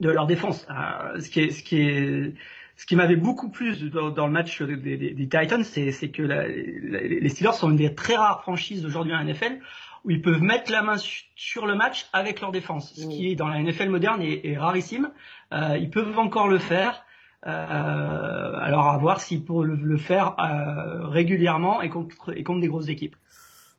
de 0.00 0.10
leur 0.10 0.26
défense. 0.26 0.66
Euh, 0.70 1.20
ce 1.20 1.30
qui 1.30 1.40
est 1.40 1.50
ce 1.50 1.62
qui 1.62 1.80
est 1.80 2.34
ce 2.76 2.86
qui 2.86 2.96
m'avait 2.96 3.16
beaucoup 3.16 3.50
plu 3.50 3.74
dans, 3.90 4.10
dans 4.10 4.26
le 4.26 4.32
match 4.32 4.62
des, 4.62 4.76
des, 4.76 4.96
des 5.14 5.28
Titans, 5.28 5.64
c'est 5.64 6.10
que 6.10 6.22
la- 6.22 6.46
la- 6.46 7.00
les 7.00 7.28
Steelers 7.28 7.52
sont 7.54 7.70
une 7.70 7.76
des 7.76 7.94
très 7.94 8.14
rares 8.14 8.42
franchises 8.42 8.84
aujourd'hui 8.86 9.14
en 9.14 9.24
NFL 9.24 9.58
où 10.04 10.10
ils 10.12 10.22
peuvent 10.22 10.42
mettre 10.42 10.70
la 10.70 10.82
main 10.82 10.96
su- 10.96 11.24
sur 11.34 11.66
le 11.66 11.74
match 11.74 12.06
avec 12.12 12.40
leur 12.40 12.52
défense, 12.52 12.94
ce 12.94 13.04
qui 13.08 13.32
est 13.32 13.34
dans 13.34 13.48
la 13.48 13.58
NFL 13.60 13.88
moderne 13.88 14.22
est, 14.22 14.46
est 14.46 14.56
rarissime. 14.56 15.10
Euh, 15.52 15.76
ils 15.78 15.90
peuvent 15.90 16.18
encore 16.18 16.48
le 16.48 16.58
faire. 16.58 17.04
Euh, 17.46 17.50
alors 18.60 18.88
à 18.88 18.98
voir 18.98 19.20
s'ils 19.20 19.44
pourront 19.44 19.62
le, 19.62 19.74
le 19.76 19.96
faire 19.96 20.34
euh, 20.40 21.06
régulièrement 21.06 21.80
et 21.82 21.88
contre, 21.88 22.36
et 22.36 22.42
contre 22.42 22.60
des 22.60 22.68
grosses 22.68 22.88
équipes. 22.88 23.16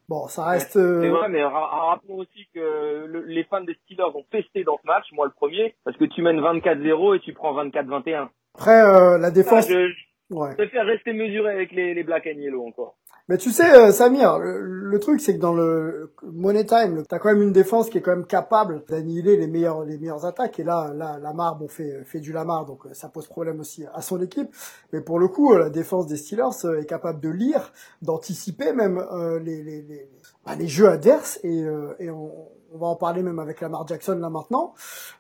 Bon, 0.08 0.28
ça 0.28 0.46
reste. 0.46 0.76
euh, 0.78 1.02
C'est 1.02 1.10
vrai, 1.10 1.30
mais 1.30 1.44
ra- 1.44 1.90
rappelons 1.92 2.16
aussi 2.18 2.48
que 2.56 3.06
le- 3.06 3.26
les 3.28 3.44
fans 3.44 3.62
des 3.62 3.76
Steelers 3.84 4.16
ont 4.16 4.24
pesté 4.32 4.64
dans 4.64 4.78
ce 4.82 4.88
match, 4.88 5.06
moi 5.12 5.26
le 5.28 5.32
premier, 5.34 5.76
parce 5.84 5.98
que 5.98 6.06
tu 6.06 6.22
mènes 6.24 6.40
24-0 6.40 7.16
et 7.16 7.20
tu 7.20 7.34
prends 7.34 7.54
24-21. 7.54 8.30
Après, 8.56 8.82
euh, 8.82 9.18
la 9.20 9.30
défense. 9.30 9.66
Ah, 9.70 9.72
je, 9.74 9.90
je 9.90 10.36
Ouais. 10.36 10.54
préfère 10.56 10.86
rester 10.86 11.12
mesuré 11.14 11.52
avec 11.54 11.72
les, 11.72 11.94
les 11.94 12.04
Black 12.04 12.28
and 12.28 12.40
Yellow 12.40 12.66
encore. 12.68 12.96
Mais 13.30 13.38
tu 13.38 13.52
sais, 13.52 13.72
euh, 13.74 13.92
Samir, 13.92 14.40
le, 14.40 14.60
le 14.62 15.00
truc 15.00 15.22
c'est 15.22 15.36
que 15.36 15.40
dans 15.40 15.54
le 15.54 16.12
Money 16.24 16.66
Time, 16.66 17.04
t'as 17.08 17.20
quand 17.20 17.30
même 17.30 17.44
une 17.44 17.54
défense 17.54 17.90
qui 17.90 18.00
est 18.00 18.02
quand 18.02 18.16
même 18.16 18.26
capable 18.26 18.84
d'annihiler 18.90 19.38
les 19.38 19.48
meilleures 19.48 19.86
les 19.86 20.00
meilleures 20.00 20.26
attaques. 20.26 20.60
Et 20.60 20.64
là, 20.64 20.92
là, 20.96 21.20
Lamar, 21.22 21.56
bon, 21.56 21.68
fait 21.68 22.04
fait 22.06 22.20
du 22.20 22.34
Lamar, 22.34 22.66
donc 22.66 22.88
euh, 22.88 22.94
ça 22.94 23.08
pose 23.08 23.28
problème 23.28 23.60
aussi 23.60 23.86
à 23.94 24.02
son 24.02 24.20
équipe. 24.20 24.50
Mais 24.92 25.02
pour 25.02 25.20
le 25.20 25.28
coup, 25.28 25.54
euh, 25.54 25.60
la 25.60 25.70
défense 25.70 26.08
des 26.08 26.18
Steelers 26.18 26.80
est 26.82 26.86
capable 26.86 27.20
de 27.22 27.30
lire, 27.30 27.72
d'anticiper 28.02 28.74
même 28.74 28.98
euh, 28.98 29.40
les 29.40 29.62
les 29.64 29.82
les, 29.84 30.10
bah, 30.46 30.56
les 30.56 30.68
jeux 30.68 30.90
adverses. 30.90 31.40
Et 31.44 31.64
euh, 31.64 31.94
et 32.00 32.10
on, 32.10 32.32
on 32.74 32.78
va 32.78 32.88
en 32.88 32.96
parler 32.96 33.24
même 33.24 33.40
avec 33.40 33.62
Lamar 33.62 33.88
Jackson 33.88 34.18
là 34.20 34.30
maintenant. 34.30 34.74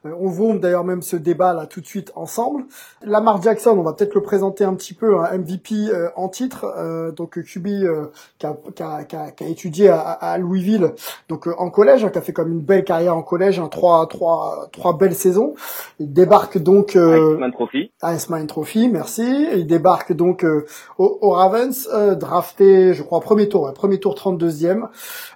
Euh, 0.06 0.14
on 0.20 0.28
voit 0.28 0.54
d'ailleurs 0.56 0.84
même 0.84 1.02
ce 1.02 1.16
débat 1.16 1.54
là 1.54 1.66
tout 1.66 1.82
de 1.82 1.86
suite 1.86 2.12
ensemble. 2.16 2.66
Lamar 3.04 3.42
Jackson, 3.42 3.72
on 3.78 3.84
va 3.84 3.94
peut-être 3.94 4.16
le 4.16 4.22
présenter 4.22 4.64
un 4.64 4.74
petit 4.76 4.94
peu, 4.94 5.20
un 5.20 5.38
MVP 5.38 5.76
euh, 5.90 6.10
en 6.16 6.30
titre, 6.30 6.66
euh, 6.78 7.12
donc 7.12 7.42
QB 7.42 7.68
euh, 7.68 8.06
qui, 8.38 8.46
a, 8.46 8.56
qui, 8.76 8.84
a, 8.84 9.04
qui, 9.04 9.16
a, 9.16 9.32
qui 9.32 9.44
a 9.44 9.48
étudié 9.48 9.90
à, 9.90 10.00
à 10.00 10.38
Louisville, 10.38 10.94
donc 11.28 11.48
euh, 11.48 11.54
en 11.58 11.70
collège, 11.70 12.04
hein, 12.04 12.10
qui 12.10 12.18
a 12.18 12.22
fait 12.22 12.34
comme 12.34 12.52
une 12.52 12.62
belle 12.62 12.84
carrière 12.84 13.16
en 13.16 13.24
collège, 13.24 13.60
hein, 13.60 13.68
trois, 13.70 14.08
trois, 14.08 14.70
trois 14.72 14.98
belles 14.98 15.16
saisons. 15.16 15.54
Il 16.00 16.14
débarque 16.14 16.58
donc 16.58 16.96
euh, 16.96 17.34
Iceman 17.36 17.52
Trophy. 17.52 17.92
Iceman 18.04 18.48
Trophy, 18.48 18.90
merci. 18.90 19.48
Il 19.54 19.68
débarque 19.68 20.14
donc 20.14 20.44
euh, 20.44 20.66
au, 20.98 21.18
au 21.22 21.32
Ravens, 21.32 21.90
euh, 21.94 22.16
drafté, 22.16 22.94
je 22.94 23.04
crois, 23.04 23.20
premier 23.20 23.50
tour, 23.50 23.64
ouais, 23.64 23.74
premier 23.74 24.00
tour 24.00 24.16
32e, 24.16 24.88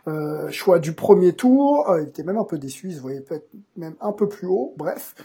euh, 0.07 0.49
choix 0.51 0.79
du 0.79 0.93
premier 0.93 1.33
tour. 1.33 1.89
Il 2.03 2.09
était 2.09 2.23
même 2.23 2.37
un 2.37 2.43
peu 2.43 2.57
déçu, 2.57 2.89
il 2.89 2.95
se 2.95 3.01
voyait 3.01 3.21
peut-être 3.21 3.49
même 3.75 3.95
un 4.01 4.11
peu 4.11 4.27
plus 4.27 4.47
haut, 4.47 4.73
bref. 4.77 5.15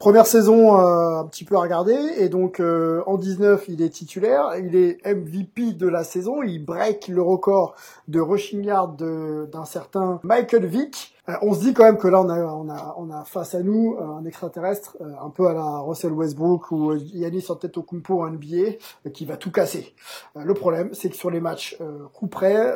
Première 0.00 0.24
saison 0.24 0.80
euh, 0.80 1.20
un 1.20 1.26
petit 1.26 1.44
peu 1.44 1.56
à 1.56 1.60
regarder 1.60 1.94
et 2.16 2.30
donc 2.30 2.58
euh, 2.58 3.02
en 3.04 3.18
19 3.18 3.66
il 3.68 3.82
est 3.82 3.90
titulaire, 3.90 4.52
il 4.56 4.74
est 4.74 4.96
MVP 5.04 5.74
de 5.74 5.86
la 5.86 6.04
saison, 6.04 6.42
il 6.42 6.64
break 6.64 7.08
le 7.08 7.20
record 7.20 7.74
de 8.08 8.18
rushing 8.18 8.64
yard 8.64 8.96
d'un 8.96 9.64
certain 9.66 10.18
Michael 10.22 10.64
Vick. 10.64 11.14
Euh, 11.28 11.34
on 11.42 11.52
se 11.52 11.60
dit 11.60 11.74
quand 11.74 11.84
même 11.84 11.98
que 11.98 12.08
là 12.08 12.22
on 12.22 12.30
a 12.30 12.42
on 12.42 12.70
a 12.70 12.94
on 12.96 13.10
a 13.10 13.24
face 13.24 13.54
à 13.54 13.62
nous 13.62 13.98
euh, 14.00 14.02
un 14.02 14.24
extraterrestre 14.24 14.96
euh, 15.02 15.12
un 15.22 15.28
peu 15.28 15.48
à 15.48 15.52
la 15.52 15.80
Russell 15.80 16.12
Westbrook 16.12 16.70
ou 16.70 16.94
Yannis 16.94 17.44
Antetokounmpo 17.50 18.22
en 18.22 18.30
NBA 18.30 18.56
euh, 19.04 19.10
qui 19.12 19.26
va 19.26 19.36
tout 19.36 19.50
casser. 19.50 19.94
Le 20.34 20.54
problème 20.54 20.94
c'est 20.94 21.10
que 21.10 21.16
sur 21.16 21.28
les 21.28 21.40
matchs 21.40 21.76
coup 22.14 22.26
près 22.26 22.74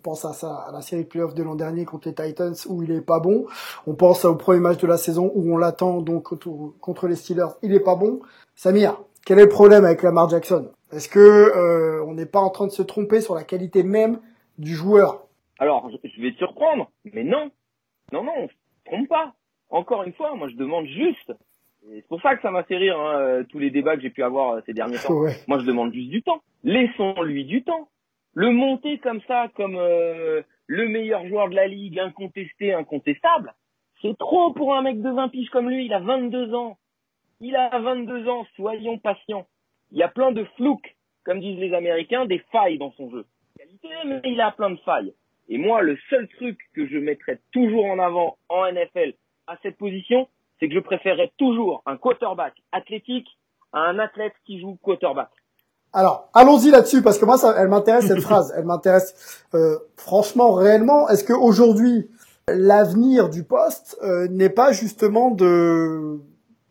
pense 0.00 0.24
à 0.24 0.32
ça, 0.32 0.64
à 0.68 0.72
la 0.72 0.80
série 0.80 1.04
de 1.04 1.08
playoffs 1.08 1.34
de 1.34 1.42
l'an 1.42 1.54
dernier 1.54 1.84
contre 1.84 2.08
les 2.08 2.14
Titans 2.14 2.54
où 2.68 2.82
il 2.82 2.90
est 2.92 3.00
pas 3.00 3.20
bon. 3.20 3.46
On 3.86 3.94
pense 3.94 4.24
au 4.24 4.34
premier 4.36 4.60
match 4.60 4.78
de 4.78 4.86
la 4.86 4.96
saison 4.96 5.30
où 5.34 5.52
on 5.52 5.56
l'attend 5.56 6.00
donc 6.02 6.24
contre, 6.80 7.08
les 7.08 7.14
Steelers, 7.16 7.54
il 7.62 7.72
est 7.74 7.80
pas 7.80 7.96
bon. 7.96 8.20
Samir, 8.54 9.00
quel 9.24 9.38
est 9.38 9.44
le 9.44 9.48
problème 9.48 9.84
avec 9.84 10.02
Lamar 10.02 10.28
Jackson? 10.28 10.70
Est-ce 10.92 11.08
que 11.08 11.18
euh, 11.20 12.04
on 12.04 12.14
n'est 12.14 12.26
pas 12.26 12.40
en 12.40 12.50
train 12.50 12.66
de 12.66 12.72
se 12.72 12.82
tromper 12.82 13.20
sur 13.20 13.34
la 13.34 13.44
qualité 13.44 13.82
même 13.82 14.18
du 14.58 14.74
joueur? 14.74 15.26
Alors, 15.58 15.90
je- 15.90 16.20
vais 16.22 16.32
te 16.32 16.38
surprendre, 16.38 16.90
mais 17.04 17.22
non. 17.22 17.50
Non, 18.12 18.24
non, 18.24 18.32
on 18.38 18.48
se 18.48 18.54
trompe 18.86 19.08
pas. 19.08 19.34
Encore 19.68 20.02
une 20.02 20.12
fois, 20.14 20.34
moi 20.34 20.48
je 20.48 20.56
demande 20.56 20.86
juste 20.86 21.32
C'est 21.88 22.04
pour 22.08 22.20
ça 22.22 22.34
que 22.34 22.42
ça 22.42 22.50
m'a 22.50 22.64
fait 22.64 22.76
rire, 22.76 22.98
hein, 22.98 23.42
tous 23.48 23.58
les 23.58 23.70
débats 23.70 23.94
que 23.96 24.02
j'ai 24.02 24.10
pu 24.10 24.22
avoir 24.22 24.54
euh, 24.54 24.60
ces 24.66 24.72
derniers 24.74 24.98
temps. 24.98 25.14
Ouais. 25.20 25.36
Moi, 25.46 25.58
je 25.60 25.64
demande 25.64 25.92
juste 25.94 26.10
du 26.10 26.22
temps. 26.22 26.40
Laissons-lui 26.64 27.44
du 27.44 27.62
temps. 27.62 27.88
Le 28.34 28.50
monter 28.50 28.98
comme 28.98 29.20
ça, 29.22 29.48
comme 29.54 29.76
euh, 29.76 30.42
le 30.66 30.88
meilleur 30.88 31.26
joueur 31.26 31.48
de 31.48 31.54
la 31.54 31.66
ligue, 31.66 31.98
incontesté, 31.98 32.72
incontestable, 32.72 33.54
c'est 34.02 34.16
trop 34.18 34.52
pour 34.52 34.74
un 34.76 34.82
mec 34.82 35.02
de 35.02 35.10
20 35.10 35.28
piges 35.28 35.50
comme 35.50 35.68
lui. 35.68 35.86
Il 35.86 35.92
a 35.92 36.00
22 36.00 36.54
ans. 36.54 36.78
Il 37.40 37.56
a 37.56 37.78
22 37.78 38.28
ans. 38.28 38.46
Soyons 38.56 38.98
patients. 38.98 39.46
Il 39.90 39.98
y 39.98 40.02
a 40.02 40.08
plein 40.08 40.32
de 40.32 40.44
flouks, 40.56 40.96
comme 41.24 41.40
disent 41.40 41.58
les 41.58 41.74
Américains, 41.74 42.26
des 42.26 42.38
failles 42.52 42.78
dans 42.78 42.92
son 42.92 43.10
jeu. 43.10 43.26
Mais 44.04 44.20
il 44.24 44.40
a 44.40 44.52
plein 44.52 44.70
de 44.70 44.78
failles. 44.78 45.12
Et 45.48 45.58
moi, 45.58 45.82
le 45.82 45.98
seul 46.08 46.28
truc 46.28 46.58
que 46.74 46.86
je 46.86 46.96
mettrais 46.96 47.40
toujours 47.52 47.86
en 47.86 47.98
avant 47.98 48.38
en 48.48 48.70
NFL 48.70 49.14
à 49.48 49.56
cette 49.62 49.76
position, 49.76 50.28
c'est 50.58 50.68
que 50.68 50.74
je 50.74 50.80
préférerais 50.80 51.32
toujours 51.38 51.82
un 51.86 51.96
quarterback 51.96 52.54
athlétique 52.70 53.28
à 53.72 53.80
un 53.80 53.98
athlète 53.98 54.34
qui 54.44 54.60
joue 54.60 54.76
quarterback. 54.76 55.30
Alors, 55.92 56.28
allons-y 56.34 56.70
là-dessus 56.70 57.02
parce 57.02 57.18
que 57.18 57.24
moi, 57.24 57.36
ça, 57.36 57.54
elle 57.58 57.68
m'intéresse 57.68 58.06
cette 58.06 58.20
phrase. 58.28 58.52
Elle 58.56 58.64
m'intéresse 58.64 59.44
euh, 59.54 59.78
franchement, 59.96 60.52
réellement. 60.52 61.08
Est-ce 61.08 61.24
que 61.24 61.32
aujourd'hui, 61.32 62.08
l'avenir 62.48 63.28
du 63.28 63.44
poste 63.44 63.98
euh, 64.02 64.28
n'est 64.28 64.50
pas 64.50 64.72
justement 64.72 65.30
de 65.30 66.20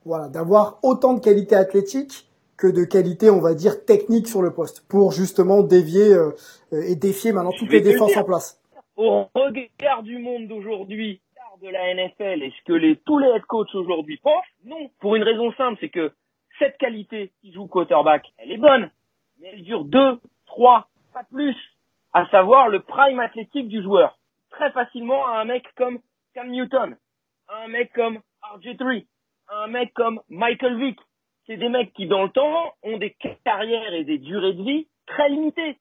voilà 0.06 0.28
d'avoir 0.28 0.80
autant 0.84 1.14
de 1.14 1.20
qualité 1.20 1.56
athlétique 1.56 2.28
que 2.58 2.68
de 2.68 2.84
qualité, 2.84 3.30
on 3.30 3.40
va 3.40 3.54
dire, 3.54 3.86
technique 3.86 4.28
sur 4.28 4.42
le 4.42 4.52
poste 4.52 4.84
pour 4.88 5.12
justement 5.12 5.62
dévier 5.64 6.14
euh, 6.14 6.32
et 6.72 6.96
défier 6.96 7.32
maintenant 7.32 7.54
toutes 7.58 7.72
les 7.72 7.82
défenses 7.82 8.12
dire. 8.12 8.20
en 8.20 8.24
place? 8.26 8.62
Au 8.98 9.26
regard 9.34 10.04
du 10.04 10.18
monde 10.18 10.48
d'aujourd'hui, 10.48 11.22
de 11.62 11.70
la 11.70 11.94
NFL, 11.94 12.44
et 12.44 12.52
ce 12.58 12.64
que 12.66 12.74
les, 12.74 12.96
tous 12.98 13.20
les 13.20 13.28
head 13.28 13.44
coachs 13.44 13.74
aujourd'hui 13.76 14.18
pensent, 14.18 14.46
non. 14.66 14.90
Pour 15.00 15.16
une 15.16 15.24
raison 15.24 15.52
simple, 15.54 15.78
c'est 15.82 15.90
que 15.90 16.12
cette 16.58 16.78
qualité 16.78 17.32
qui 17.42 17.52
joue 17.54 17.68
quarterback, 17.68 18.24
elle 18.38 18.52
est 18.52 18.58
bonne, 18.58 18.90
mais 19.40 19.50
elle 19.54 19.64
dure 19.64 19.86
deux, 19.86 20.20
trois, 20.46 20.88
pas 21.14 21.24
plus, 21.32 21.56
à 22.14 22.28
savoir 22.28 22.70
le 22.70 22.82
prime 22.82 23.20
athlétique 23.20 23.68
du 23.68 23.82
joueur. 23.82 24.18
Très 24.50 24.72
facilement 24.72 25.28
à 25.28 25.40
un 25.40 25.46
mec 25.46 25.66
comme 25.76 26.00
Cam 26.34 26.50
Newton, 26.50 26.98
un 27.50 27.68
mec 27.68 27.92
comme 27.94 28.20
RG3, 28.56 29.06
à 29.48 29.64
un 29.64 29.68
mec 29.68 29.94
comme 29.94 30.22
Michael 30.30 30.78
Vick. 30.78 31.00
C'est 31.46 31.58
des 31.58 31.70
mecs 31.70 31.94
qui, 31.94 32.08
dans 32.08 32.24
le 32.24 32.30
temps, 32.30 32.74
ont 32.84 32.98
des 32.98 33.16
carrières 33.44 33.94
et 33.94 34.04
des 34.04 34.20
durées 34.20 34.54
de 34.54 34.64
vie 34.64 34.88
très 35.08 35.30
limitées. 35.30 35.78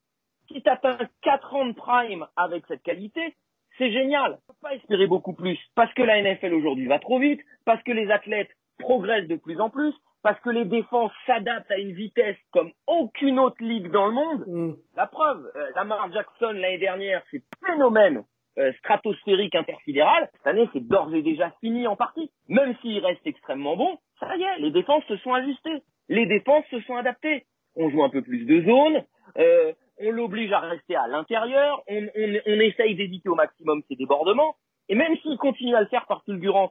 Si 0.48 0.62
tu 0.62 0.68
atteins 0.68 0.98
4 1.22 1.54
ans 1.54 1.66
de 1.66 1.72
prime 1.72 2.26
avec 2.36 2.64
cette 2.66 2.82
qualité, 2.82 3.34
c'est 3.76 3.92
génial. 3.92 4.38
On 4.48 4.52
peut 4.52 4.58
pas 4.62 4.74
espérer 4.74 5.06
beaucoup 5.06 5.34
plus 5.34 5.58
parce 5.74 5.92
que 5.94 6.02
la 6.02 6.22
NFL 6.22 6.54
aujourd'hui 6.54 6.86
va 6.86 6.98
trop 6.98 7.18
vite, 7.18 7.40
parce 7.64 7.82
que 7.82 7.92
les 7.92 8.10
athlètes 8.10 8.50
progressent 8.78 9.28
de 9.28 9.36
plus 9.36 9.60
en 9.60 9.70
plus, 9.70 9.94
parce 10.28 10.40
que 10.40 10.50
les 10.50 10.66
défenses 10.66 11.10
s'adaptent 11.24 11.70
à 11.70 11.78
une 11.78 11.92
vitesse 11.92 12.36
comme 12.52 12.70
aucune 12.86 13.38
autre 13.38 13.64
ligue 13.64 13.90
dans 13.90 14.08
le 14.08 14.12
monde. 14.12 14.44
Mm. 14.46 14.72
La 14.94 15.06
preuve, 15.06 15.50
euh, 15.56 15.70
Lamar 15.74 16.12
Jackson 16.12 16.50
l'année 16.52 16.76
dernière, 16.76 17.22
c'est 17.30 17.42
phénomène 17.66 18.24
euh, 18.58 18.70
stratosphérique 18.74 19.54
intersidéral. 19.54 20.28
Cette 20.34 20.46
année, 20.46 20.68
c'est 20.74 20.86
d'ores 20.86 21.14
et 21.14 21.22
déjà 21.22 21.50
fini 21.60 21.86
en 21.86 21.96
partie. 21.96 22.30
Même 22.46 22.76
s'il 22.82 22.98
reste 22.98 23.26
extrêmement 23.26 23.74
bon, 23.74 23.96
ça 24.20 24.36
y 24.36 24.42
est, 24.42 24.58
les 24.58 24.70
défenses 24.70 25.02
se 25.08 25.16
sont 25.16 25.32
ajustées. 25.32 25.82
Les 26.10 26.26
défenses 26.26 26.66
se 26.70 26.80
sont 26.80 26.96
adaptées. 26.96 27.46
On 27.74 27.88
joue 27.88 28.04
un 28.04 28.10
peu 28.10 28.20
plus 28.20 28.44
de 28.44 28.60
zones. 28.66 29.02
euh, 29.38 29.72
on 29.96 30.10
l'oblige 30.10 30.52
à 30.52 30.60
rester 30.60 30.94
à 30.94 31.06
l'intérieur, 31.08 31.82
on, 31.88 32.02
on, 32.02 32.34
on 32.46 32.60
essaye 32.60 32.94
d'éviter 32.96 33.30
au 33.30 33.34
maximum 33.34 33.82
ses 33.88 33.96
débordements, 33.96 34.56
et 34.90 34.94
même 34.94 35.16
s'il 35.22 35.38
continue 35.38 35.74
à 35.74 35.80
le 35.80 35.86
faire 35.86 36.06
par 36.06 36.22
fulgurance, 36.24 36.70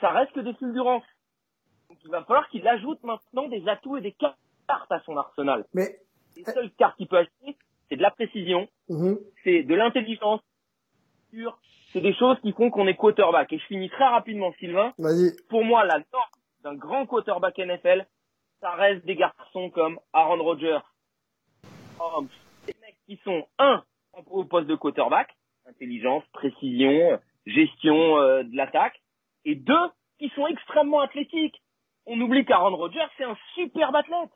ça 0.00 0.10
reste 0.10 0.32
que 0.32 0.40
des 0.40 0.54
fulgurances. 0.54 1.02
Il 2.04 2.10
va 2.10 2.22
falloir 2.24 2.48
qu'il 2.48 2.66
ajoute 2.68 3.02
maintenant 3.02 3.48
des 3.48 3.66
atouts 3.68 3.96
et 3.96 4.00
des 4.00 4.12
cartes 4.12 4.36
à 4.90 5.00
son 5.06 5.16
arsenal. 5.16 5.64
Mais 5.72 5.98
Les 6.36 6.44
seules 6.44 6.70
cartes 6.72 6.96
qu'il 6.96 7.08
peut 7.08 7.18
ajouter, 7.18 7.56
c'est 7.88 7.96
de 7.96 8.02
la 8.02 8.10
précision, 8.10 8.68
mhm. 8.88 9.18
c'est 9.42 9.62
de 9.62 9.74
l'intelligence, 9.74 10.40
c'est 11.92 12.00
des 12.00 12.14
choses 12.14 12.38
qui 12.40 12.52
font 12.52 12.70
qu'on 12.70 12.86
est 12.86 12.96
quarterback. 12.96 13.52
Et 13.52 13.58
je 13.58 13.64
finis 13.66 13.88
très 13.90 14.06
rapidement, 14.06 14.52
Sylvain. 14.58 14.92
vas-y. 14.98 15.32
Pour 15.48 15.64
moi, 15.64 15.84
la 15.84 15.98
norme 16.12 16.30
d'un 16.62 16.74
grand 16.74 17.06
quarterback 17.06 17.58
NFL, 17.58 18.06
ça 18.60 18.72
reste 18.72 19.04
des 19.04 19.16
garçons 19.16 19.70
comme 19.70 19.98
Aaron 20.12 20.42
Rodgers, 20.42 20.80
Holmes, 22.00 22.28
des 22.66 22.74
mecs 22.80 22.96
qui 23.06 23.18
sont 23.24 23.46
un 23.58 23.82
au 24.30 24.44
poste 24.44 24.66
de 24.68 24.74
quarterback, 24.74 25.34
intelligence, 25.66 26.24
précision, 26.32 27.20
gestion 27.46 28.18
euh, 28.18 28.42
de 28.42 28.56
l'attaque, 28.56 29.00
et 29.44 29.54
deux 29.54 29.90
qui 30.18 30.30
sont 30.30 30.46
extrêmement 30.46 31.00
athlétiques. 31.00 31.60
On 32.06 32.20
oublie 32.20 32.44
qu'Aaron 32.44 32.76
Rodgers 32.76 33.00
c'est 33.16 33.24
un 33.24 33.36
superbe 33.54 33.96
athlète. 33.96 34.30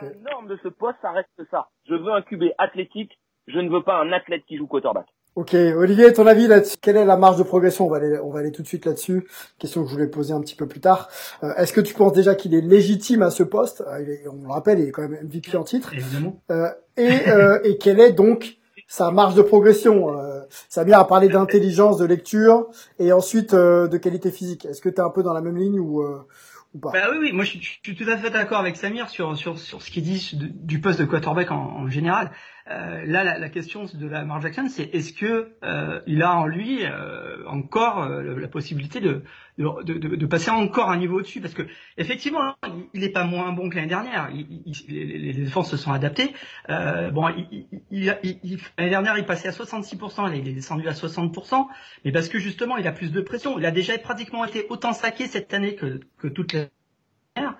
La 0.00 0.30
norme 0.30 0.48
de 0.48 0.58
ce 0.62 0.68
poste, 0.68 0.98
ça 1.02 1.10
reste 1.10 1.28
ça. 1.50 1.68
Je 1.88 1.94
veux 1.94 2.12
un 2.12 2.22
QB 2.22 2.44
athlétique, 2.58 3.18
je 3.48 3.58
ne 3.58 3.68
veux 3.68 3.82
pas 3.82 4.00
un 4.00 4.12
athlète 4.12 4.42
qui 4.46 4.56
joue 4.56 4.66
quarterback. 4.66 5.06
Ok, 5.34 5.54
Olivier, 5.54 6.12
ton 6.12 6.26
avis 6.26 6.46
là-dessus 6.46 6.76
Quelle 6.80 6.96
est 6.98 7.04
la 7.06 7.16
marge 7.16 7.38
de 7.38 7.42
progression? 7.42 7.86
On 7.86 7.90
va 7.90 7.96
aller, 7.96 8.18
on 8.22 8.30
va 8.30 8.40
aller 8.40 8.52
tout 8.52 8.60
de 8.62 8.66
suite 8.66 8.84
là-dessus. 8.84 9.26
Question 9.58 9.82
que 9.82 9.88
je 9.88 9.94
voulais 9.94 10.06
poser 10.06 10.34
un 10.34 10.40
petit 10.40 10.54
peu 10.54 10.66
plus 10.68 10.80
tard. 10.80 11.08
Euh, 11.42 11.54
Est-ce 11.56 11.72
que 11.72 11.80
tu 11.80 11.94
penses 11.94 12.12
déjà 12.12 12.34
qu'il 12.34 12.54
est 12.54 12.60
légitime 12.60 13.22
à 13.22 13.30
ce 13.30 13.42
poste? 13.42 13.82
Euh, 13.86 14.02
il 14.02 14.10
est- 14.10 14.28
On 14.28 14.42
le 14.46 14.52
rappelle, 14.52 14.78
il 14.80 14.88
est 14.88 14.92
quand 14.92 15.02
même 15.08 15.14
MVP 15.22 15.56
en 15.56 15.64
titre. 15.64 15.94
Évidemment. 15.94 16.36
Euh, 16.50 16.68
et, 16.98 17.28
euh, 17.28 17.58
et 17.64 17.78
quelle 17.78 17.98
est 18.00 18.12
donc 18.12 18.58
sa 18.88 19.10
marge 19.10 19.34
de 19.34 19.40
progression? 19.42 20.18
Euh, 20.18 20.40
Samir 20.68 20.98
a 20.98 21.06
parlé 21.06 21.28
d'intelligence, 21.28 21.96
de 21.96 22.04
lecture, 22.04 22.68
et 22.98 23.10
ensuite 23.12 23.54
euh, 23.54 23.88
de 23.88 23.96
qualité 23.96 24.30
physique. 24.30 24.66
Est-ce 24.66 24.82
que 24.82 24.90
tu 24.90 24.96
es 24.96 25.00
un 25.00 25.08
peu 25.10 25.22
dans 25.22 25.32
la 25.32 25.40
même 25.40 25.56
ligne 25.56 25.80
ou, 25.80 26.02
euh, 26.02 26.20
ou 26.74 26.78
Bah 26.80 27.08
oui, 27.10 27.18
oui, 27.20 27.32
moi 27.32 27.44
je, 27.44 27.58
suis- 27.58 27.80
tout 27.94 28.08
à 28.08 28.16
fait 28.16 28.30
d'accord 28.30 28.58
avec 28.58 28.76
Samir 28.76 29.08
sur, 29.08 29.36
sur, 29.36 29.58
sur 29.58 29.82
ce 29.82 29.90
qu'il 29.90 30.02
dit 30.02 30.30
du 30.34 30.80
poste 30.80 31.00
de 31.00 31.04
quarterback 31.04 31.50
en 31.50 31.88
général. 31.88 32.32
Euh, 32.70 33.04
là, 33.06 33.24
la, 33.24 33.38
la 33.38 33.48
question 33.48 33.84
de 33.92 34.06
Lamar 34.06 34.40
Jackson, 34.40 34.66
c'est 34.68 34.84
est-ce 34.94 35.12
que 35.12 35.52
euh, 35.64 36.00
il 36.06 36.22
a 36.22 36.32
en 36.34 36.46
lui 36.46 36.84
euh, 36.84 37.44
encore 37.48 38.02
euh, 38.04 38.38
la 38.38 38.46
possibilité 38.48 39.00
de, 39.00 39.22
de, 39.58 39.82
de, 39.82 40.16
de 40.16 40.26
passer 40.26 40.50
encore 40.50 40.90
un 40.90 40.96
niveau 40.96 41.18
au-dessus? 41.18 41.40
Parce 41.40 41.54
que 41.54 41.62
effectivement, 41.98 42.54
il- 42.94 43.00
n'est 43.00 43.08
pas 43.08 43.24
moins 43.24 43.52
bon 43.52 43.68
que 43.68 43.74
l'année 43.76 43.88
dernière. 43.88 44.30
Il- 44.32 44.62
il- 44.64 44.74
les, 44.88 45.18
les 45.18 45.32
défenses 45.32 45.70
se 45.70 45.76
sont 45.76 45.92
adaptées. 45.92 46.32
Euh, 46.70 47.10
bon, 47.10 47.26
l'année 47.90 48.90
dernière, 48.90 49.18
il 49.18 49.26
passait 49.26 49.48
à 49.48 49.52
66%, 49.52 50.28
là, 50.28 50.36
il 50.36 50.46
est 50.48 50.52
descendu 50.52 50.86
à 50.88 50.92
60%, 50.94 51.68
mais 52.04 52.12
parce 52.12 52.28
que 52.28 52.38
justement, 52.38 52.76
il 52.76 52.86
a 52.86 52.92
plus 52.92 53.10
de 53.12 53.20
pression. 53.20 53.58
Il 53.58 53.66
a 53.66 53.70
déjà 53.72 53.98
pratiquement 53.98 54.44
été 54.44 54.66
autant 54.70 54.92
saqué 54.92 55.26
cette 55.26 55.52
année 55.52 55.74
que, 55.74 56.00
que 56.18 56.28
toute 56.28 56.52
l'année 56.52 56.70
dernière. 57.34 57.56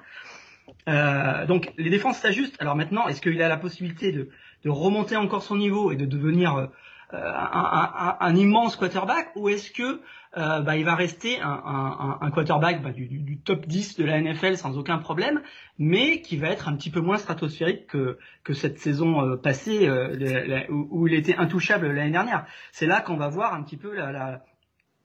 Euh, 0.88 1.46
donc 1.46 1.72
les 1.78 1.90
défenses 1.90 2.18
s'ajustent. 2.18 2.60
Alors 2.60 2.76
maintenant, 2.76 3.08
est-ce 3.08 3.20
qu'il 3.20 3.40
a 3.42 3.48
la 3.48 3.56
possibilité 3.56 4.12
de, 4.12 4.28
de 4.64 4.70
remonter 4.70 5.16
encore 5.16 5.42
son 5.42 5.56
niveau 5.56 5.92
et 5.92 5.96
de 5.96 6.06
devenir 6.06 6.56
euh, 6.56 6.66
un, 7.12 7.18
un- 7.18 7.92
un- 8.08 8.16
un 8.20 8.36
immense 8.36 8.76
quarterback 8.76 9.32
ou 9.36 9.48
est-ce 9.48 9.70
que 9.70 10.00
euh, 10.38 10.60
bah, 10.62 10.76
il 10.78 10.84
va 10.86 10.94
rester 10.94 11.40
un, 11.42 12.18
un- 12.22 12.30
quarterback 12.30 12.82
bah, 12.82 12.90
du, 12.90 13.06
du- 13.06 13.38
top 13.38 13.66
10 13.66 13.96
de 13.98 14.04
la 14.04 14.18
NFL 14.18 14.56
sans 14.56 14.78
aucun 14.78 14.96
problème, 14.96 15.42
mais 15.78 16.22
qui 16.22 16.38
va 16.38 16.48
être 16.48 16.68
un 16.68 16.76
petit 16.76 16.90
peu 16.90 17.00
moins 17.00 17.18
stratosphérique 17.18 17.86
que, 17.86 18.16
que 18.44 18.54
cette 18.54 18.78
saison 18.78 19.20
euh, 19.26 19.36
passée 19.36 19.86
euh, 19.86 20.16
la- 20.46 20.70
où 20.70 21.06
il 21.06 21.12
était 21.14 21.36
intouchable 21.36 21.88
l'année 21.92 22.12
dernière? 22.12 22.46
C'est 22.72 22.86
là 22.86 23.02
qu'on 23.02 23.16
va 23.18 23.28
voir 23.28 23.52
un 23.52 23.62
petit 23.62 23.76
peu 23.76 23.94
la, 23.94 24.10
la, 24.10 24.42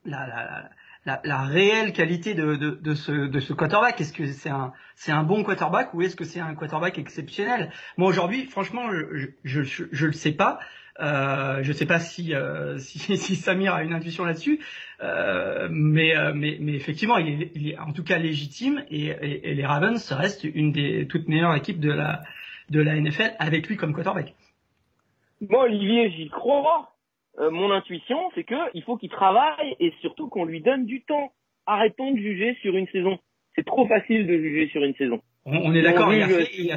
la, 0.05 0.69
la, 1.07 1.21
la, 1.23 1.41
réelle 1.43 1.93
qualité 1.93 2.33
de, 2.33 2.57
de, 2.57 2.71
de, 2.71 2.93
ce, 2.93 3.11
de 3.11 3.39
ce 3.39 3.53
quarterback. 3.53 3.99
Est-ce 4.01 4.11
que 4.11 4.25
c'est 4.27 4.49
un, 4.49 4.73
un 5.07 5.23
bon 5.23 5.43
quarterback 5.43 5.93
ou 5.93 6.01
est-ce 6.01 6.17
que 6.17 6.25
c'est 6.25 6.41
un 6.41 6.53
quarterback 6.53 6.99
exceptionnel? 6.99 7.71
Moi 7.95 8.09
aujourd'hui, 8.09 8.45
franchement, 8.45 8.91
je, 8.91 9.27
je, 9.45 9.61
je, 9.63 10.05
le 10.05 10.11
sais 10.11 10.33
pas. 10.33 10.59
Euh, 10.99 11.63
je 11.63 11.71
sais 11.71 11.85
pas 11.85 11.99
si, 11.99 12.35
euh, 12.35 12.77
si, 12.79 12.99
si 13.17 13.35
Samir 13.37 13.73
a 13.73 13.83
une 13.83 13.93
intuition 13.93 14.25
là-dessus, 14.25 14.59
euh, 15.01 15.69
mais, 15.71 16.15
euh, 16.15 16.33
mais, 16.35 16.57
mais 16.59 16.73
effectivement, 16.73 17.17
il 17.17 17.43
est, 17.43 17.51
il 17.55 17.69
est 17.69 17.79
en 17.79 17.93
tout 17.93 18.03
cas 18.03 18.17
légitime 18.17 18.83
et, 18.89 19.05
et, 19.05 19.51
et 19.51 19.55
les 19.55 19.65
Ravens 19.65 20.11
restent 20.11 20.43
une 20.43 20.73
des 20.73 21.07
toutes 21.07 21.29
meilleures 21.29 21.55
équipes 21.55 21.79
de 21.79 21.91
la, 21.91 22.23
de 22.69 22.81
la 22.81 22.99
NFL 22.99 23.33
avec 23.39 23.67
lui 23.67 23.77
comme 23.77 23.93
quarterback. 23.93 24.35
Moi, 25.39 25.63
Olivier, 25.63 26.11
j'y 26.11 26.29
crois. 26.29 26.96
Euh, 27.39 27.51
mon 27.51 27.71
intuition, 27.71 28.17
c'est 28.35 28.43
que 28.43 28.55
il 28.73 28.83
faut 28.83 28.97
qu'il 28.97 29.09
travaille 29.09 29.75
et 29.79 29.93
surtout 30.01 30.27
qu'on 30.27 30.45
lui 30.45 30.61
donne 30.61 30.85
du 30.85 31.03
temps. 31.03 31.31
Arrêtons 31.65 32.11
de 32.11 32.17
juger 32.17 32.57
sur 32.61 32.75
une 32.75 32.87
saison. 32.87 33.19
C'est 33.55 33.65
trop 33.65 33.87
facile 33.87 34.25
de 34.25 34.37
juger 34.37 34.69
sur 34.69 34.83
une 34.83 34.95
saison. 34.95 35.21
On, 35.45 35.57
on 35.57 35.73
est 35.73 35.81
d'accord. 35.81 36.13
Il 36.13 36.21
a 36.23 36.27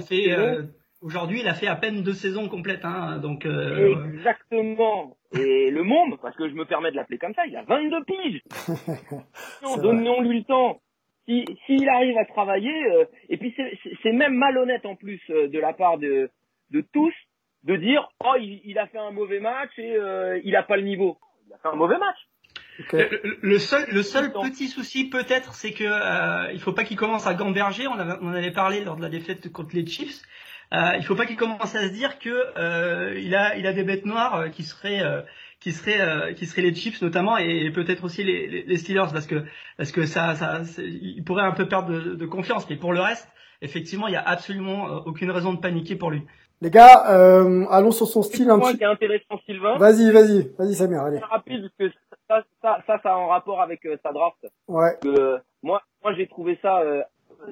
fait, 0.00 0.20
il 0.22 0.32
a 0.32 0.38
euh, 0.38 0.62
aujourd'hui, 1.02 1.40
il 1.40 1.48
a 1.48 1.54
fait 1.54 1.66
à 1.66 1.76
peine 1.76 2.02
deux 2.02 2.12
saisons 2.12 2.48
complètes, 2.48 2.84
hein, 2.84 3.18
donc. 3.18 3.46
Euh, 3.46 3.94
Exactement. 4.14 5.16
Et 5.32 5.70
le 5.70 5.82
môme, 5.82 6.16
parce 6.20 6.36
que 6.36 6.48
je 6.48 6.54
me 6.54 6.64
permets 6.64 6.90
de 6.90 6.96
l'appeler 6.96 7.18
comme 7.18 7.34
ça, 7.34 7.46
il 7.46 7.56
a 7.56 7.62
22 7.62 8.04
piges. 8.04 8.42
Donnons-lui 9.82 10.38
le 10.38 10.44
temps. 10.44 10.80
Si 11.28 11.44
s'il 11.66 11.88
arrive 11.88 12.18
à 12.18 12.24
travailler, 12.24 12.86
euh, 12.92 13.04
et 13.28 13.36
puis 13.36 13.54
c'est 14.02 14.12
même 14.12 14.34
malhonnête 14.34 14.84
en 14.86 14.96
plus 14.96 15.20
euh, 15.30 15.48
de 15.48 15.58
la 15.58 15.72
part 15.72 15.98
de, 15.98 16.30
de 16.70 16.84
tous 16.92 17.14
de 17.64 17.76
dire 17.76 18.08
oh 18.24 18.34
il, 18.38 18.60
il 18.64 18.78
a 18.78 18.86
fait 18.86 18.98
un 18.98 19.10
mauvais 19.10 19.40
match 19.40 19.70
et 19.78 19.96
euh, 19.96 20.40
il 20.44 20.56
a 20.56 20.62
pas 20.62 20.76
le 20.76 20.82
niveau. 20.82 21.18
Il 21.46 21.54
a 21.54 21.58
fait 21.58 21.68
un 21.68 21.76
mauvais 21.76 21.98
match. 21.98 22.16
Le, 23.42 23.58
seul, 23.58 23.86
le 23.90 24.02
seul 24.02 24.32
petit 24.32 24.68
souci 24.68 25.10
peut-être, 25.10 25.54
c'est 25.54 25.72
que 25.72 25.84
euh, 25.84 26.52
il 26.52 26.60
faut 26.60 26.72
pas 26.72 26.84
qu'il 26.84 26.96
commence 26.96 27.26
à 27.26 27.34
gamberger. 27.34 27.86
On, 27.86 27.98
avait, 27.98 28.14
on 28.22 28.28
en 28.28 28.34
avait 28.34 28.52
parlé 28.52 28.82
lors 28.82 28.96
de 28.96 29.02
la 29.02 29.08
défaite 29.10 29.52
contre 29.52 29.74
les 29.74 29.86
Chiefs. 29.86 30.22
Euh, 30.72 30.92
il 30.96 31.04
faut 31.04 31.16
pas 31.16 31.26
qu'il 31.26 31.36
commence 31.36 31.74
à 31.74 31.88
se 31.88 31.92
dire 31.92 32.18
que 32.18 32.30
euh, 32.56 33.18
il 33.18 33.34
a, 33.34 33.56
il 33.56 33.66
a 33.66 33.72
des 33.72 33.82
bêtes 33.82 34.06
noires 34.06 34.36
euh, 34.36 34.48
qui 34.48 34.62
seraient, 34.62 35.02
euh, 35.02 35.20
qui 35.58 35.72
seraient, 35.72 36.00
euh, 36.00 36.32
qui 36.32 36.46
seraient 36.46 36.62
les 36.62 36.74
Chiefs 36.74 37.02
notamment 37.02 37.36
et, 37.38 37.70
peut-être 37.72 38.04
aussi 38.04 38.22
les, 38.22 38.62
les, 38.62 38.76
Steelers 38.76 39.08
parce 39.12 39.26
que, 39.26 39.44
parce 39.76 39.90
que 39.90 40.06
ça, 40.06 40.36
ça, 40.36 40.62
il 40.78 41.24
pourrait 41.24 41.42
un 41.42 41.52
peu 41.52 41.66
perdre 41.66 41.92
de, 41.92 42.14
de 42.14 42.26
confiance. 42.26 42.70
Mais 42.70 42.76
pour 42.76 42.92
le 42.92 43.00
reste, 43.00 43.28
effectivement, 43.62 44.06
il 44.06 44.14
y 44.14 44.16
a 44.16 44.22
absolument 44.22 44.84
aucune 45.06 45.32
raison 45.32 45.52
de 45.52 45.58
paniquer 45.58 45.96
pour 45.96 46.12
lui. 46.12 46.22
Les 46.62 46.70
gars, 46.70 47.10
euh, 47.10 47.64
allons 47.70 47.90
sur 47.90 48.06
son 48.06 48.22
style 48.22 48.50
un 48.50 48.58
petit. 48.58 48.76
qui 48.76 48.82
est 48.82 48.86
intéressant, 48.86 49.38
Sylvain. 49.46 49.78
Vas-y, 49.78 50.10
vas-y, 50.12 50.48
vas-y, 50.58 50.74
Samir, 50.74 51.00
allez. 51.02 51.18
rapide, 51.18 51.70
parce 51.78 51.90
que 51.90 51.96
ça, 52.28 52.44
ça, 52.60 52.82
ça, 52.86 53.00
ça 53.02 53.10
a 53.12 53.16
un 53.16 53.26
rapport 53.28 53.62
avec 53.62 53.84
euh, 53.86 53.96
sa 54.02 54.12
draft. 54.12 54.46
Ouais. 54.68 54.90
Que, 55.00 55.38
moi, 55.62 55.82
moi, 56.02 56.14
j'ai 56.14 56.26
trouvé 56.26 56.58
ça 56.60 56.80
euh, 56.80 57.02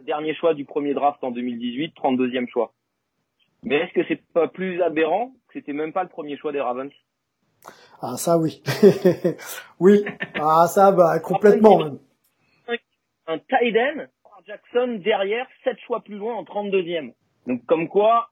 dernier 0.03 0.35
choix 0.35 0.53
du 0.53 0.67
premier 0.67 0.93
draft 0.93 1.25
en 1.25 1.31
2018, 1.31 1.95
32e 1.97 2.49
choix. 2.49 2.73
Mais 3.63 3.77
est-ce 3.77 3.93
que 3.95 4.07
c'est 4.09 4.23
pas 4.35 4.47
plus 4.47 4.83
aberrant 4.83 5.29
que 5.49 5.55
c'était 5.55 5.73
même 5.73 5.93
pas 5.95 6.03
le 6.03 6.11
premier 6.11 6.37
choix 6.37 6.53
des 6.53 6.61
Ravens? 6.61 6.93
Ah 8.01 8.17
ça 8.17 8.39
oui, 8.39 8.63
oui. 9.81 10.05
Ah 10.41 10.67
ça 10.69 10.93
bah 10.93 11.19
complètement. 11.19 11.81
Un, 12.69 12.77
un 13.27 13.39
tight 13.39 13.77
end, 13.77 14.05
Jackson 14.47 15.01
derrière, 15.03 15.47
7 15.65 15.77
choix 15.87 16.01
plus 16.01 16.17
loin 16.17 16.35
en 16.35 16.45
32e. 16.45 17.13
Donc 17.49 17.65
comme 17.67 17.89
quoi, 17.89 18.29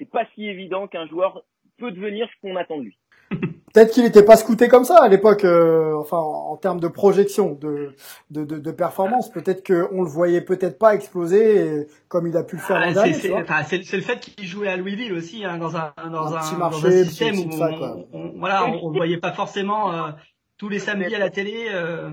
c'est 0.00 0.10
pas 0.10 0.24
si 0.34 0.46
évident 0.46 0.88
qu'un 0.88 1.06
joueur 1.06 1.44
peut 1.78 1.92
devenir 1.92 2.26
ce 2.28 2.40
qu'on 2.40 2.56
attend 2.56 2.78
de 2.78 2.84
lui. 2.84 2.98
Peut-être 3.72 3.92
qu'il 3.92 4.02
n'était 4.02 4.24
pas 4.24 4.34
scouté 4.34 4.66
comme 4.66 4.82
ça 4.82 4.98
à 5.00 5.06
l'époque, 5.06 5.44
euh, 5.44 5.94
enfin 5.94 6.16
en, 6.16 6.56
termes 6.56 6.80
de 6.80 6.88
projection, 6.88 7.52
de, 7.52 7.94
de, 8.30 8.44
de, 8.44 8.58
de 8.58 8.70
performance. 8.72 9.30
Peut-être 9.30 9.64
qu'on 9.64 10.02
le 10.02 10.08
voyait 10.08 10.40
peut-être 10.40 10.76
pas 10.76 10.96
exploser 10.96 11.86
comme 12.08 12.26
il 12.26 12.36
a 12.36 12.42
pu 12.42 12.56
le 12.56 12.62
faire 12.62 12.78
ah, 12.82 12.90
l'an. 12.90 13.04
C'est 13.12 13.96
le 13.96 14.02
fait 14.02 14.18
qu'il 14.18 14.44
jouait 14.44 14.66
à 14.66 14.76
Louisville 14.76 15.12
aussi, 15.12 15.44
hein, 15.44 15.56
dans 15.58 15.76
un, 15.76 15.92
dans 16.10 16.34
un, 16.34 16.56
marché, 16.56 16.56
dans 16.56 16.86
un 16.86 17.04
système 17.04 17.38
où 17.38 17.62
on, 17.62 18.06
on, 18.12 18.38
voilà, 18.40 18.66
on, 18.66 18.88
on, 18.88 18.90
voyait 18.90 19.18
pas 19.18 19.32
forcément 19.32 19.92
euh, 19.92 20.10
tous 20.58 20.68
les 20.68 20.80
samedis 20.80 21.14
à 21.14 21.20
la 21.20 21.30
télé. 21.30 21.68
Euh, 21.72 22.10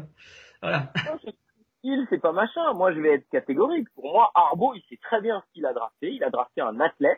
voilà. 0.62 0.92
Il 1.84 2.06
c'est 2.12 2.22
pas 2.22 2.34
machin. 2.34 2.74
Moi, 2.74 2.94
je 2.94 3.00
vais 3.00 3.16
être 3.16 3.30
catégorique. 3.30 3.88
Pour 3.96 4.12
moi, 4.12 4.32
Arbo, 4.36 4.74
il 4.76 4.84
sait 4.90 5.00
très 5.02 5.22
bien 5.22 5.42
ce 5.48 5.54
qu'il 5.54 5.66
a 5.66 5.74
drafté. 5.74 6.12
Il 6.12 6.24
a 6.24 6.30
drafté 6.30 6.62
un 6.62 6.80
athlète 6.80 7.18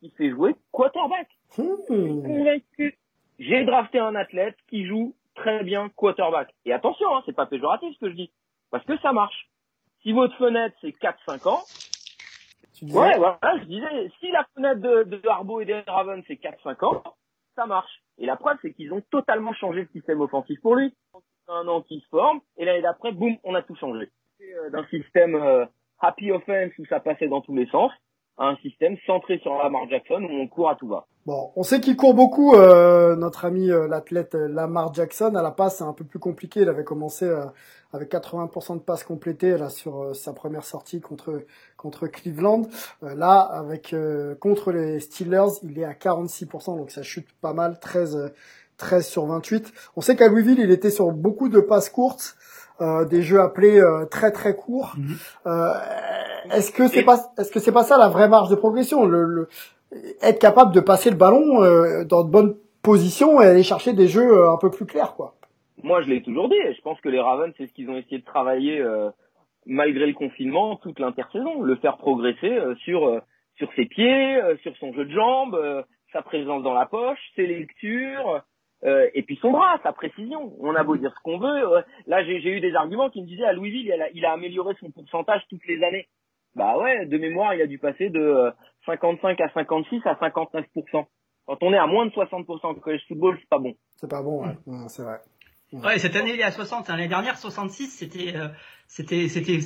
qui 0.00 0.10
fait 0.10 0.30
jouer 0.30 0.54
quarterback. 0.72 1.28
Hmm. 1.56 1.76
Convaincu. 1.86 2.98
J'ai 3.38 3.64
drafté 3.64 3.98
un 3.98 4.14
athlète 4.14 4.56
qui 4.68 4.86
joue 4.86 5.14
très 5.34 5.62
bien 5.62 5.88
quarterback. 5.90 6.52
Et 6.64 6.72
attention, 6.72 7.14
hein, 7.14 7.22
c'est 7.26 7.36
pas 7.36 7.46
péjoratif 7.46 7.94
ce 7.94 8.00
que 8.00 8.10
je 8.10 8.16
dis. 8.16 8.32
Parce 8.70 8.84
que 8.84 8.98
ça 8.98 9.12
marche. 9.12 9.48
Si 10.02 10.12
votre 10.12 10.36
fenêtre 10.36 10.76
c'est 10.80 10.94
4-5 10.98 11.48
ans, 11.48 11.62
ouais, 12.82 13.16
voilà, 13.18 13.38
je 13.60 13.64
disais, 13.64 14.10
si 14.18 14.30
la 14.30 14.46
fenêtre 14.54 14.80
de, 14.80 15.02
de 15.04 15.28
Harbaugh 15.28 15.60
et 15.60 15.66
des 15.66 15.80
Ravens 15.86 16.24
c'est 16.26 16.40
4-5 16.40 16.84
ans, 16.84 17.02
ça 17.54 17.66
marche. 17.66 18.02
Et 18.18 18.26
la 18.26 18.36
preuve, 18.36 18.56
c'est 18.62 18.72
qu'ils 18.72 18.92
ont 18.92 19.02
totalement 19.10 19.52
changé 19.54 19.80
le 19.82 19.88
système 19.88 20.20
offensif 20.20 20.60
pour 20.60 20.76
lui. 20.76 20.94
Un 21.48 21.66
an 21.66 21.82
qui 21.82 22.00
se 22.00 22.08
forme, 22.08 22.40
et 22.56 22.64
l'année 22.64 22.82
d'après, 22.82 23.12
boum, 23.12 23.36
on 23.42 23.54
a 23.54 23.62
tout 23.62 23.74
changé. 23.74 24.08
Euh, 24.40 24.70
d'un 24.70 24.86
système 24.86 25.34
euh, 25.34 25.66
happy 25.98 26.30
offense 26.30 26.70
où 26.78 26.86
ça 26.86 27.00
passait 27.00 27.28
dans 27.28 27.40
tous 27.40 27.54
les 27.56 27.66
sens, 27.66 27.92
un 28.40 28.56
système 28.56 28.96
centré 29.06 29.38
sur 29.38 29.52
Lamar 29.52 29.88
Jackson 29.90 30.22
où 30.22 30.32
on 30.32 30.48
court 30.48 30.70
à 30.70 30.74
tout 30.74 30.88
va. 30.88 31.06
Bon, 31.26 31.52
on 31.56 31.62
sait 31.62 31.80
qu'il 31.80 31.96
court 31.96 32.14
beaucoup, 32.14 32.54
euh, 32.54 33.14
notre 33.14 33.44
ami 33.44 33.70
euh, 33.70 33.86
l'athlète 33.86 34.34
euh, 34.34 34.48
Lamar 34.48 34.94
Jackson. 34.94 35.34
À 35.34 35.42
la 35.42 35.50
passe, 35.50 35.76
c'est 35.76 35.84
un 35.84 35.92
peu 35.92 36.04
plus 36.04 36.18
compliqué. 36.18 36.60
Il 36.60 36.68
avait 36.70 36.82
commencé 36.82 37.26
euh, 37.26 37.44
avec 37.92 38.10
80% 38.10 38.76
de 38.76 38.80
passes 38.80 39.04
complétées 39.04 39.58
là 39.58 39.68
sur 39.68 40.16
sa 40.16 40.32
première 40.32 40.64
sortie 40.64 41.02
contre 41.02 41.44
contre 41.76 42.06
Cleveland. 42.06 42.62
là, 43.02 43.40
avec 43.40 43.94
contre 44.38 44.72
les 44.72 45.00
Steelers, 45.00 45.58
il 45.62 45.78
est 45.78 45.84
à 45.84 45.92
46%, 45.92 46.76
donc 46.76 46.90
ça 46.90 47.02
chute 47.02 47.26
pas 47.40 47.52
mal, 47.52 47.78
13 47.80 48.32
13 48.78 49.06
sur 49.06 49.26
28. 49.26 49.72
On 49.96 50.00
sait 50.00 50.16
qu'à 50.16 50.28
Louisville, 50.28 50.58
il 50.58 50.70
était 50.70 50.90
sur 50.90 51.10
beaucoup 51.12 51.48
de 51.48 51.60
passes 51.60 51.90
courtes. 51.90 52.36
Euh, 52.80 53.04
des 53.04 53.20
jeux 53.20 53.40
appelés 53.40 53.78
euh, 53.78 54.06
très 54.06 54.30
très 54.30 54.56
courts. 54.56 54.94
Mhm. 54.96 55.16
Euh, 55.46 55.72
est-ce 56.50 56.72
que 56.72 56.88
c'est 56.88 57.02
pas 57.02 57.18
est-ce 57.36 57.52
que 57.52 57.60
c'est 57.60 57.72
pas 57.72 57.82
ça 57.82 57.98
la 57.98 58.08
vraie 58.08 58.28
marge 58.28 58.48
de 58.48 58.54
progression, 58.54 59.04
le, 59.04 59.48
être 60.22 60.38
capable 60.38 60.72
de 60.72 60.80
passer 60.80 61.10
le 61.10 61.16
ballon 61.16 61.60
dans 62.04 62.24
de 62.24 62.30
bonnes 62.30 62.54
positions 62.82 63.42
et 63.42 63.46
aller 63.46 63.62
chercher 63.62 63.92
des 63.92 64.08
jeux 64.08 64.48
un 64.48 64.56
peu 64.56 64.70
plus 64.70 64.86
clairs, 64.86 65.14
quoi. 65.14 65.34
Moi, 65.82 66.00
je 66.02 66.08
l'ai 66.08 66.22
toujours 66.22 66.48
dit. 66.48 66.56
Je 66.74 66.80
pense 66.80 66.98
que 67.02 67.10
les 67.10 67.20
Ravens, 67.20 67.52
c'est 67.58 67.66
ce 67.66 67.72
qu'ils 67.72 67.90
ont 67.90 67.96
essayé 67.96 68.18
de 68.18 68.24
travailler 68.24 68.82
malgré 69.66 70.06
le 70.06 70.14
confinement 70.14 70.76
toute 70.76 70.98
l'intersaison, 71.00 71.60
le 71.60 71.76
faire 71.76 71.98
progresser 71.98 72.58
sur 72.84 73.20
sur 73.56 73.70
ses 73.74 73.84
pieds, 73.84 74.40
sur 74.62 74.74
son 74.78 74.94
jeu 74.94 75.04
de 75.04 75.12
jambes, 75.12 75.84
sa 76.12 76.22
présence 76.22 76.62
dans 76.62 76.74
la 76.74 76.86
poche, 76.86 77.18
ses 77.36 77.46
lectures, 77.46 78.42
euh, 78.84 79.08
et 79.14 79.22
puis 79.22 79.38
son 79.42 79.50
bras, 79.50 79.78
sa 79.82 79.92
précision. 79.92 80.54
On 80.60 80.74
a 80.74 80.82
beau 80.82 80.96
dire 80.96 81.12
ce 81.14 81.22
qu'on 81.22 81.38
veut. 81.38 81.72
Euh, 81.72 81.82
là, 82.06 82.24
j'ai 82.24 82.50
eu 82.50 82.60
des 82.60 82.74
arguments 82.74 83.10
qui 83.10 83.22
me 83.22 83.26
disaient 83.26 83.44
à 83.44 83.52
Louisville, 83.52 83.86
il 83.86 83.92
a, 83.92 84.10
il 84.10 84.24
a, 84.24 84.32
amélioré 84.32 84.74
son 84.80 84.90
pourcentage 84.90 85.42
toutes 85.48 85.66
les 85.66 85.82
années. 85.82 86.08
Bah 86.54 86.78
ouais, 86.78 87.06
de 87.06 87.18
mémoire, 87.18 87.54
il 87.54 87.62
a 87.62 87.66
dû 87.66 87.78
passer 87.78 88.08
de 88.08 88.52
55 88.86 89.40
euh, 89.40 89.44
à 89.44 89.48
56 89.52 90.00
à 90.04 90.14
59% 90.14 91.06
Quand 91.46 91.62
on 91.62 91.72
est 91.72 91.78
à 91.78 91.86
moins 91.86 92.06
de 92.06 92.10
60% 92.10 92.66
en 92.66 92.74
college 92.74 93.02
football, 93.06 93.36
c'est 93.38 93.48
pas 93.48 93.58
bon. 93.58 93.74
C'est 93.96 94.10
pas 94.10 94.22
bon, 94.22 94.44
ouais. 94.44 94.56
c'est 94.88 95.02
vrai. 95.02 95.20
Ouais. 95.72 95.98
cette 95.98 96.16
année 96.16 96.34
il 96.34 96.40
est 96.40 96.44
à 96.44 96.50
60. 96.50 96.88
L'année 96.88 97.06
dernière, 97.06 97.36
66, 97.36 97.86
c'était, 97.86 98.34
c'était, 98.88 99.28
c'était, 99.28 99.60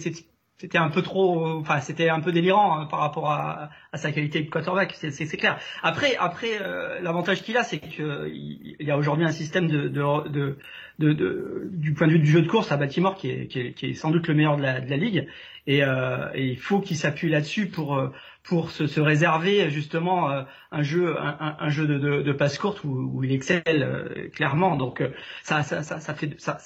c'était 0.58 0.78
un 0.78 0.88
peu 0.88 1.02
trop, 1.02 1.58
enfin 1.58 1.80
c'était 1.80 2.08
un 2.08 2.20
peu 2.20 2.32
délirant 2.32 2.78
hein, 2.78 2.86
par 2.86 3.00
rapport 3.00 3.30
à, 3.30 3.70
sa 3.94 4.12
qualité 4.12 4.42
de 4.42 4.50
quarterback, 4.50 4.94
c'est 4.94 5.36
clair. 5.36 5.58
Après, 5.82 6.16
après 6.16 6.60
euh, 6.60 7.00
l'avantage 7.00 7.42
qu'il 7.42 7.56
a, 7.56 7.64
c'est 7.64 7.78
qu'il 7.78 8.76
y 8.80 8.90
a 8.90 8.96
aujourd'hui 8.96 9.24
un 9.24 9.32
système 9.32 9.68
de, 9.68 9.88
de, 9.88 10.56
de, 10.98 11.12
de, 11.12 11.68
du 11.72 11.92
point 11.92 12.06
de 12.06 12.12
vue 12.12 12.18
du 12.18 12.30
jeu 12.30 12.42
de 12.42 12.48
course 12.48 12.72
à 12.72 12.76
Baltimore 12.76 13.16
qui 13.16 13.30
est, 13.30 13.46
qui 13.46 13.60
est, 13.60 13.72
qui 13.72 13.86
est 13.86 13.94
sans 13.94 14.10
doute 14.10 14.28
le 14.28 14.34
meilleur 14.34 14.56
de 14.56 14.62
la, 14.62 14.80
la 14.80 14.96
ligue, 14.96 15.28
et, 15.66 15.82
euh, 15.82 16.28
il 16.34 16.58
faut 16.58 16.80
qu'il 16.80 16.96
s'appuie 16.96 17.30
là-dessus 17.30 17.66
pour 17.66 17.98
pour 18.44 18.70
se, 18.70 18.86
se, 18.86 19.00
réserver 19.00 19.70
justement 19.70 20.30
euh, 20.30 20.42
un 20.70 20.82
jeu 20.82 21.16
un, 21.18 21.68
jeu 21.70 21.86
de, 21.86 22.32
passe 22.32 22.58
courte 22.58 22.84
où, 22.84 23.10
où 23.14 23.24
il 23.24 23.32
excelle 23.32 23.62
euh, 23.66 24.28
clairement. 24.28 24.76
Donc 24.76 25.02
ça, 25.42 25.62
ça, 25.62 25.82
ça, 25.82 25.98
ça 25.98 26.14
fait 26.14 26.38
ça 26.38 26.58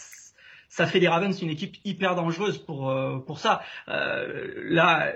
ça 0.68 0.86
fait 0.86 1.00
des 1.00 1.08
Ravens 1.08 1.40
une 1.40 1.50
équipe 1.50 1.76
hyper 1.84 2.14
dangereuse 2.14 2.58
pour 2.58 2.90
euh, 2.90 3.18
pour 3.18 3.38
ça. 3.38 3.62
Euh, 3.88 4.52
là, 4.68 5.12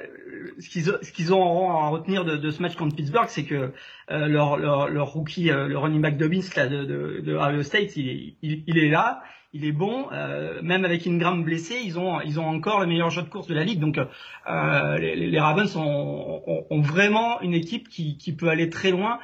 ce 0.58 0.68
qu'ils 0.68 0.84
ce 0.84 1.12
qu'ils 1.12 1.34
ont 1.34 1.70
à 1.70 1.88
retenir 1.88 2.24
de, 2.24 2.36
de, 2.36 2.50
ce 2.50 2.62
match 2.62 2.74
contre 2.74 2.96
Pittsburgh, 2.96 3.28
c'est 3.28 3.44
que 3.44 3.72
euh, 4.10 4.26
leur, 4.28 4.56
leur, 4.56 4.88
leur 4.88 5.08
rookie, 5.08 5.44
le 5.44 5.76
running 5.76 6.00
back 6.00 6.16
Dobbins 6.16 6.40
là 6.56 6.68
de 6.68 6.84
de, 6.84 7.20
de 7.20 7.34
Ohio 7.36 7.62
State, 7.62 7.96
il 7.96 8.08
est 8.08 8.34
il, 8.42 8.78
est 8.78 8.88
là, 8.88 9.22
il 9.52 9.66
est 9.66 9.72
bon. 9.72 10.08
même 10.62 10.86
avec 10.86 11.06
Ingram 11.06 11.44
blessé, 11.44 11.80
ils 11.84 11.98
ont 11.98 12.20
ils 12.22 12.40
ont 12.40 12.46
encore 12.46 12.80
le 12.80 12.86
meilleur 12.86 13.10
jeu 13.10 13.22
de 13.22 13.28
course 13.28 13.46
de 13.46 13.54
la 13.54 13.64
ligue. 13.64 13.78
Donc 13.78 13.98
les, 14.46 15.16
les, 15.16 15.40
Ravens 15.40 15.76
ont, 15.76 16.64
ont, 16.70 16.80
vraiment 16.80 17.40
une 17.42 17.54
équipe 17.54 17.88
qui 17.88 18.16
qui 18.16 18.34
peut 18.34 18.48
aller 18.48 18.70
très 18.70 18.90
loin, 18.90 19.18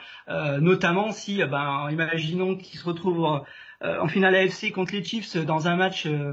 notamment 0.60 1.10
si 1.10 1.42
ben 1.44 1.88
imaginons 1.90 2.56
qu'ils 2.56 2.78
se 2.78 2.84
retrouvent 2.84 3.24
euh, 3.24 3.38
en 3.82 4.08
finale 4.08 4.34
AFC 4.34 4.72
contre 4.72 4.92
les 4.92 5.04
Chiefs 5.04 5.36
dans 5.36 5.68
un 5.68 5.76
match 5.76 6.06
euh, 6.06 6.32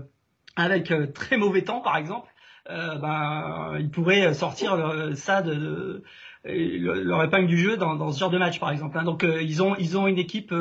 avec 0.56 0.92
euh, 0.92 1.08
très 1.08 1.38
mauvais 1.38 1.64
temps 1.64 1.82
par 1.82 1.98
exemple, 1.98 2.28
ben 2.68 3.78
ils 3.80 3.92
pourraient 3.92 4.34
sortir 4.34 4.76
ça 5.14 5.44
de, 5.44 6.02
leur 6.44 7.24
épingle 7.24 7.46
du 7.46 7.60
jeu 7.60 7.78
dans, 7.78 8.12
ce 8.12 8.20
genre 8.20 8.32
de 8.32 8.40
match 8.40 8.60
par 8.60 8.72
exemple. 8.72 8.98
Hein. 8.98 9.04
Donc 9.04 9.24
ils 9.24 9.62
ont 9.62 9.76
ils 9.76 10.00
ont 10.00 10.08
une 10.08 10.18
équipe 10.18 10.52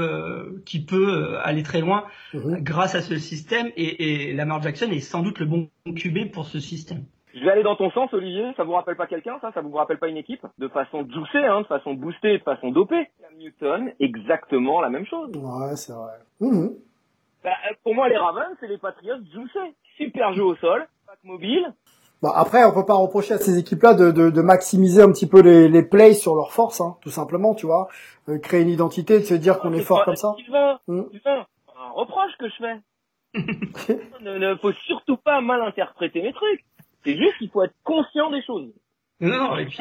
qui 0.66 0.84
peut 0.84 1.38
aller 1.42 1.62
très 1.62 1.80
loin 1.80 2.04
mhm. 2.34 2.62
grâce 2.62 2.94
à 2.94 3.00
ce 3.00 3.16
système 3.16 3.70
et, 3.76 4.28
et 4.28 4.34
Lamar 4.34 4.62
Jackson 4.62 4.90
est 4.90 5.00
sans 5.00 5.22
doute 5.22 5.38
le 5.38 5.46
bon 5.46 5.70
QB 5.86 6.30
pour 6.30 6.44
ce 6.44 6.60
système. 6.60 7.04
Je 7.34 7.44
vais 7.44 7.50
aller 7.50 7.62
dans 7.64 7.74
ton 7.74 7.90
sens, 7.90 8.12
Olivier. 8.12 8.52
Ça 8.56 8.62
vous 8.62 8.72
rappelle 8.72 8.96
pas 8.96 9.08
quelqu'un, 9.08 9.38
ça? 9.40 9.50
Ça 9.52 9.60
vous 9.60 9.72
rappelle 9.72 9.98
pas 9.98 10.08
une 10.08 10.16
équipe? 10.16 10.46
De 10.58 10.68
façon 10.68 11.04
juicée, 11.04 11.44
hein, 11.44 11.62
de 11.62 11.66
façon 11.66 11.94
boostée, 11.94 12.38
de 12.38 12.42
façon 12.44 12.70
dopée. 12.70 13.08
Newton, 13.36 13.92
exactement 13.98 14.80
la 14.80 14.88
même 14.88 15.04
chose. 15.04 15.30
Ouais, 15.34 15.74
c'est 15.74 15.92
vrai. 15.92 16.12
Mmh. 16.40 16.68
Bah, 17.42 17.50
pour 17.82 17.94
moi, 17.94 18.08
les 18.08 18.16
Ravens, 18.16 18.56
c'est 18.60 18.68
les 18.68 18.78
Patriots 18.78 19.16
juicés. 19.32 19.74
Super 19.96 20.32
jeu 20.34 20.44
au 20.44 20.54
sol, 20.56 20.86
pack 21.06 21.18
mobile. 21.24 21.72
Bah 22.22 22.32
après, 22.36 22.64
on 22.64 22.72
peut 22.72 22.86
pas 22.86 22.94
reprocher 22.94 23.34
à 23.34 23.38
ces 23.38 23.58
équipes-là 23.58 23.94
de, 23.94 24.10
de, 24.12 24.30
de, 24.30 24.40
maximiser 24.40 25.02
un 25.02 25.10
petit 25.10 25.28
peu 25.28 25.42
les, 25.42 25.68
les 25.68 25.82
plays 25.82 26.14
sur 26.14 26.34
leur 26.34 26.52
force, 26.52 26.80
hein, 26.80 26.96
tout 27.02 27.10
simplement, 27.10 27.54
tu 27.54 27.66
vois. 27.66 27.88
Euh, 28.28 28.38
créer 28.38 28.62
une 28.62 28.70
identité, 28.70 29.18
de 29.18 29.24
se 29.24 29.34
dire 29.34 29.58
qu'on 29.58 29.74
est 29.74 29.82
fort 29.82 30.04
comme 30.04 30.16
ça. 30.16 30.34
Mmh. 30.86 31.02
un 31.26 31.90
reproche 31.94 32.32
que 32.38 32.48
je 32.48 32.54
fais. 32.56 32.80
ne, 34.22 34.38
ne 34.38 34.54
faut 34.56 34.72
surtout 34.86 35.16
pas 35.16 35.40
mal 35.40 35.60
interpréter 35.62 36.22
mes 36.22 36.32
trucs. 36.32 36.64
C'est 37.04 37.16
juste 37.16 37.36
qu'il 37.38 37.50
faut 37.50 37.62
être 37.62 37.74
conscient 37.84 38.30
des 38.30 38.42
choses. 38.42 38.72
Non, 39.20 39.36
non, 39.36 39.56
et 39.56 39.66
puis... 39.66 39.78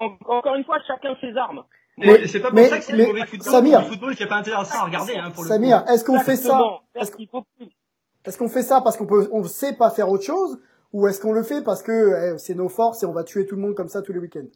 encore 0.00 0.54
une 0.54 0.64
fois, 0.64 0.78
chacun 0.86 1.16
ses 1.20 1.36
armes. 1.36 1.64
Mais 1.98 2.26
c'est 2.26 2.40
pas 2.40 2.50
pour 2.50 2.58
ça 2.60 2.78
que 2.78 2.84
c'est 2.84 2.96
le 2.96 3.06
mauvais 3.06 3.26
football. 3.26 3.52
Samir, 3.52 3.80
le 3.80 3.86
football 3.86 4.16
qui 4.16 4.22
a 4.22 4.26
pas 4.26 4.36
intéressant 4.36 4.82
à 4.82 4.84
regarder. 4.86 5.16
Hein, 5.16 5.30
pour 5.30 5.44
Samir, 5.44 5.84
est-ce 5.88 6.04
qu'on 6.04 6.18
fait 6.20 6.36
ça 6.36 6.80
est-ce 6.94 7.14
qu'il 7.14 7.28
faut 7.28 7.44
Est-ce 8.24 8.38
qu'on 8.38 8.48
fait 8.48 8.62
ça 8.62 8.80
parce 8.80 8.96
qu'on 8.96 9.06
peut, 9.06 9.28
on 9.32 9.44
sait 9.44 9.76
pas 9.76 9.90
faire 9.90 10.08
autre 10.08 10.24
chose, 10.24 10.58
ou 10.92 11.06
est-ce 11.06 11.20
qu'on 11.20 11.32
le 11.32 11.42
fait 11.42 11.62
parce 11.62 11.82
que 11.82 12.34
eh, 12.34 12.38
c'est 12.38 12.54
nos 12.54 12.68
forces 12.68 13.02
et 13.02 13.06
on 13.06 13.12
va 13.12 13.24
tuer 13.24 13.46
tout 13.46 13.56
le 13.56 13.62
monde 13.62 13.74
comme 13.74 13.88
ça 13.88 14.02
tous 14.02 14.12
les 14.12 14.18
week-ends? 14.18 14.48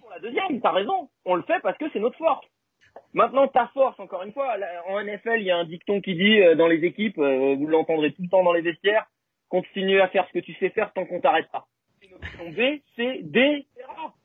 Pour 0.00 0.10
la 0.10 0.20
deuxième, 0.20 0.60
t'as 0.60 0.72
raison. 0.72 1.08
On 1.24 1.36
le 1.36 1.42
fait 1.42 1.60
parce 1.62 1.78
que 1.78 1.84
c'est 1.92 2.00
notre 2.00 2.18
force. 2.18 2.46
Maintenant, 3.14 3.46
ta 3.48 3.68
force, 3.72 3.98
encore 4.00 4.22
une 4.24 4.32
fois, 4.32 4.56
en 4.88 5.00
NFL, 5.02 5.38
il 5.38 5.46
y 5.46 5.50
a 5.50 5.56
un 5.56 5.64
dicton 5.64 6.00
qui 6.00 6.14
dit 6.14 6.40
euh, 6.40 6.54
dans 6.54 6.66
les 6.66 6.84
équipes, 6.84 7.18
euh, 7.18 7.56
vous 7.56 7.66
l'entendrez 7.66 8.12
tout 8.12 8.22
le 8.22 8.28
temps 8.28 8.42
dans 8.42 8.52
les 8.52 8.60
vestiaires, 8.60 9.06
continue 9.48 10.00
à 10.00 10.08
faire 10.08 10.26
ce 10.28 10.32
que 10.32 10.44
tu 10.44 10.54
sais 10.54 10.70
faire 10.70 10.92
tant 10.92 11.04
qu'on 11.06 11.20
t'arrête 11.20 11.50
pas. 11.50 11.66
Une 12.02 12.14
option 12.14 12.50
B, 12.50 12.80
c'est 12.96 13.22
D, 13.22 13.66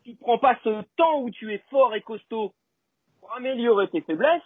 tu 0.03 0.15
prends 0.15 0.37
pas 0.37 0.57
ce 0.63 0.81
temps 0.97 1.21
où 1.21 1.29
tu 1.29 1.53
es 1.53 1.63
fort 1.69 1.95
et 1.95 2.01
costaud 2.01 2.53
pour 3.19 3.33
améliorer 3.35 3.89
tes 3.89 4.01
faiblesses, 4.01 4.41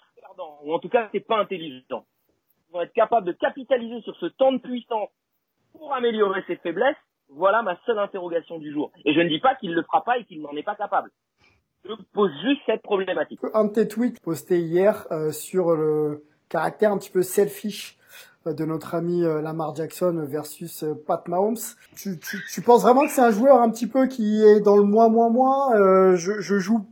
ou 0.63 0.73
en 0.73 0.79
tout 0.79 0.89
cas 0.89 1.09
t'es 1.11 1.19
pas 1.19 1.39
intelligent. 1.39 2.05
Tu 2.67 2.73
vas 2.73 2.83
être 2.83 2.93
capable 2.93 3.27
de 3.27 3.31
capitaliser 3.31 4.01
sur 4.01 4.15
ce 4.17 4.25
temps 4.25 4.51
de 4.51 4.57
puissance 4.57 5.09
pour 5.71 5.93
améliorer 5.93 6.43
ses 6.47 6.57
faiblesses. 6.57 6.97
Voilà 7.29 7.63
ma 7.63 7.77
seule 7.85 7.97
interrogation 7.97 8.59
du 8.59 8.71
jour. 8.71 8.91
Et 9.03 9.13
je 9.13 9.19
ne 9.19 9.29
dis 9.29 9.39
pas 9.39 9.55
qu'il 9.55 9.73
le 9.73 9.81
fera 9.83 10.03
pas 10.03 10.19
et 10.19 10.25
qu'il 10.25 10.41
n'en 10.41 10.55
est 10.55 10.63
pas 10.63 10.75
capable. 10.75 11.09
Je 11.83 11.93
pose 12.13 12.31
juste 12.41 12.61
cette 12.65 12.81
problématique. 12.81 13.39
Un 13.53 13.65
de 13.65 13.73
tes 13.73 13.87
tweets 13.87 14.19
posté 14.21 14.59
hier 14.59 15.05
euh, 15.11 15.31
sur 15.31 15.75
le 15.75 16.23
caractère 16.49 16.91
un 16.91 16.97
petit 16.97 17.11
peu 17.11 17.21
selfish 17.21 17.97
de 18.45 18.65
notre 18.65 18.95
ami 18.95 19.23
euh, 19.23 19.41
Lamar 19.41 19.75
Jackson 19.75 20.25
versus 20.27 20.85
Pat 21.07 21.27
Mahomes. 21.27 21.57
Tu, 21.95 22.19
tu, 22.19 22.37
tu 22.51 22.61
penses 22.61 22.83
vraiment 22.83 23.03
que 23.05 23.11
c'est 23.11 23.21
un 23.21 23.31
joueur 23.31 23.61
un 23.61 23.69
petit 23.69 23.87
peu 23.87 24.07
qui 24.07 24.43
est 24.43 24.59
dans 24.61 24.77
le 24.77 24.83
moi, 24.83 25.09
moi, 25.09 25.29
moi 25.29 25.71
je, 26.15 26.39
je 26.39 26.59
joue 26.59 26.85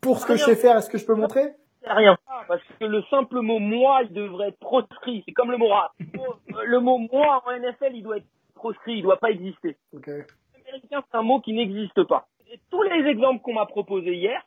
pour 0.00 0.18
ce 0.18 0.26
que 0.26 0.36
je 0.36 0.44
sais 0.44 0.56
faire 0.56 0.76
et 0.76 0.82
ce 0.82 0.90
que 0.90 0.98
je 0.98 1.04
peux 1.06 1.14
montrer? 1.14 1.54
Rien. 1.84 2.16
Parce 2.46 2.62
que 2.78 2.84
le 2.84 3.02
simple 3.10 3.40
mot 3.40 3.58
moi, 3.58 4.02
il 4.04 4.12
devrait 4.12 4.48
être 4.48 4.58
proscrit. 4.58 5.22
C'est 5.26 5.32
comme 5.32 5.50
le 5.50 5.58
mot 5.58 5.68
rat. 5.68 5.92
Le 6.64 6.80
mot 6.80 6.98
moi 6.98 7.42
en 7.46 7.58
NFL, 7.58 7.94
il 7.94 8.02
doit 8.02 8.18
être 8.18 8.26
proscrit. 8.54 8.98
Il 8.98 9.02
doit 9.02 9.18
pas 9.18 9.30
exister. 9.30 9.76
Okay. 9.94 10.24
Américain, 10.66 11.02
c'est 11.10 11.16
un 11.16 11.22
mot 11.22 11.40
qui 11.40 11.52
n'existe 11.52 12.02
pas 12.04 12.26
tous 12.70 12.82
les 12.82 13.08
exemples 13.08 13.42
qu'on 13.42 13.54
m'a 13.54 13.66
proposés 13.66 14.14
hier, 14.14 14.42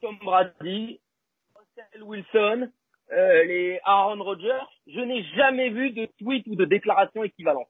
Tom 0.00 0.16
Brady, 0.22 1.00
Russell 1.54 2.02
Wilson, 2.02 2.70
euh, 3.12 3.44
les 3.44 3.80
Aaron 3.84 4.22
Rodgers, 4.22 4.66
je 4.86 5.00
n'ai 5.00 5.22
jamais 5.36 5.70
vu 5.70 5.90
de 5.90 6.06
tweet 6.18 6.46
ou 6.46 6.56
de 6.56 6.64
déclaration 6.64 7.22
équivalente. 7.24 7.68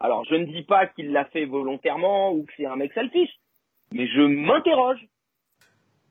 Alors, 0.00 0.24
je 0.24 0.34
ne 0.34 0.46
dis 0.46 0.62
pas 0.62 0.86
qu'il 0.86 1.12
l'a 1.12 1.24
fait 1.26 1.44
volontairement 1.44 2.32
ou 2.32 2.44
que 2.44 2.52
c'est 2.56 2.66
un 2.66 2.76
mec 2.76 2.92
selfish, 2.92 3.30
mais 3.92 4.06
je 4.06 4.22
m'interroge. 4.22 5.06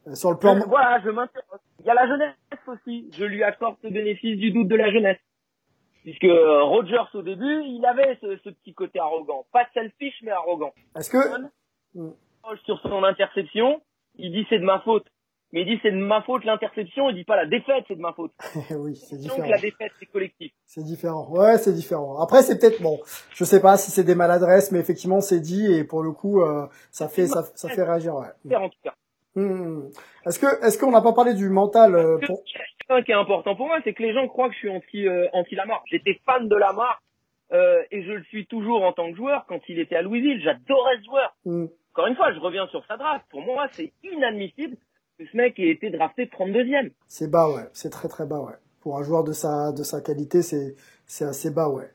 Euh, 0.07 0.15
sur 0.15 0.31
le 0.31 0.37
plan... 0.37 0.59
voilà, 0.67 1.01
je 1.03 1.09
m'interroge. 1.09 1.59
Il 1.79 1.85
y 1.85 1.89
a 1.89 1.93
la 1.93 2.07
jeunesse 2.07 2.35
aussi. 2.67 3.09
Je 3.17 3.25
lui 3.25 3.43
accorde 3.43 3.77
ce 3.81 3.87
bénéfice 3.87 4.37
du 4.37 4.51
doute 4.51 4.67
de 4.67 4.75
la 4.75 4.91
jeunesse. 4.91 5.19
Puisque 6.03 6.23
euh, 6.23 6.63
Rodgers, 6.63 7.09
au 7.13 7.21
début, 7.21 7.63
il 7.63 7.85
avait 7.85 8.17
ce, 8.21 8.37
ce 8.37 8.49
petit 8.49 8.73
côté 8.73 8.99
arrogant. 8.99 9.45
Pas 9.51 9.67
selfish, 9.73 10.15
mais 10.23 10.31
arrogant. 10.31 10.73
Est-ce 10.95 11.09
que 11.09 11.17
sur 12.65 12.79
son 12.81 13.03
interception, 13.03 13.81
il 14.15 14.31
dit 14.31 14.45
c'est 14.49 14.59
de 14.59 14.65
ma 14.65 14.79
faute. 14.79 15.05
Mais 15.53 15.61
il 15.61 15.65
dit 15.65 15.79
c'est 15.81 15.91
de 15.91 15.97
ma 15.97 16.21
faute 16.21 16.45
l'interception, 16.45 17.09
il 17.09 17.15
dit 17.15 17.23
pas 17.23 17.35
la 17.35 17.45
défaite 17.45 17.83
c'est 17.87 17.95
de 17.95 18.01
ma 18.01 18.13
faute. 18.13 18.31
oui, 18.71 18.95
c'est 18.95 19.17
différent. 19.17 19.39
Donc 19.39 19.49
la 19.49 19.57
défaite 19.57 19.91
c'est 19.99 20.05
collectif. 20.05 20.51
C'est 20.65 20.83
différent. 20.83 21.27
Ouais, 21.29 21.57
c'est 21.57 21.73
différent. 21.73 22.19
Après 22.21 22.41
c'est 22.41 22.59
peut-être 22.59 22.81
bon, 22.81 22.99
je 23.33 23.43
sais 23.43 23.61
pas 23.61 23.77
si 23.77 23.91
c'est 23.91 24.03
des 24.03 24.15
maladresses, 24.15 24.71
mais 24.71 24.79
effectivement 24.79 25.19
c'est 25.19 25.39
dit 25.41 25.71
et 25.73 25.83
pour 25.83 26.03
le 26.03 26.11
coup 26.11 26.41
euh, 26.41 26.67
ça 26.89 27.09
fait 27.09 27.27
ça, 27.27 27.43
ça 27.55 27.69
fait 27.69 27.83
réagir. 27.83 28.15
Ouais. 28.15 28.55
En 28.55 28.69
tout 28.69 28.79
cas. 28.83 28.93
Hum. 29.35 29.89
Est-ce 30.25 30.39
que 30.39 30.65
est-ce 30.65 30.77
qu'on 30.77 30.91
n'a 30.91 31.01
pas 31.01 31.13
parlé 31.13 31.33
du 31.33 31.49
mental 31.49 31.95
euh, 31.95 32.17
pour... 32.25 32.43
Ce 32.89 33.01
qui 33.03 33.11
est 33.11 33.15
important 33.15 33.55
pour 33.55 33.67
moi, 33.67 33.79
c'est 33.83 33.93
que 33.93 34.03
les 34.03 34.13
gens 34.13 34.27
croient 34.27 34.49
que 34.49 34.53
je 34.53 34.59
suis 34.59 34.69
anti 34.69 35.07
euh, 35.07 35.27
anti 35.33 35.55
Lamar. 35.55 35.83
J'étais 35.89 36.19
fan 36.25 36.49
de 36.49 36.55
Lamar 36.55 37.01
euh, 37.53 37.81
et 37.91 38.03
je 38.03 38.11
le 38.11 38.23
suis 38.25 38.45
toujours 38.45 38.83
en 38.83 38.91
tant 38.91 39.09
que 39.09 39.15
joueur. 39.15 39.45
Quand 39.47 39.59
il 39.69 39.79
était 39.79 39.95
à 39.95 40.01
Louisville, 40.01 40.41
j'adorais 40.43 40.97
ce 40.99 41.05
joueur. 41.05 41.35
Hum. 41.45 41.69
Encore 41.93 42.07
une 42.07 42.15
fois, 42.15 42.33
je 42.33 42.39
reviens 42.39 42.67
sur 42.67 42.85
sa 42.85 42.97
draft. 42.97 43.25
Pour 43.29 43.41
moi, 43.41 43.67
c'est 43.71 43.91
inadmissible 44.03 44.77
ce 45.31 45.37
mec 45.37 45.59
ait 45.59 45.69
été 45.69 45.89
drafté 45.89 46.25
32e. 46.25 46.91
C'est 47.07 47.29
bas, 47.29 47.49
ouais. 47.49 47.67
C'est 47.73 47.89
très 47.89 48.07
très 48.07 48.25
bas, 48.25 48.39
ouais. 48.39 48.53
Pour 48.81 48.97
un 48.97 49.03
joueur 49.03 49.23
de 49.23 49.31
sa 49.31 49.71
de 49.71 49.83
sa 49.83 50.01
qualité, 50.01 50.41
c'est 50.41 50.75
c'est 51.05 51.25
assez 51.25 51.51
bas, 51.51 51.69
ouais. 51.69 51.89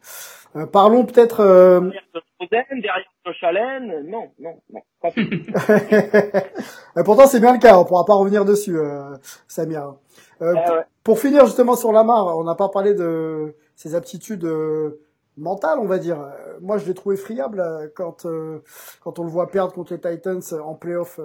Euh, 0.57 0.66
parlons 0.66 1.05
peut-être. 1.05 1.41
Euh... 1.41 1.81
Derrière 1.81 2.03
Rosen, 2.39 2.81
derrière 2.81 3.12
Josh 3.24 3.43
Allen, 3.43 4.09
non, 4.09 4.31
non, 4.39 4.61
non. 4.72 4.83
Pourtant, 7.05 7.27
c'est 7.27 7.41
bien 7.41 7.53
le 7.53 7.59
cas. 7.59 7.79
On 7.79 7.85
pourra 7.85 8.05
pas 8.05 8.14
revenir 8.14 8.45
dessus, 8.45 8.77
euh, 8.77 9.16
Samir. 9.49 9.95
Euh, 10.43 10.55
eh 10.55 10.70
ouais. 10.70 10.83
Pour 11.03 11.18
finir 11.18 11.47
justement 11.47 11.77
sur 11.77 11.93
Lamar, 11.93 12.37
on 12.37 12.45
n'a 12.45 12.55
pas 12.55 12.68
parlé 12.68 12.95
de 12.95 13.55
ses 13.74 13.95
aptitudes 13.95 14.45
euh, 14.45 15.01
mental, 15.37 15.78
on 15.78 15.87
va 15.87 15.99
dire. 15.99 16.20
Euh, 16.20 16.59
moi, 16.61 16.78
je 16.78 16.87
l'ai 16.87 16.95
trouvé 16.95 17.16
friable 17.16 17.61
euh, 17.61 17.89
quand 17.95 18.26
euh, 18.26 18.62
quand 19.01 19.18
on 19.18 19.24
le 19.24 19.28
voit 19.28 19.51
perdre 19.51 19.72
contre 19.72 19.93
les 19.93 20.01
Titans 20.01 20.43
en 20.64 20.74
playoff 20.74 21.20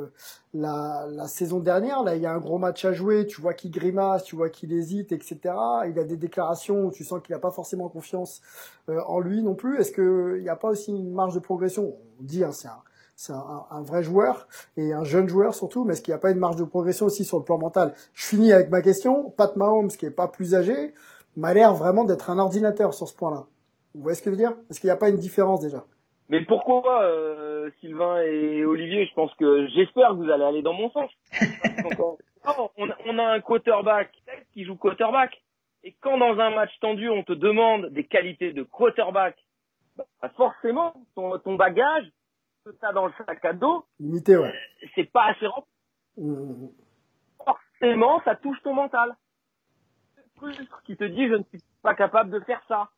la, 0.54 1.08
saison 1.28 1.60
dernière. 1.60 2.04
Là, 2.04 2.16
il 2.16 2.22
y 2.22 2.26
a 2.26 2.34
un 2.34 2.40
gros 2.40 2.58
match 2.58 2.84
à 2.86 2.94
jouer. 2.94 3.26
Tu 3.26 3.42
vois 3.42 3.54
qu'il 3.54 3.72
grimace, 3.72 4.24
tu 4.24 4.36
vois 4.36 4.50
qu'il 4.50 4.74
hésite, 4.74 5.12
etc. 5.12 5.40
Il 5.88 5.98
a 6.00 6.04
des 6.04 6.18
déclarations 6.18 6.90
tu 6.90 7.04
sens 7.04 7.22
qu'il 7.22 7.34
n'a 7.34 7.40
pas 7.40 7.52
forcément 7.52 7.90
confiance 7.90 8.42
en 8.88 9.20
lui 9.20 9.42
non 9.42 9.56
plus. 9.56 9.80
Est-ce 9.80 9.92
qu'il 9.92 10.42
n'y 10.42 10.50
a 10.50 10.56
pas 10.56 10.70
aussi 10.70 10.92
une 10.92 11.14
marge 11.14 11.34
de 11.34 11.40
progression? 11.40 11.96
On 12.20 12.24
dit, 12.24 12.44
hein, 12.44 12.52
c'est 12.52 12.68
un 12.68 12.82
c'est 13.16 13.34
un, 13.34 13.66
un, 13.70 13.84
vrai 13.84 14.02
joueur 14.02 14.48
et 14.78 14.94
un 14.94 15.04
jeune 15.04 15.30
joueur 15.30 15.54
surtout, 15.54 15.84
mais 15.84 15.94
est-ce 15.94 16.02
qu'il 16.02 16.12
n'y 16.12 16.16
a 16.16 16.20
pas 16.20 16.32
une 16.32 16.40
marge 16.40 16.56
de 16.56 16.64
progression 16.64 17.06
aussi 17.06 17.24
sur 17.24 17.38
le 17.38 17.44
plan 17.44 17.60
mental? 17.60 17.94
Je 18.14 18.26
finis 18.26 18.52
avec 18.52 18.72
ma 18.72 18.82
question. 18.82 19.30
Pat 19.38 19.56
Mahomes, 19.58 19.90
qui 19.90 20.08
est 20.08 20.12
pas 20.12 20.28
plus 20.28 20.56
âgé, 20.56 20.96
m'a 21.38 21.54
l'air 21.54 21.76
vraiment 21.76 22.04
d'être 22.04 22.32
un 22.32 22.40
ordinateur 22.40 22.96
sur 22.96 23.08
ce 23.08 23.14
point-là. 23.14 23.46
Vous 23.94 24.02
voyez 24.04 24.16
ce 24.16 24.22
que 24.22 24.30
je 24.30 24.36
veux 24.36 24.42
dire? 24.42 24.54
Est-ce 24.70 24.80
qu'il 24.80 24.88
n'y 24.88 24.92
a 24.92 24.98
pas 24.98 25.10
une 25.10 25.18
différence 25.18 25.62
déjà 25.62 25.84
Mais 26.30 26.44
pourquoi, 26.46 27.04
euh, 27.04 27.70
Sylvain 27.80 28.22
et 28.22 28.64
Olivier? 28.66 29.06
Je 29.06 29.14
pense 29.14 29.34
que 29.36 29.68
j'espère 29.68 30.10
que 30.10 30.16
vous 30.16 30.30
allez 30.30 30.44
aller 30.44 30.62
dans 30.62 30.74
mon 30.74 30.90
sens. 30.92 31.12
on, 32.78 32.90
on 33.06 33.20
a 33.20 33.26
un 33.26 33.42
quarterback 33.42 34.12
qui 34.54 34.66
joue 34.66 34.76
quarterback. 34.76 35.42
Et 35.84 35.96
quand 36.00 36.18
dans 36.18 36.40
un 36.40 36.52
match 36.52 36.72
tendu, 36.80 37.10
on 37.10 37.24
te 37.24 37.34
demande 37.34 37.88
des 37.88 38.06
qualités 38.06 38.54
de 38.54 38.64
quarterback, 38.64 39.36
bah 39.98 40.06
forcément, 40.38 40.94
ton, 41.16 41.38
ton 41.40 41.56
bagage 41.56 42.06
que 42.64 42.70
tu 42.70 42.86
as 42.86 42.94
dans 42.94 43.08
le 43.08 43.14
sac 43.18 43.44
à 43.44 43.54
dos, 43.54 43.84
limité, 44.00 44.38
ouais. 44.38 44.54
c'est 44.94 45.12
pas 45.12 45.32
assez 45.32 45.48
rempli. 45.48 45.72
Mmh. 46.18 46.68
Forcément, 47.44 48.22
ça 48.24 48.36
touche 48.36 48.62
ton 48.64 48.74
mental. 48.74 49.16
Qui 50.86 50.98
te 50.98 51.04
dit, 51.04 51.28
je 51.28 51.36
ne 51.36 51.44
suis 51.44 51.62
pas 51.84 51.94
capable 51.94 52.32
de 52.32 52.40
faire 52.42 52.62
ça. 52.68 52.90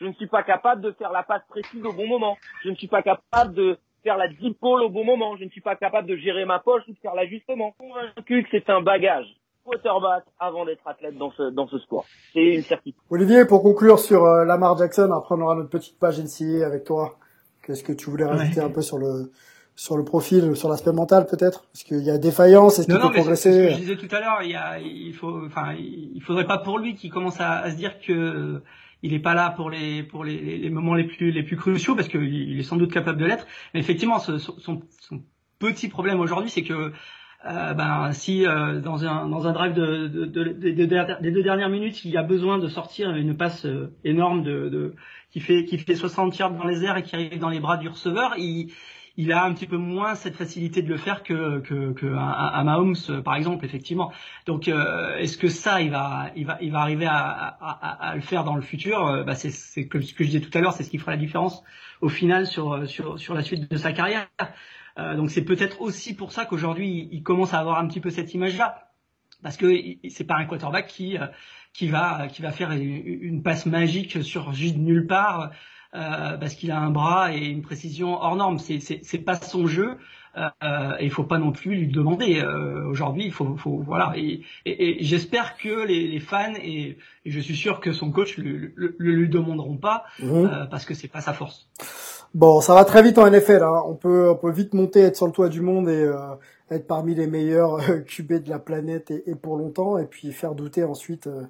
Je 0.00 0.06
ne 0.06 0.12
suis 0.14 0.26
pas 0.26 0.42
capable 0.42 0.82
de 0.82 0.92
faire 0.92 1.12
la 1.12 1.22
passe 1.22 1.42
précise 1.48 1.84
au 1.84 1.92
bon 1.92 2.06
moment. 2.06 2.36
Je 2.64 2.70
ne 2.70 2.74
suis 2.74 2.88
pas 2.88 3.02
capable 3.02 3.54
de 3.54 3.78
faire 4.02 4.16
la 4.16 4.28
deep 4.28 4.60
ball 4.60 4.82
au 4.82 4.88
bon 4.88 5.04
moment. 5.04 5.36
Je 5.36 5.44
ne 5.44 5.50
suis 5.50 5.60
pas 5.60 5.76
capable 5.76 6.08
de 6.08 6.16
gérer 6.16 6.44
ma 6.44 6.58
poche 6.58 6.82
ou 6.88 6.92
de 6.92 6.98
faire 6.98 7.14
l'ajustement. 7.14 7.74
Convaincu 7.78 8.42
que 8.42 8.48
c'est 8.50 8.68
un 8.70 8.80
bagage 8.82 9.26
quarterback 9.64 10.24
avant 10.38 10.64
d'être 10.64 10.86
athlète 10.86 11.16
dans 11.16 11.30
ce, 11.32 11.50
dans 11.50 11.68
ce 11.68 11.78
sport. 11.78 12.04
C'est 12.32 12.54
une 12.56 12.62
certitude. 12.62 13.00
Olivier, 13.10 13.44
pour 13.44 13.62
conclure 13.62 13.98
sur 13.98 14.24
euh, 14.24 14.44
Lamar 14.44 14.76
Jackson, 14.76 15.10
après 15.12 15.34
on 15.36 15.40
aura 15.40 15.54
notre 15.54 15.70
petite 15.70 15.98
page 15.98 16.18
NCA 16.18 16.66
avec 16.66 16.84
toi. 16.84 17.16
Qu'est-ce 17.64 17.84
que 17.84 17.92
tu 17.92 18.10
voulais 18.10 18.24
rajouter 18.24 18.60
ouais. 18.60 18.66
un 18.66 18.70
peu 18.70 18.82
sur 18.82 18.98
le 18.98 19.30
sur 19.74 19.96
le 19.96 20.04
profil, 20.04 20.54
sur 20.56 20.68
l'aspect 20.68 20.92
mental 20.92 21.26
peut-être? 21.26 21.64
Parce 21.72 21.84
qu'il 21.84 22.02
y 22.02 22.10
a 22.10 22.18
défaillance, 22.18 22.78
est-ce 22.78 22.86
qu'il 22.86 22.98
peut 22.98 23.10
progresser? 23.10 23.52
ce 23.52 23.68
que 23.68 23.74
je 23.74 23.78
disais 23.78 23.96
tout 23.96 24.14
à 24.14 24.20
l'heure, 24.20 24.42
il, 24.42 24.50
y 24.50 24.54
a, 24.54 24.78
il 24.78 25.14
faut, 25.14 25.46
enfin, 25.46 25.74
il 25.78 26.20
faudrait 26.26 26.46
pas 26.46 26.58
pour 26.58 26.78
lui 26.78 26.94
qu'il 26.94 27.10
commence 27.10 27.40
à, 27.40 27.58
à, 27.58 27.70
se 27.70 27.76
dire 27.76 27.98
que 28.00 28.60
il 29.02 29.14
est 29.14 29.18
pas 29.18 29.34
là 29.34 29.50
pour 29.50 29.70
les 29.70 30.02
pour 30.02 30.24
les, 30.24 30.70
moments 30.70 30.94
les 30.94 31.04
plus 31.04 31.30
les 31.30 31.42
plus 31.42 31.56
cruciaux 31.56 31.94
parce 31.94 32.08
qu'il 32.08 32.22
il 32.22 32.58
est 32.58 32.62
sans 32.62 32.76
doute 32.76 32.92
capable 32.92 33.18
de 33.18 33.26
l'être. 33.26 33.46
Mais 33.74 33.80
effectivement, 33.80 34.18
son, 34.18 34.82
petit 35.58 35.88
problème 35.88 36.20
aujourd'hui, 36.20 36.50
c'est 36.50 36.62
que 36.62 36.92
euh, 37.44 37.74
ben, 37.74 38.12
si 38.12 38.46
euh, 38.46 38.80
dans 38.80 39.04
un 39.04 39.28
dans 39.28 39.46
un 39.46 39.52
drive 39.52 39.74
de, 39.74 40.06
de, 40.06 40.24
de, 40.24 40.44
de, 40.44 41.20
des 41.20 41.30
deux 41.30 41.42
dernières 41.42 41.68
minutes, 41.68 42.04
il 42.04 42.12
y 42.12 42.16
a 42.16 42.22
besoin 42.22 42.58
de 42.58 42.68
sortir 42.68 43.10
une 43.14 43.36
passe 43.36 43.66
euh, 43.66 43.92
énorme 44.04 44.42
de 44.42 44.94
qui 45.30 45.40
fait 45.40 45.64
qui 45.64 45.78
fait 45.78 45.96
60 45.96 46.36
yards 46.38 46.52
dans 46.52 46.66
les 46.66 46.84
airs 46.84 46.96
et 46.96 47.02
qui 47.02 47.16
arrive 47.16 47.38
dans 47.38 47.48
les 47.48 47.60
bras 47.60 47.76
du 47.76 47.88
receveur, 47.88 48.34
il 48.38 48.72
il 49.16 49.32
a 49.32 49.44
un 49.44 49.52
petit 49.52 49.66
peu 49.66 49.76
moins 49.76 50.14
cette 50.14 50.36
facilité 50.36 50.82
de 50.82 50.88
le 50.88 50.96
faire 50.96 51.22
que 51.22 51.60
que, 51.60 51.92
que 51.92 52.14
à, 52.16 52.62
Mahomes 52.64 52.96
par 53.24 53.34
exemple 53.36 53.64
effectivement. 53.64 54.12
Donc 54.46 54.68
euh, 54.68 55.16
est-ce 55.18 55.36
que 55.36 55.48
ça 55.48 55.82
il 55.82 55.90
va 55.90 56.30
il 56.36 56.46
va 56.46 56.58
il 56.60 56.72
va 56.72 56.80
arriver 56.80 57.06
à, 57.06 57.18
à, 57.20 58.10
à 58.10 58.14
le 58.14 58.22
faire 58.22 58.44
dans 58.44 58.56
le 58.56 58.62
futur? 58.62 59.24
Bah, 59.24 59.34
c'est 59.34 59.86
que 59.86 60.00
ce 60.00 60.14
que 60.14 60.24
je 60.24 60.30
disais 60.30 60.40
tout 60.40 60.56
à 60.56 60.60
l'heure, 60.60 60.72
c'est 60.72 60.84
ce 60.84 60.90
qui 60.90 60.98
fera 60.98 61.12
la 61.12 61.18
différence 61.18 61.62
au 62.00 62.08
final 62.08 62.46
sur 62.46 62.88
sur 62.88 63.18
sur 63.18 63.34
la 63.34 63.42
suite 63.42 63.70
de 63.70 63.76
sa 63.76 63.92
carrière. 63.92 64.28
Euh, 64.98 65.16
donc 65.16 65.30
c'est 65.30 65.44
peut-être 65.44 65.80
aussi 65.80 66.14
pour 66.14 66.32
ça 66.32 66.44
qu'aujourd'hui 66.44 67.08
il, 67.10 67.22
commence 67.22 67.54
à 67.54 67.60
avoir 67.60 67.78
un 67.78 67.88
petit 67.88 68.00
peu 68.00 68.10
cette 68.10 68.34
image-là, 68.34 68.90
parce 69.42 69.56
que 69.56 69.74
c'est 70.10 70.24
pas 70.24 70.36
un 70.36 70.44
quarterback 70.44 70.86
qui 70.86 71.16
qui 71.72 71.88
va 71.88 72.28
qui 72.28 72.42
va 72.42 72.52
faire 72.52 72.72
une, 72.72 72.82
une 72.82 73.42
passe 73.42 73.64
magique 73.66 74.22
sur 74.22 74.52
juste 74.52 74.76
nulle 74.76 75.06
part 75.06 75.50
parce 75.92 76.54
qu'il 76.54 76.70
a 76.70 76.78
un 76.80 76.90
bras 76.90 77.34
et 77.34 77.46
une 77.46 77.62
précision 77.62 78.14
hors 78.14 78.36
norme. 78.36 78.58
C'est 78.58 78.80
c'est 78.80 79.18
pas 79.18 79.36
son 79.36 79.66
jeu. 79.66 79.98
Euh, 80.36 80.92
et 80.98 81.04
il 81.04 81.10
faut 81.10 81.24
pas 81.24 81.38
non 81.38 81.52
plus 81.52 81.74
lui 81.74 81.88
demander. 81.88 82.40
Euh, 82.40 82.86
Aujourd'hui, 82.86 83.26
il 83.26 83.32
faut, 83.32 83.56
faut, 83.56 83.82
voilà. 83.84 84.14
Et, 84.16 84.42
et, 84.64 85.00
et 85.00 85.04
j'espère 85.04 85.56
que 85.56 85.86
les, 85.86 86.08
les 86.08 86.20
fans 86.20 86.54
et, 86.62 86.96
et, 87.24 87.30
je 87.30 87.40
suis 87.40 87.56
sûr 87.56 87.80
que 87.80 87.92
son 87.92 88.10
coach 88.10 88.38
le, 88.38 88.72
le, 88.74 88.94
le 88.96 89.12
lui 89.12 89.28
demanderont 89.28 89.76
pas 89.76 90.04
mmh. 90.20 90.30
euh, 90.30 90.66
parce 90.70 90.84
que 90.84 90.94
c'est 90.94 91.08
pas 91.08 91.20
sa 91.20 91.32
force. 91.32 91.68
Bon, 92.34 92.62
ça 92.62 92.74
va 92.74 92.86
très 92.86 93.02
vite 93.02 93.18
en 93.18 93.30
NFL. 93.30 93.62
Hein. 93.62 93.82
On 93.86 93.94
peut, 93.94 94.30
on 94.30 94.36
peut 94.36 94.50
vite 94.50 94.72
monter, 94.72 95.00
être 95.00 95.16
sur 95.16 95.26
le 95.26 95.32
toit 95.32 95.50
du 95.50 95.60
monde 95.60 95.88
et 95.90 96.02
euh, 96.02 96.16
être 96.70 96.86
parmi 96.86 97.14
les 97.14 97.26
meilleurs 97.26 97.78
QB 98.06 98.44
de 98.44 98.48
la 98.48 98.58
planète 98.58 99.10
et, 99.10 99.22
et, 99.30 99.34
pour 99.34 99.58
longtemps, 99.58 99.98
et 99.98 100.06
puis 100.06 100.32
faire 100.32 100.54
douter 100.54 100.82
ensuite 100.82 101.26
euh, 101.26 101.42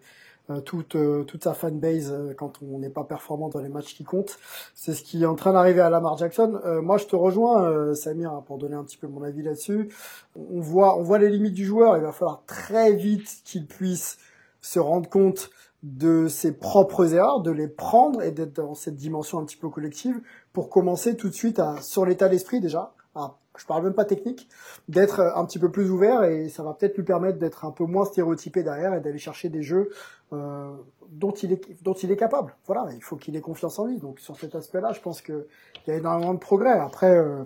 toute, 0.64 0.97
euh, 0.97 1.24
toute 1.24 1.45
sa 1.45 1.55
fanbase 1.55 2.12
euh, 2.12 2.34
quand 2.34 2.61
on 2.62 2.78
n'est 2.78 2.90
pas 2.90 3.05
performant 3.05 3.49
dans 3.49 3.61
les 3.61 3.68
matchs 3.68 3.95
qui 3.95 4.05
comptent. 4.05 4.38
C'est 4.74 4.95
ce 4.95 5.03
qui 5.03 5.22
est 5.22 5.26
en 5.26 5.34
train 5.34 5.53
d'arriver 5.53 5.80
à 5.80 5.90
Lamar 5.90 6.16
Jackson. 6.18 6.61
moi, 6.82 6.99
je 6.99 7.07
te 7.07 7.16
rejoins, 7.16 7.95
Samir, 7.95 8.32
hein, 8.32 8.45
pour 8.47 8.59
donner 8.59 8.74
un 8.74 8.84
petit 8.84 8.97
peu 8.97 9.07
mon 9.07 9.22
avis 9.22 9.43
là-dessus. 9.43 9.88
On 10.36 10.61
voit, 10.61 10.99
on 10.99 11.03
voit 11.03 11.18
les 11.18 11.30
limites 11.30 11.55
du 11.55 11.64
joueur. 11.64 11.97
Il 11.97 12.03
va 12.03 12.12
falloir 12.12 12.43
très 12.47 12.93
vite 12.93 13.43
qu'il 13.45 13.66
puisse 13.66 14.18
se 14.61 14.78
rendre 14.78 15.09
compte 15.09 15.51
de 15.82 16.28
ses 16.28 16.53
propres 16.53 17.12
erreurs, 17.14 17.40
de 17.40 17.51
les 17.51 17.68
prendre 17.68 18.22
et 18.22 18.30
d'être 18.30 18.55
dans 18.55 18.74
cette 18.74 18.95
dimension 18.95 19.38
un 19.38 19.45
petit 19.45 19.57
peu 19.57 19.68
collective 19.68 20.20
pour 20.53 20.70
commencer 20.70 21.16
tout 21.16 21.28
de 21.28 21.34
suite 21.34 21.59
à, 21.59 21.80
sur 21.80 22.07
l'état 22.07 22.28
d'esprit 22.28 22.61
déjà, 22.61 22.95
à 23.14 23.36
je 23.59 23.67
parle 23.67 23.85
même 23.85 23.95
pas 23.95 24.05
technique, 24.05 24.49
d'être 24.89 25.21
un 25.21 25.45
petit 25.45 25.59
peu 25.59 25.71
plus 25.71 25.91
ouvert 25.91 26.25
et 26.25 26.49
ça 26.49 26.63
va 26.63 26.73
peut-être 26.73 26.97
lui 26.97 27.05
permettre 27.05 27.39
d'être 27.39 27.65
un 27.65 27.71
peu 27.71 27.85
moins 27.85 28.05
stéréotypé 28.05 28.63
derrière 28.63 28.95
et 28.95 29.01
d'aller 29.01 29.19
chercher 29.19 29.49
des 29.49 29.63
jeux 29.63 29.91
euh, 30.33 30.71
dont 31.11 31.33
il 31.33 31.53
est 31.53 31.83
dont 31.83 31.93
il 31.93 32.11
est 32.11 32.17
capable. 32.17 32.55
Voilà, 32.67 32.87
il 32.95 33.03
faut 33.03 33.17
qu'il 33.17 33.37
ait 33.37 33.41
confiance 33.41 33.79
en 33.79 33.87
lui. 33.87 33.99
Donc 33.99 34.21
sur 34.21 34.39
cet 34.39 34.55
aspect-là, 34.55 34.93
je 34.93 35.01
pense 35.01 35.21
qu'il 35.21 35.45
y 35.87 35.91
a 35.91 35.97
énormément 35.97 36.33
de 36.33 36.39
progrès. 36.39 36.73
Après, 36.73 37.15
euh, 37.15 37.45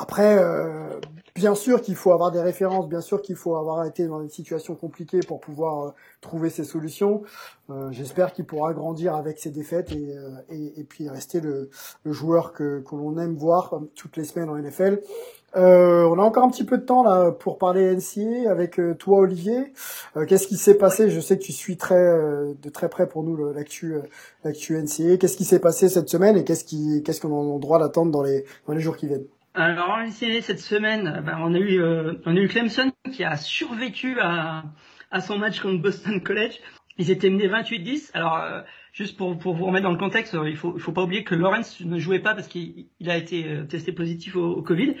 après, 0.00 0.38
euh, 0.38 1.00
bien 1.34 1.56
sûr 1.56 1.80
qu'il 1.80 1.96
faut 1.96 2.12
avoir 2.12 2.30
des 2.30 2.40
références, 2.40 2.88
bien 2.88 3.00
sûr 3.00 3.20
qu'il 3.20 3.34
faut 3.34 3.56
avoir 3.56 3.84
été 3.84 4.06
dans 4.06 4.22
une 4.22 4.30
situation 4.30 4.76
compliquée 4.76 5.18
pour 5.26 5.40
pouvoir 5.40 5.86
euh, 5.86 5.90
trouver 6.20 6.50
ses 6.50 6.62
solutions. 6.62 7.22
Euh, 7.70 7.88
j'espère 7.90 8.32
qu'il 8.32 8.44
pourra 8.44 8.72
grandir 8.74 9.16
avec 9.16 9.40
ses 9.40 9.50
défaites 9.50 9.90
et, 9.90 10.14
et, 10.50 10.80
et 10.80 10.84
puis 10.84 11.08
rester 11.08 11.40
le, 11.40 11.70
le 12.04 12.12
joueur 12.12 12.52
que, 12.52 12.80
que 12.80 12.94
l'on 12.94 13.18
aime 13.18 13.34
voir 13.34 13.80
toutes 13.96 14.16
les 14.16 14.24
semaines 14.24 14.48
en 14.48 14.56
NFL. 14.56 15.00
on 15.54 16.18
a 16.18 16.22
encore 16.22 16.44
un 16.44 16.50
petit 16.50 16.64
peu 16.64 16.78
de 16.78 16.84
temps 16.84 17.02
là 17.02 17.32
pour 17.32 17.58
parler 17.58 17.96
NCA 17.96 18.50
avec 18.50 18.80
toi 18.98 19.18
Olivier. 19.18 19.72
Qu'est-ce 20.28 20.46
qui 20.46 20.56
s'est 20.56 20.78
passé? 20.78 21.10
Je 21.10 21.20
sais 21.20 21.36
que 21.38 21.42
tu 21.42 21.52
suis 21.52 21.76
très 21.76 21.96
de 21.98 22.68
très 22.70 22.88
près 22.88 23.08
pour 23.08 23.24
nous 23.24 23.52
l'actu 23.52 23.96
l'actu 24.44 24.80
NCA. 24.80 25.16
Qu'est-ce 25.16 25.36
qui 25.36 25.44
s'est 25.44 25.58
passé 25.58 25.88
cette 25.88 26.08
semaine 26.08 26.36
et 26.36 26.44
qu'est-ce 26.44 26.64
qui 26.64 27.02
qu'est-ce 27.02 27.20
qu'on 27.20 27.50
a 27.50 27.54
le 27.54 27.60
droit 27.60 27.78
d'attendre 27.78 28.12
dans 28.12 28.22
les 28.22 28.44
dans 28.66 28.74
les 28.74 28.80
jours 28.80 28.96
qui 28.96 29.08
viennent? 29.08 29.26
Alors 29.58 29.98
cette 30.10 30.60
semaine, 30.60 31.22
ben, 31.24 31.38
on 31.40 31.52
a 31.54 31.58
eu 31.58 31.80
euh, 31.82 32.14
on 32.26 32.36
a 32.36 32.40
eu 32.40 32.48
Clemson 32.48 32.92
qui 33.12 33.24
a 33.24 33.36
survécu 33.36 34.18
à, 34.20 34.64
à 35.10 35.20
son 35.20 35.38
match 35.38 35.60
contre 35.60 35.82
Boston 35.82 36.22
College. 36.22 36.60
Ils 36.98 37.10
étaient 37.10 37.30
menés 37.30 37.48
28-10. 37.48 38.10
Alors 38.14 38.36
euh, 38.36 38.60
juste 38.92 39.16
pour, 39.16 39.38
pour 39.38 39.54
vous 39.54 39.66
remettre 39.66 39.84
dans 39.84 39.92
le 39.92 39.98
contexte, 39.98 40.36
il 40.46 40.56
faut 40.56 40.74
il 40.76 40.80
faut 40.80 40.92
pas 40.92 41.02
oublier 41.02 41.24
que 41.24 41.34
Lawrence 41.34 41.80
ne 41.80 41.98
jouait 41.98 42.20
pas 42.20 42.34
parce 42.34 42.48
qu'il 42.48 42.86
a 43.06 43.16
été 43.16 43.46
euh, 43.48 43.64
testé 43.64 43.92
positif 43.92 44.36
au, 44.36 44.62
Covid. 44.62 44.94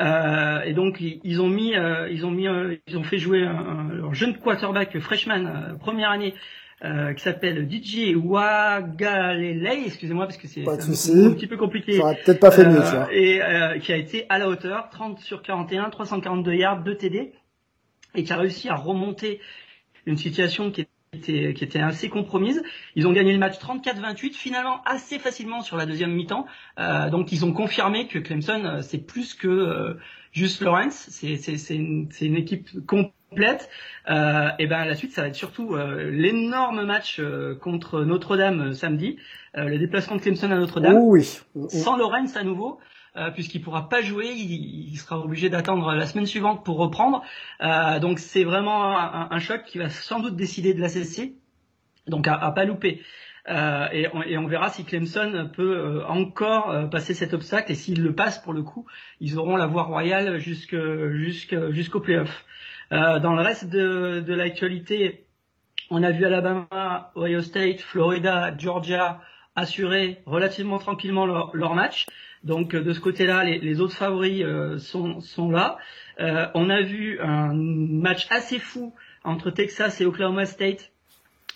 Euh, 0.00 0.62
et 0.62 0.72
donc 0.72 1.00
ils 1.00 1.40
ont 1.40 1.48
mis 1.48 1.74
ils 2.10 2.24
ont 2.24 2.30
mis 2.30 2.46
ils 2.86 2.96
ont 2.96 3.02
fait 3.02 3.18
jouer 3.18 3.42
un, 3.42 3.88
leur 3.92 4.14
jeune 4.14 4.36
quarterback 4.38 4.98
freshman 4.98 5.76
première 5.78 6.10
année 6.10 6.34
euh, 6.82 7.12
qui 7.12 7.22
s'appelle 7.22 7.68
DJ 7.70 8.14
Wagalele, 8.16 9.84
excusez-moi 9.84 10.24
parce 10.24 10.38
que 10.38 10.48
c'est 10.48 10.66
un, 10.66 10.72
un, 10.72 11.34
petit 11.34 11.46
peu 11.46 11.58
compliqué. 11.58 11.98
Ça 11.98 12.14
peut-être 12.14 12.40
pas 12.40 12.50
fait 12.50 12.64
mieux, 12.64 12.80
euh, 12.80 13.04
Et 13.10 13.42
euh, 13.42 13.78
qui 13.78 13.92
a 13.92 13.98
été 13.98 14.24
à 14.30 14.38
la 14.38 14.48
hauteur, 14.48 14.88
30 14.88 15.18
sur 15.20 15.42
41, 15.42 15.90
342 15.90 16.54
yards, 16.54 16.82
2 16.82 16.96
TD, 16.96 17.32
et 18.14 18.24
qui 18.24 18.32
a 18.32 18.36
réussi 18.36 18.70
à 18.70 18.76
remonter 18.76 19.40
une 20.06 20.16
situation 20.16 20.70
qui 20.70 20.86
était, 21.12 21.52
qui 21.52 21.64
était 21.64 21.80
assez 21.80 22.08
compromise. 22.08 22.62
Ils 22.96 23.06
ont 23.06 23.12
gagné 23.12 23.34
le 23.34 23.38
match 23.38 23.58
34-28, 23.58 24.32
finalement 24.32 24.82
assez 24.86 25.18
facilement 25.18 25.60
sur 25.60 25.76
la 25.76 25.84
deuxième 25.84 26.12
mi-temps. 26.12 26.46
Euh, 26.78 27.10
donc 27.10 27.30
ils 27.30 27.44
ont 27.44 27.52
confirmé 27.52 28.06
que 28.06 28.18
Clemson, 28.18 28.78
c'est 28.80 29.04
plus 29.06 29.34
que 29.34 29.98
juste 30.32 30.62
Lawrence, 30.62 31.08
c'est 31.10 31.74
une, 31.74 32.08
une 32.22 32.36
équipe 32.36 32.86
complète 32.86 33.12
complète. 33.30 33.70
Euh, 34.10 34.50
et 34.58 34.66
ben 34.66 34.84
la 34.84 34.94
suite, 34.94 35.12
ça 35.12 35.22
va 35.22 35.28
être 35.28 35.36
surtout 35.36 35.74
euh, 35.74 36.10
l'énorme 36.10 36.84
match 36.84 37.18
euh, 37.20 37.54
contre 37.54 38.02
Notre-Dame 38.02 38.72
samedi, 38.72 39.16
le 39.54 39.78
déplacement 39.78 40.16
de 40.16 40.20
Clemson 40.20 40.50
à 40.50 40.56
Notre-Dame, 40.56 40.96
oh 40.96 41.12
oui. 41.12 41.24
sans 41.68 41.96
Lawrence 41.96 42.36
à 42.36 42.44
nouveau. 42.44 42.78
puisqu'il 43.34 43.60
pourra 43.60 43.88
pas 43.88 44.00
jouer, 44.00 44.28
il, 44.28 44.92
il 44.92 44.96
sera 44.96 45.18
obligé 45.18 45.48
d'attendre 45.48 45.92
la 45.92 46.06
semaine 46.06 46.26
suivante 46.26 46.64
pour 46.64 46.78
reprendre. 46.78 47.24
donc 48.00 48.20
c'est 48.20 48.44
vraiment 48.44 48.96
un, 48.96 49.28
un, 49.30 49.38
choc 49.40 49.64
qui 49.64 49.78
va 49.78 49.88
sans 49.88 50.20
doute 50.20 50.36
décider 50.36 50.72
de 50.72 50.80
la 50.80 50.88
CC, 50.88 51.34
donc 52.06 52.28
à, 52.28 52.34
à 52.34 52.52
pas 52.52 52.64
louper. 52.64 53.02
Euh, 53.48 53.88
et, 53.90 54.06
on, 54.12 54.22
et, 54.22 54.38
on, 54.38 54.46
verra 54.46 54.68
si 54.68 54.84
Clemson 54.84 55.50
peut 55.52 56.04
encore 56.06 56.88
passer 56.90 57.14
cet 57.14 57.34
obstacle 57.34 57.72
et 57.72 57.74
s'il 57.74 58.00
le 58.04 58.14
passe 58.14 58.38
pour 58.38 58.52
le 58.52 58.62
coup, 58.62 58.86
ils 59.18 59.36
auront 59.36 59.56
la 59.56 59.66
voie 59.66 59.82
royale 59.82 60.38
jusqu'au 60.38 61.10
jusqu'au 61.72 62.00
playoff. 62.00 62.44
Euh, 62.92 63.20
dans 63.20 63.34
le 63.34 63.42
reste 63.42 63.68
de, 63.68 64.20
de 64.20 64.34
l'actualité, 64.34 65.26
on 65.90 66.02
a 66.02 66.10
vu 66.10 66.24
Alabama, 66.24 67.12
Ohio 67.16 67.40
State, 67.40 67.80
Florida, 67.80 68.54
Georgia 68.56 69.20
assurer 69.56 70.22
relativement 70.26 70.78
tranquillement 70.78 71.26
leur, 71.26 71.54
leur 71.54 71.74
match. 71.74 72.06
Donc 72.44 72.74
de 72.74 72.92
ce 72.92 73.00
côté-là, 73.00 73.44
les, 73.44 73.80
autres 73.80 73.94
favoris 73.94 74.42
euh, 74.42 74.78
sont, 74.78 75.20
sont 75.20 75.50
là. 75.50 75.78
Euh, 76.20 76.46
on 76.54 76.70
a 76.70 76.80
vu 76.80 77.20
un 77.20 77.52
match 77.54 78.26
assez 78.30 78.58
fou 78.58 78.94
entre 79.24 79.50
Texas 79.50 80.00
et 80.00 80.06
Oklahoma 80.06 80.46
State 80.46 80.92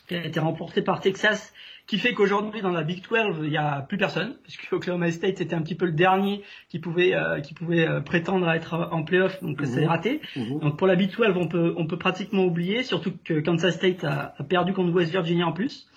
qui 0.08 0.14
a 0.14 0.24
été 0.24 0.38
remporté 0.40 0.82
par 0.82 1.00
Texas 1.00 1.54
qui 1.86 1.98
fait 1.98 2.14
qu'aujourd'hui 2.14 2.62
dans 2.62 2.70
la 2.70 2.82
Big 2.82 3.02
12 3.06 3.40
il 3.42 3.50
n'y 3.50 3.56
a 3.56 3.82
plus 3.82 3.98
personne 3.98 4.36
puisque 4.42 4.72
Oklahoma 4.72 5.10
State 5.10 5.38
c'était 5.38 5.54
un 5.54 5.62
petit 5.62 5.74
peu 5.74 5.86
le 5.86 5.92
dernier 5.92 6.42
qui 6.68 6.78
pouvait 6.78 7.14
euh, 7.14 7.40
qui 7.40 7.54
pouvait 7.54 7.86
euh, 7.86 8.00
prétendre 8.00 8.48
à 8.48 8.56
être 8.56 8.88
en 8.90 9.02
playoff 9.02 9.42
donc 9.42 9.60
c'est 9.64 9.82
mhm. 9.82 9.88
raté 9.88 10.20
mhm. 10.36 10.60
donc 10.60 10.78
pour 10.78 10.86
la 10.86 10.96
Big 10.96 11.14
12 11.14 11.34
on 11.36 11.48
peut 11.48 11.74
on 11.76 11.86
peut 11.86 11.98
pratiquement 11.98 12.44
oublier 12.44 12.82
surtout 12.82 13.12
que 13.24 13.40
Kansas 13.40 13.74
State 13.74 14.04
a, 14.04 14.34
perdu 14.48 14.72
contre 14.72 14.92
West 14.92 15.10
Virginia 15.10 15.46
en 15.46 15.52
plus 15.52 15.88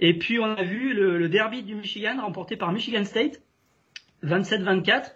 et 0.00 0.18
puis 0.18 0.38
on 0.38 0.44
a 0.44 0.62
vu 0.62 0.92
le, 0.92 1.18
le 1.18 1.28
derby 1.28 1.62
du 1.62 1.74
Michigan 1.74 2.20
remporté 2.20 2.56
par 2.56 2.72
Michigan 2.72 3.04
State 3.04 3.40
27-24 4.24 5.12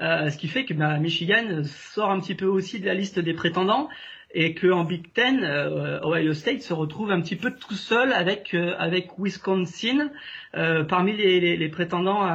euh, 0.00 0.28
ce 0.28 0.36
qui 0.36 0.48
fait 0.48 0.64
que 0.64 0.74
bah, 0.74 0.98
Michigan 0.98 1.62
sort 1.64 2.10
un 2.10 2.18
petit 2.18 2.34
peu 2.34 2.46
aussi 2.46 2.80
de 2.80 2.86
la 2.86 2.94
liste 2.94 3.20
des 3.20 3.34
prétendants 3.34 3.88
et 4.34 4.54
que 4.54 4.66
en 4.70 4.84
Big 4.84 5.12
Ten, 5.12 5.42
euh, 5.44 6.00
Ohio 6.02 6.34
State 6.34 6.60
se 6.60 6.74
retrouve 6.74 7.10
un 7.10 7.20
petit 7.20 7.36
peu 7.36 7.52
tout 7.52 7.74
seul 7.74 8.12
avec 8.12 8.52
euh, 8.52 8.74
avec 8.78 9.10
Wisconsin 9.18 10.10
euh, 10.56 10.84
parmi 10.84 11.16
les, 11.16 11.40
les, 11.40 11.56
les 11.56 11.68
prétendants 11.68 12.20
à, 12.20 12.32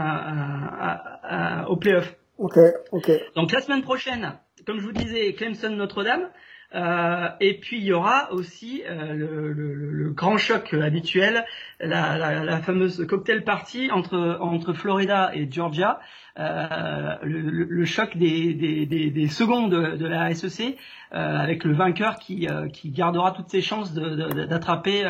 à, 0.79 1.61
à, 1.63 1.69
au 1.69 1.75
playoff. 1.75 2.15
Ok, 2.37 2.57
ok. 2.93 3.11
Donc 3.35 3.51
la 3.51 3.59
semaine 3.61 3.81
prochaine, 3.81 4.33
comme 4.65 4.79
je 4.79 4.85
vous 4.85 4.93
disais, 4.93 5.33
Clemson 5.33 5.71
Notre-Dame. 5.71 6.29
Euh, 6.75 7.29
et 7.39 7.55
puis 7.55 7.77
il 7.77 7.83
y 7.83 7.93
aura 7.93 8.31
aussi 8.31 8.83
euh, 8.87 9.53
le, 9.55 10.11
grand 10.11 10.37
choc 10.37 10.73
habituel, 10.73 11.45
la, 11.79 12.61
fameuse 12.61 13.05
cocktail 13.07 13.43
party 13.43 13.89
entre 13.91 14.37
entre 14.39 14.73
Florida 14.73 15.31
et 15.33 15.49
Georgia, 15.51 15.99
euh, 16.37 17.15
le, 17.23 17.85
choc 17.85 18.15
des, 18.17 18.53
des, 18.53 18.85
des, 18.85 19.09
des 19.09 19.27
secondes 19.27 19.71
de, 19.71 20.05
la 20.05 20.33
SEC, 20.35 20.77
avec 21.11 21.63
le 21.63 21.73
vainqueur 21.73 22.17
qui, 22.17 22.47
qui 22.71 22.91
gardera 22.91 23.31
toutes 23.31 23.49
ses 23.49 23.61
chances 23.61 23.93
d'attraper 23.93 25.05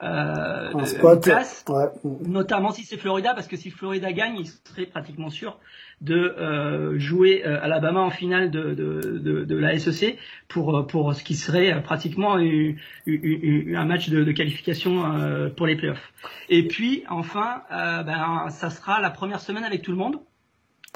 euh, 0.00 1.16
place, 1.20 1.64
ouais. 1.68 1.86
notamment 2.24 2.70
si 2.70 2.84
c'est 2.84 2.96
Florida, 2.96 3.34
parce 3.34 3.48
que 3.48 3.56
si 3.56 3.70
Florida 3.70 4.12
gagne, 4.12 4.36
il 4.38 4.46
serait 4.46 4.86
pratiquement 4.86 5.28
sûr 5.28 5.58
de 6.00 6.14
euh, 6.14 6.98
jouer 6.98 7.42
euh, 7.44 7.58
Alabama 7.60 8.00
en 8.00 8.10
finale 8.10 8.52
de, 8.52 8.74
de, 8.74 9.18
de, 9.18 9.44
de, 9.44 9.56
la 9.56 9.76
SEC 9.76 10.16
pour 10.46 10.86
pour 10.86 11.14
ce 11.14 11.24
qui 11.24 11.34
serait 11.34 11.82
pratiquement 11.82 12.36
un 12.36 13.84
match 13.84 14.08
de, 14.08 14.30
qualification 14.30 15.12
euh, 15.12 15.48
pour 15.48 15.66
les 15.66 15.74
playoffs. 15.74 16.12
Et 16.48 16.68
puis 16.68 17.02
enfin, 17.08 17.62
euh, 17.72 18.04
ben 18.04 18.50
ça 18.50 18.70
sera 18.70 19.00
la 19.00 19.10
première 19.10 19.40
semaine 19.40 19.64
avec 19.64 19.82
tout 19.82 19.90
le 19.90 19.98
monde, 19.98 20.20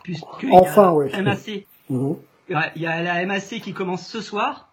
puisque 0.05 0.47
enfin, 0.51 0.93
oui. 0.93 1.11
MAC. 1.23 1.67
Mhm. 1.91 2.17
Il 2.49 2.83
y 2.83 2.87
a 2.87 3.03
la 3.03 3.27
MAC 3.27 3.61
qui 3.61 3.73
commence 3.73 4.07
ce 4.07 4.21
soir. 4.21 4.72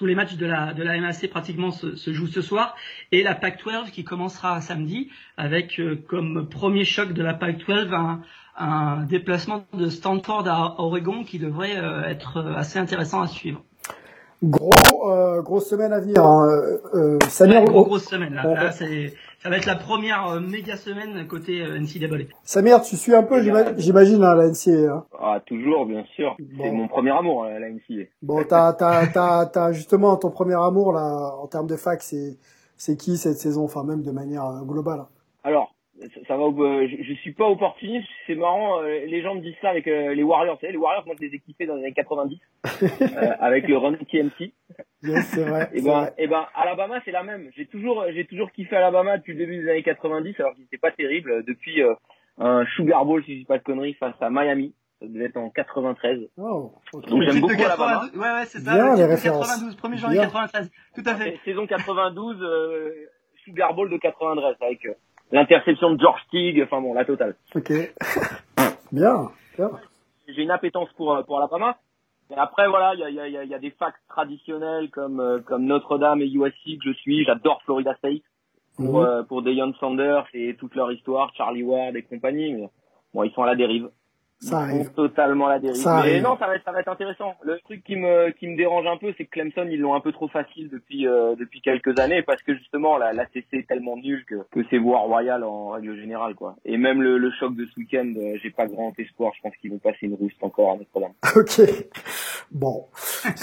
Tous 0.00 0.06
les 0.06 0.14
matchs 0.14 0.36
de 0.36 0.46
la, 0.46 0.72
de 0.72 0.82
la 0.82 0.98
MAC 0.98 1.28
pratiquement 1.28 1.70
se, 1.72 1.94
se 1.94 2.10
jouent 2.14 2.26
ce 2.26 2.40
soir. 2.40 2.74
Et 3.12 3.22
la 3.22 3.34
PAC-12 3.34 3.90
qui 3.90 4.02
commencera 4.02 4.58
samedi 4.62 5.10
avec 5.36 5.78
comme 6.08 6.48
premier 6.48 6.86
choc 6.86 7.12
de 7.12 7.22
la 7.22 7.34
PAC-12 7.34 7.92
un, 7.92 8.22
un 8.56 9.04
déplacement 9.04 9.66
de 9.74 9.90
Stanford 9.90 10.48
à 10.48 10.80
Oregon 10.80 11.22
qui 11.22 11.38
devrait 11.38 11.76
euh, 11.76 12.04
être 12.04 12.38
euh, 12.38 12.54
assez 12.54 12.78
intéressant 12.78 13.20
à 13.20 13.26
suivre. 13.26 13.62
Gros, 14.42 14.72
euh, 15.10 15.42
grosse 15.42 15.68
semaine 15.68 15.92
à 15.92 16.00
venir. 16.00 16.24
Hein. 16.24 16.48
Euh, 16.94 17.18
gros, 17.66 17.84
grosse 17.84 18.06
semaine 18.06 18.32
là. 18.32 18.54
là 18.54 18.72
c'est 18.72 19.12
ça 19.42 19.50
va 19.50 19.56
être 19.56 19.66
la 19.66 19.76
première 19.76 20.26
euh, 20.28 20.40
méga 20.40 20.76
semaine 20.76 21.26
côté 21.26 21.62
euh, 21.62 21.78
NCAA. 21.78 22.24
Samir, 22.44 22.82
tu 22.82 22.96
suis 22.96 23.14
un 23.14 23.22
peu, 23.22 23.42
j'ima- 23.42 23.76
j'imagine, 23.76 24.22
hein, 24.22 24.34
la 24.34 24.48
NCAA. 24.48 24.92
Hein. 24.92 25.04
Ah, 25.18 25.40
toujours, 25.44 25.86
bien 25.86 26.04
sûr. 26.14 26.36
Bon. 26.38 26.64
C'est 26.64 26.70
mon 26.70 26.88
premier 26.88 27.10
amour, 27.10 27.44
euh, 27.44 27.58
la 27.58 27.68
NCA. 27.70 28.08
Bon, 28.22 28.44
t'as, 28.48 28.72
t'as, 28.74 29.06
t'as, 29.06 29.46
t'as 29.46 29.72
justement 29.72 30.16
ton 30.16 30.30
premier 30.30 30.54
amour 30.54 30.92
là, 30.92 31.34
en 31.42 31.46
termes 31.46 31.66
de 31.66 31.76
fac, 31.76 32.02
c'est, 32.02 32.38
c'est 32.76 32.96
qui 32.96 33.16
cette 33.16 33.38
saison, 33.38 33.64
enfin 33.64 33.84
même 33.84 34.02
de 34.02 34.10
manière 34.10 34.44
euh, 34.46 34.62
globale. 34.62 35.00
hein. 35.00 35.08
Alors, 35.42 35.74
ça, 36.08 36.20
ça 36.28 36.36
va. 36.36 36.42
au- 36.44 36.64
euh, 36.64 36.88
je, 36.88 37.02
je 37.02 37.12
suis 37.14 37.32
pas 37.32 37.46
opportuniste. 37.46 38.08
C'est 38.26 38.34
marrant. 38.34 38.80
euh, 38.82 39.04
les 39.06 39.22
gens 39.22 39.34
me 39.34 39.40
disent 39.40 39.54
ça 39.60 39.70
avec 39.70 39.86
euh, 39.86 40.14
les 40.14 40.22
Warriors. 40.22 40.54
Vous 40.56 40.60
savez, 40.60 40.72
les 40.72 40.78
Warriors, 40.78 41.04
moi, 41.06 41.14
je 41.20 41.26
les 41.26 41.34
ai 41.34 41.38
kiffés 41.38 41.66
dans 41.66 41.76
les 41.76 41.84
années 41.84 41.92
90 41.94 42.38
euh, 42.82 43.32
avec 43.40 43.68
le 43.68 43.76
Run 43.76 43.94
TMC. 43.94 44.52
Yes, 45.02 45.26
c'est 45.26 45.44
vrai. 45.44 45.68
Et 45.74 45.82
ben, 45.82 45.90
vrai. 46.00 46.14
et 46.18 46.26
ben, 46.26 46.46
Alabama, 46.54 47.00
c'est 47.04 47.10
la 47.10 47.22
même. 47.22 47.50
J'ai 47.56 47.66
toujours, 47.66 48.04
j'ai 48.12 48.24
toujours 48.26 48.50
kiffé 48.52 48.76
Alabama 48.76 49.18
depuis 49.18 49.32
le 49.32 49.38
début 49.38 49.62
des 49.62 49.68
années 49.70 49.82
90, 49.82 50.34
alors 50.40 50.52
qu'il 50.54 50.62
n'était 50.64 50.78
pas 50.78 50.90
terrible. 50.90 51.30
euh, 51.30 51.42
Depuis 51.46 51.82
euh, 51.82 51.94
un 52.38 52.64
Sugar 52.76 53.04
Bowl, 53.04 53.22
si 53.24 53.34
je 53.34 53.38
dis 53.40 53.44
pas 53.44 53.58
de 53.58 53.62
conneries, 53.62 53.94
face 53.94 54.14
à 54.20 54.30
Miami. 54.30 54.74
Ça 55.00 55.06
devait 55.08 55.24
être 55.26 55.38
en 55.38 55.48
93. 55.48 56.28
Oh, 56.36 56.72
ok. 56.92 57.08
Donc, 57.08 57.22
j'aime 57.22 57.40
beaucoup 57.40 57.54
de 57.56 57.62
Alabama. 57.62 57.92
92, 58.12 58.20
ouais, 58.20 58.28
ouais, 58.32 58.44
c'est 58.46 58.58
ça. 58.60 58.74
Bien, 58.74 58.84
le 58.84 58.90
les 58.90 58.96
titre 58.96 59.06
de 59.06 59.10
références. 59.12 59.46
92, 59.48 59.76
1er 59.76 59.96
janvier 59.98 60.18
Bien. 60.18 60.26
93. 60.26 60.70
Tout 60.94 61.02
à 61.06 61.14
fait. 61.16 61.38
Saison 61.46 61.66
92, 61.66 62.36
euh, 62.42 62.90
Sugar 63.44 63.72
Bowl 63.72 63.88
de 63.88 63.96
93 63.96 64.56
avec 64.60 64.84
euh, 64.84 64.92
l'interception 65.32 65.92
de 65.92 66.00
George 66.00 66.20
Teague. 66.30 66.62
Enfin 66.64 66.80
bon, 66.80 66.94
la 66.94 67.04
totale. 67.04 67.34
Ok. 67.54 67.70
bien, 68.92 69.30
bien. 69.56 69.70
j'ai 70.28 70.42
une 70.42 70.50
appétence 70.50 70.88
pour 70.96 71.14
euh, 71.14 71.22
pour 71.22 71.38
Alabama. 71.38 71.76
Et 72.30 72.36
après 72.36 72.68
voilà, 72.68 72.94
il 72.94 73.00
y 73.00 73.04
a, 73.04 73.10
y, 73.10 73.20
a, 73.20 73.28
y 73.28 73.36
a- 73.38 73.44
il 73.44 73.50
y 73.50 73.54
a 73.54 73.58
des 73.58 73.70
facs 73.72 73.94
traditionnels 74.08 74.90
comme 74.90 75.20
euh, 75.20 75.40
comme 75.40 75.64
Notre-Dame 75.64 76.20
et 76.22 76.28
USC 76.28 76.78
que 76.78 76.84
je 76.84 76.92
suis. 76.92 77.24
J'adore 77.24 77.60
Florida 77.64 77.94
State 77.96 78.22
pour 78.76 79.00
Mhm. 79.00 79.04
euh, 79.06 79.22
pour 79.24 79.42
Deion 79.42 79.72
Sanders 79.80 80.26
et 80.32 80.54
toute 80.56 80.74
leur 80.74 80.90
histoire, 80.92 81.32
Charlie 81.34 81.62
Ward 81.64 81.96
et 81.96 82.02
compagnie. 82.02 82.52
Mais 82.54 82.70
bon, 83.12 83.24
ils 83.24 83.32
sont 83.32 83.42
à 83.42 83.46
la 83.46 83.56
dérive. 83.56 83.90
Ça 84.40 84.60
arrive. 84.60 84.90
totalement 84.92 85.48
la 85.48 85.58
dérive. 85.58 85.76
Ça 85.76 86.00
Mais 86.02 86.10
arrive. 86.12 86.22
non, 86.22 86.36
ça 86.38 86.46
va 86.46 86.56
être 86.56 86.64
ça 86.64 86.72
va 86.72 86.80
être 86.80 86.88
intéressant. 86.88 87.34
Le 87.42 87.58
truc 87.60 87.84
qui 87.84 87.96
me 87.96 88.30
qui 88.30 88.48
me 88.48 88.56
dérange 88.56 88.86
un 88.86 88.96
peu, 88.96 89.12
c'est 89.18 89.26
que 89.26 89.30
Clemson 89.30 89.66
ils 89.70 89.78
l'ont 89.80 89.94
un 89.94 90.00
peu 90.00 90.12
trop 90.12 90.28
facile 90.28 90.70
depuis 90.70 91.06
euh, 91.06 91.34
depuis 91.36 91.60
quelques 91.60 91.98
années 92.00 92.22
parce 92.22 92.42
que 92.42 92.54
justement 92.54 92.96
la 92.96 93.12
la 93.12 93.26
CC 93.34 93.44
est 93.52 93.68
tellement 93.68 93.96
nulle 93.96 94.24
que 94.24 94.36
que 94.50 94.60
c'est 94.70 94.78
voie 94.78 95.00
royale 95.00 95.44
en 95.44 95.68
règle 95.70 95.94
générale 95.96 96.34
quoi. 96.34 96.56
Et 96.64 96.78
même 96.78 97.02
le, 97.02 97.18
le 97.18 97.30
choc 97.32 97.54
de 97.54 97.66
ce 97.66 97.78
week-end, 97.78 98.12
euh, 98.16 98.36
j'ai 98.42 98.50
pas 98.50 98.66
grand 98.66 98.92
espoir. 98.98 99.32
Je 99.36 99.42
pense 99.42 99.54
qu'ils 99.60 99.70
vont 99.72 99.78
passer 99.78 99.98
une 100.06 100.14
rouste 100.14 100.42
encore 100.42 100.72
à 100.72 100.76
Notre-Dame. 100.76 101.12
Ok. 101.36 101.60
Bon. 102.50 102.86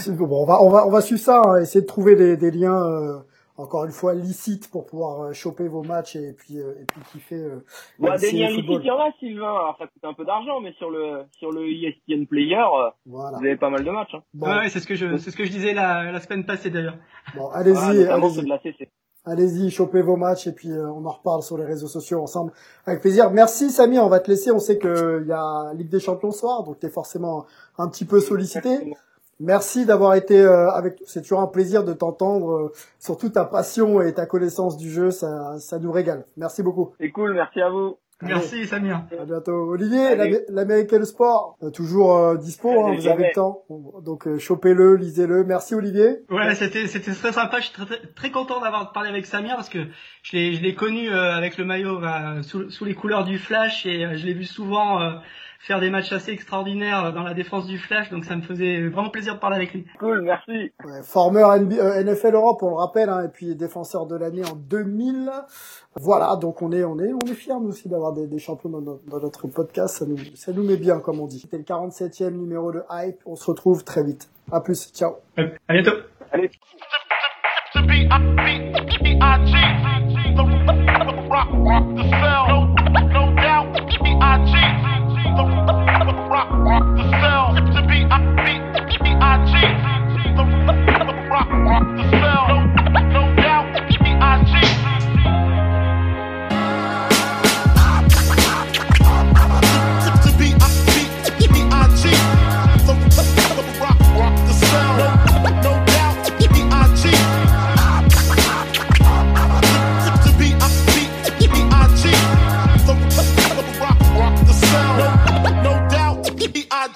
Bon, 0.09 0.43
on 0.43 0.45
va, 0.45 0.61
on 0.61 0.69
va, 0.69 0.85
on 0.87 0.89
va 0.89 1.01
suivre 1.01 1.21
ça, 1.21 1.41
hein, 1.45 1.61
essayer 1.61 1.81
de 1.81 1.85
trouver 1.85 2.15
des, 2.15 2.35
des 2.37 2.51
liens, 2.51 2.75
euh, 2.75 3.19
encore 3.57 3.85
une 3.85 3.91
fois, 3.91 4.13
licites 4.13 4.69
pour 4.69 4.85
pouvoir 4.85 5.21
euh, 5.21 5.33
choper 5.33 5.67
vos 5.67 5.81
matchs 5.83 6.15
et 6.15 6.33
puis, 6.33 6.59
euh, 6.59 6.73
et 6.81 6.85
puis 6.85 7.01
kiffer. 7.11 7.35
Euh, 7.35 7.65
le 7.99 8.19
des 8.19 8.31
liens 8.31 8.49
licites, 8.49 8.65
il 8.69 8.85
y 8.85 8.91
en 8.91 8.99
a, 8.99 9.11
Sylvain. 9.19 9.49
Alors, 9.49 9.75
ça 9.79 9.85
coûte 9.87 10.03
un 10.03 10.13
peu 10.13 10.25
d'argent, 10.25 10.59
mais 10.61 10.73
sur 10.73 10.89
le, 10.89 11.23
sur 11.31 11.51
le 11.51 11.61
E 11.61 11.87
ESPN 11.87 12.25
Player, 12.27 12.55
euh, 12.55 12.89
Voilà. 13.05 13.37
vous 13.39 13.45
avez 13.45 13.57
pas 13.57 13.69
mal 13.69 13.83
de 13.83 13.91
matchs, 13.91 14.13
hein. 14.13 14.21
Bon, 14.33 14.47
Ouais, 14.47 14.57
ouais, 14.57 14.69
c'est 14.69 14.79
ce 14.79 14.87
que 14.87 14.95
je, 14.95 15.17
c'est 15.17 15.31
ce 15.31 15.37
que 15.37 15.43
je 15.45 15.51
disais 15.51 15.73
la, 15.73 16.11
la 16.11 16.19
semaine 16.21 16.45
passée 16.45 16.69
d'ailleurs. 16.69 16.97
bon 17.35 17.49
allez-y, 17.49 17.75
ceux 17.75 18.11
allez-y. 18.11 18.43
de 18.43 18.49
la 18.49 18.59
CC. 18.61 18.89
Allez-y, 19.29 19.69
chopez 19.71 20.01
vos 20.01 20.15
matchs 20.15 20.47
et 20.47 20.53
puis 20.53 20.71
euh, 20.71 20.89
on 20.89 21.03
en 21.05 21.11
reparle 21.11 21.41
sur 21.43 21.57
les 21.57 21.65
réseaux 21.65 21.87
sociaux 21.89 22.21
ensemble 22.21 22.53
avec 22.85 23.01
plaisir. 23.01 23.29
Merci 23.29 23.71
Samy, 23.71 23.99
on 23.99 24.07
va 24.07 24.21
te 24.21 24.31
laisser. 24.31 24.51
On 24.51 24.59
sait 24.59 24.77
que 24.77 25.19
il 25.21 25.27
y 25.27 25.33
a 25.33 25.73
Ligue 25.73 25.89
des 25.89 25.99
Champions 25.99 26.31
ce 26.31 26.39
soir, 26.39 26.63
donc 26.63 26.79
tu 26.79 26.85
es 26.85 26.89
forcément 26.89 27.45
un 27.77 27.89
petit 27.89 28.05
peu 28.05 28.21
sollicité. 28.21 28.93
Merci 29.39 29.85
d'avoir 29.85 30.15
été 30.15 30.39
euh, 30.39 30.69
avec 30.71 30.99
nous. 30.99 31.05
C'est 31.07 31.21
toujours 31.21 31.41
un 31.41 31.47
plaisir 31.47 31.83
de 31.83 31.93
t'entendre 31.93 32.51
euh, 32.51 32.73
sur 32.99 33.17
toute 33.17 33.33
ta 33.33 33.45
passion 33.45 34.01
et 34.01 34.13
ta 34.13 34.25
connaissance 34.25 34.77
du 34.77 34.89
jeu. 34.89 35.11
Ça, 35.11 35.59
ça 35.59 35.79
nous 35.79 35.91
régale. 35.91 36.25
Merci 36.37 36.63
beaucoup. 36.63 36.93
C'est 36.99 37.11
cool, 37.11 37.33
merci 37.33 37.61
à 37.61 37.69
vous. 37.69 37.97
Merci 38.21 38.65
Samir. 38.65 39.03
À 39.19 39.25
bientôt. 39.25 39.69
Olivier, 39.69 40.15
l'American 40.49 41.05
Sport, 41.05 41.55
euh, 41.61 41.69
toujours 41.69 42.17
euh, 42.17 42.35
dispo, 42.35 42.69
hein, 42.69 42.95
vous 42.95 43.07
avez 43.07 43.27
le 43.27 43.33
temps. 43.33 43.63
Donc 44.03 44.27
euh, 44.27 44.39
chopez-le, 44.39 44.95
lisez-le. 44.95 45.43
Merci 45.43 45.75
Olivier. 45.75 46.23
Ouais, 46.31 46.55
c'était 46.55 46.87
c'était 46.87 47.11
très 47.11 47.31
sympa. 47.31 47.59
Je 47.59 47.65
suis 47.65 47.73
très, 47.73 47.85
très, 47.85 48.07
très 48.15 48.31
content 48.31 48.59
d'avoir 48.59 48.91
parlé 48.91 49.09
avec 49.09 49.27
Samir 49.27 49.55
parce 49.55 49.69
que 49.69 49.85
je 50.23 50.35
l'ai 50.35 50.53
je 50.55 50.63
l'ai 50.63 50.73
connu 50.73 51.11
euh, 51.11 51.35
avec 51.35 51.57
le 51.57 51.65
maillot 51.65 51.99
bah, 51.99 52.41
sous, 52.41 52.71
sous 52.71 52.85
les 52.85 52.95
couleurs 52.95 53.23
du 53.23 53.37
Flash 53.37 53.85
et 53.85 54.03
euh, 54.03 54.17
je 54.17 54.25
l'ai 54.25 54.33
vu 54.33 54.45
souvent 54.45 54.99
euh, 54.99 55.11
faire 55.59 55.79
des 55.79 55.89
matchs 55.89 56.11
assez 56.11 56.31
extraordinaires 56.31 57.05
euh, 57.05 57.11
dans 57.11 57.23
la 57.23 57.33
défense 57.33 57.67
du 57.67 57.77
Flash, 57.77 58.09
donc 58.09 58.25
ça 58.25 58.35
me 58.35 58.41
faisait 58.41 58.87
vraiment 58.87 59.09
plaisir 59.09 59.35
de 59.35 59.39
parler 59.39 59.57
avec 59.57 59.73
lui. 59.73 59.85
Cool, 59.99 60.21
merci. 60.21 60.71
Former 61.03 61.43
NFL 61.59 62.27
euh, 62.27 62.31
Europe, 62.31 62.63
on 62.63 62.69
le 62.69 62.75
rappelle, 62.75 63.09
hein, 63.09 63.23
et 63.25 63.29
puis 63.29 63.55
défenseur 63.55 64.05
de 64.05 64.15
l'année 64.15 64.43
en 64.45 64.55
2000. 64.55 65.31
Voilà, 65.95 66.35
donc 66.35 66.61
on 66.61 66.71
est, 66.71 66.83
on 66.83 66.99
est, 66.99 67.11
on 67.13 67.25
est 67.25 67.33
fiers 67.33 67.59
nous 67.59 67.69
aussi 67.69 67.89
d'avoir 67.89 68.13
des, 68.13 68.27
des, 68.27 68.39
champions 68.39 68.69
dans, 68.69 68.99
notre 69.21 69.47
podcast. 69.47 69.97
Ça 69.97 70.05
nous, 70.05 70.17
ça 70.35 70.51
nous 70.53 70.63
met 70.63 70.77
bien, 70.77 70.99
comme 70.99 71.19
on 71.19 71.27
dit. 71.27 71.39
C'était 71.39 71.57
le 71.57 71.63
47e 71.63 72.31
numéro 72.31 72.71
de 72.71 72.83
Hype. 72.91 73.17
On 73.25 73.35
se 73.35 73.45
retrouve 73.45 73.83
très 73.83 74.03
vite. 74.03 74.29
À 74.51 74.61
plus, 74.61 74.91
ciao. 74.93 75.15
À 75.37 75.73
bientôt. 75.73 75.97
Allez. 76.31 76.51
the 85.37 85.76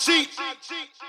cheat. 0.01 0.29
I 0.39 0.55
cheat. 0.67 1.00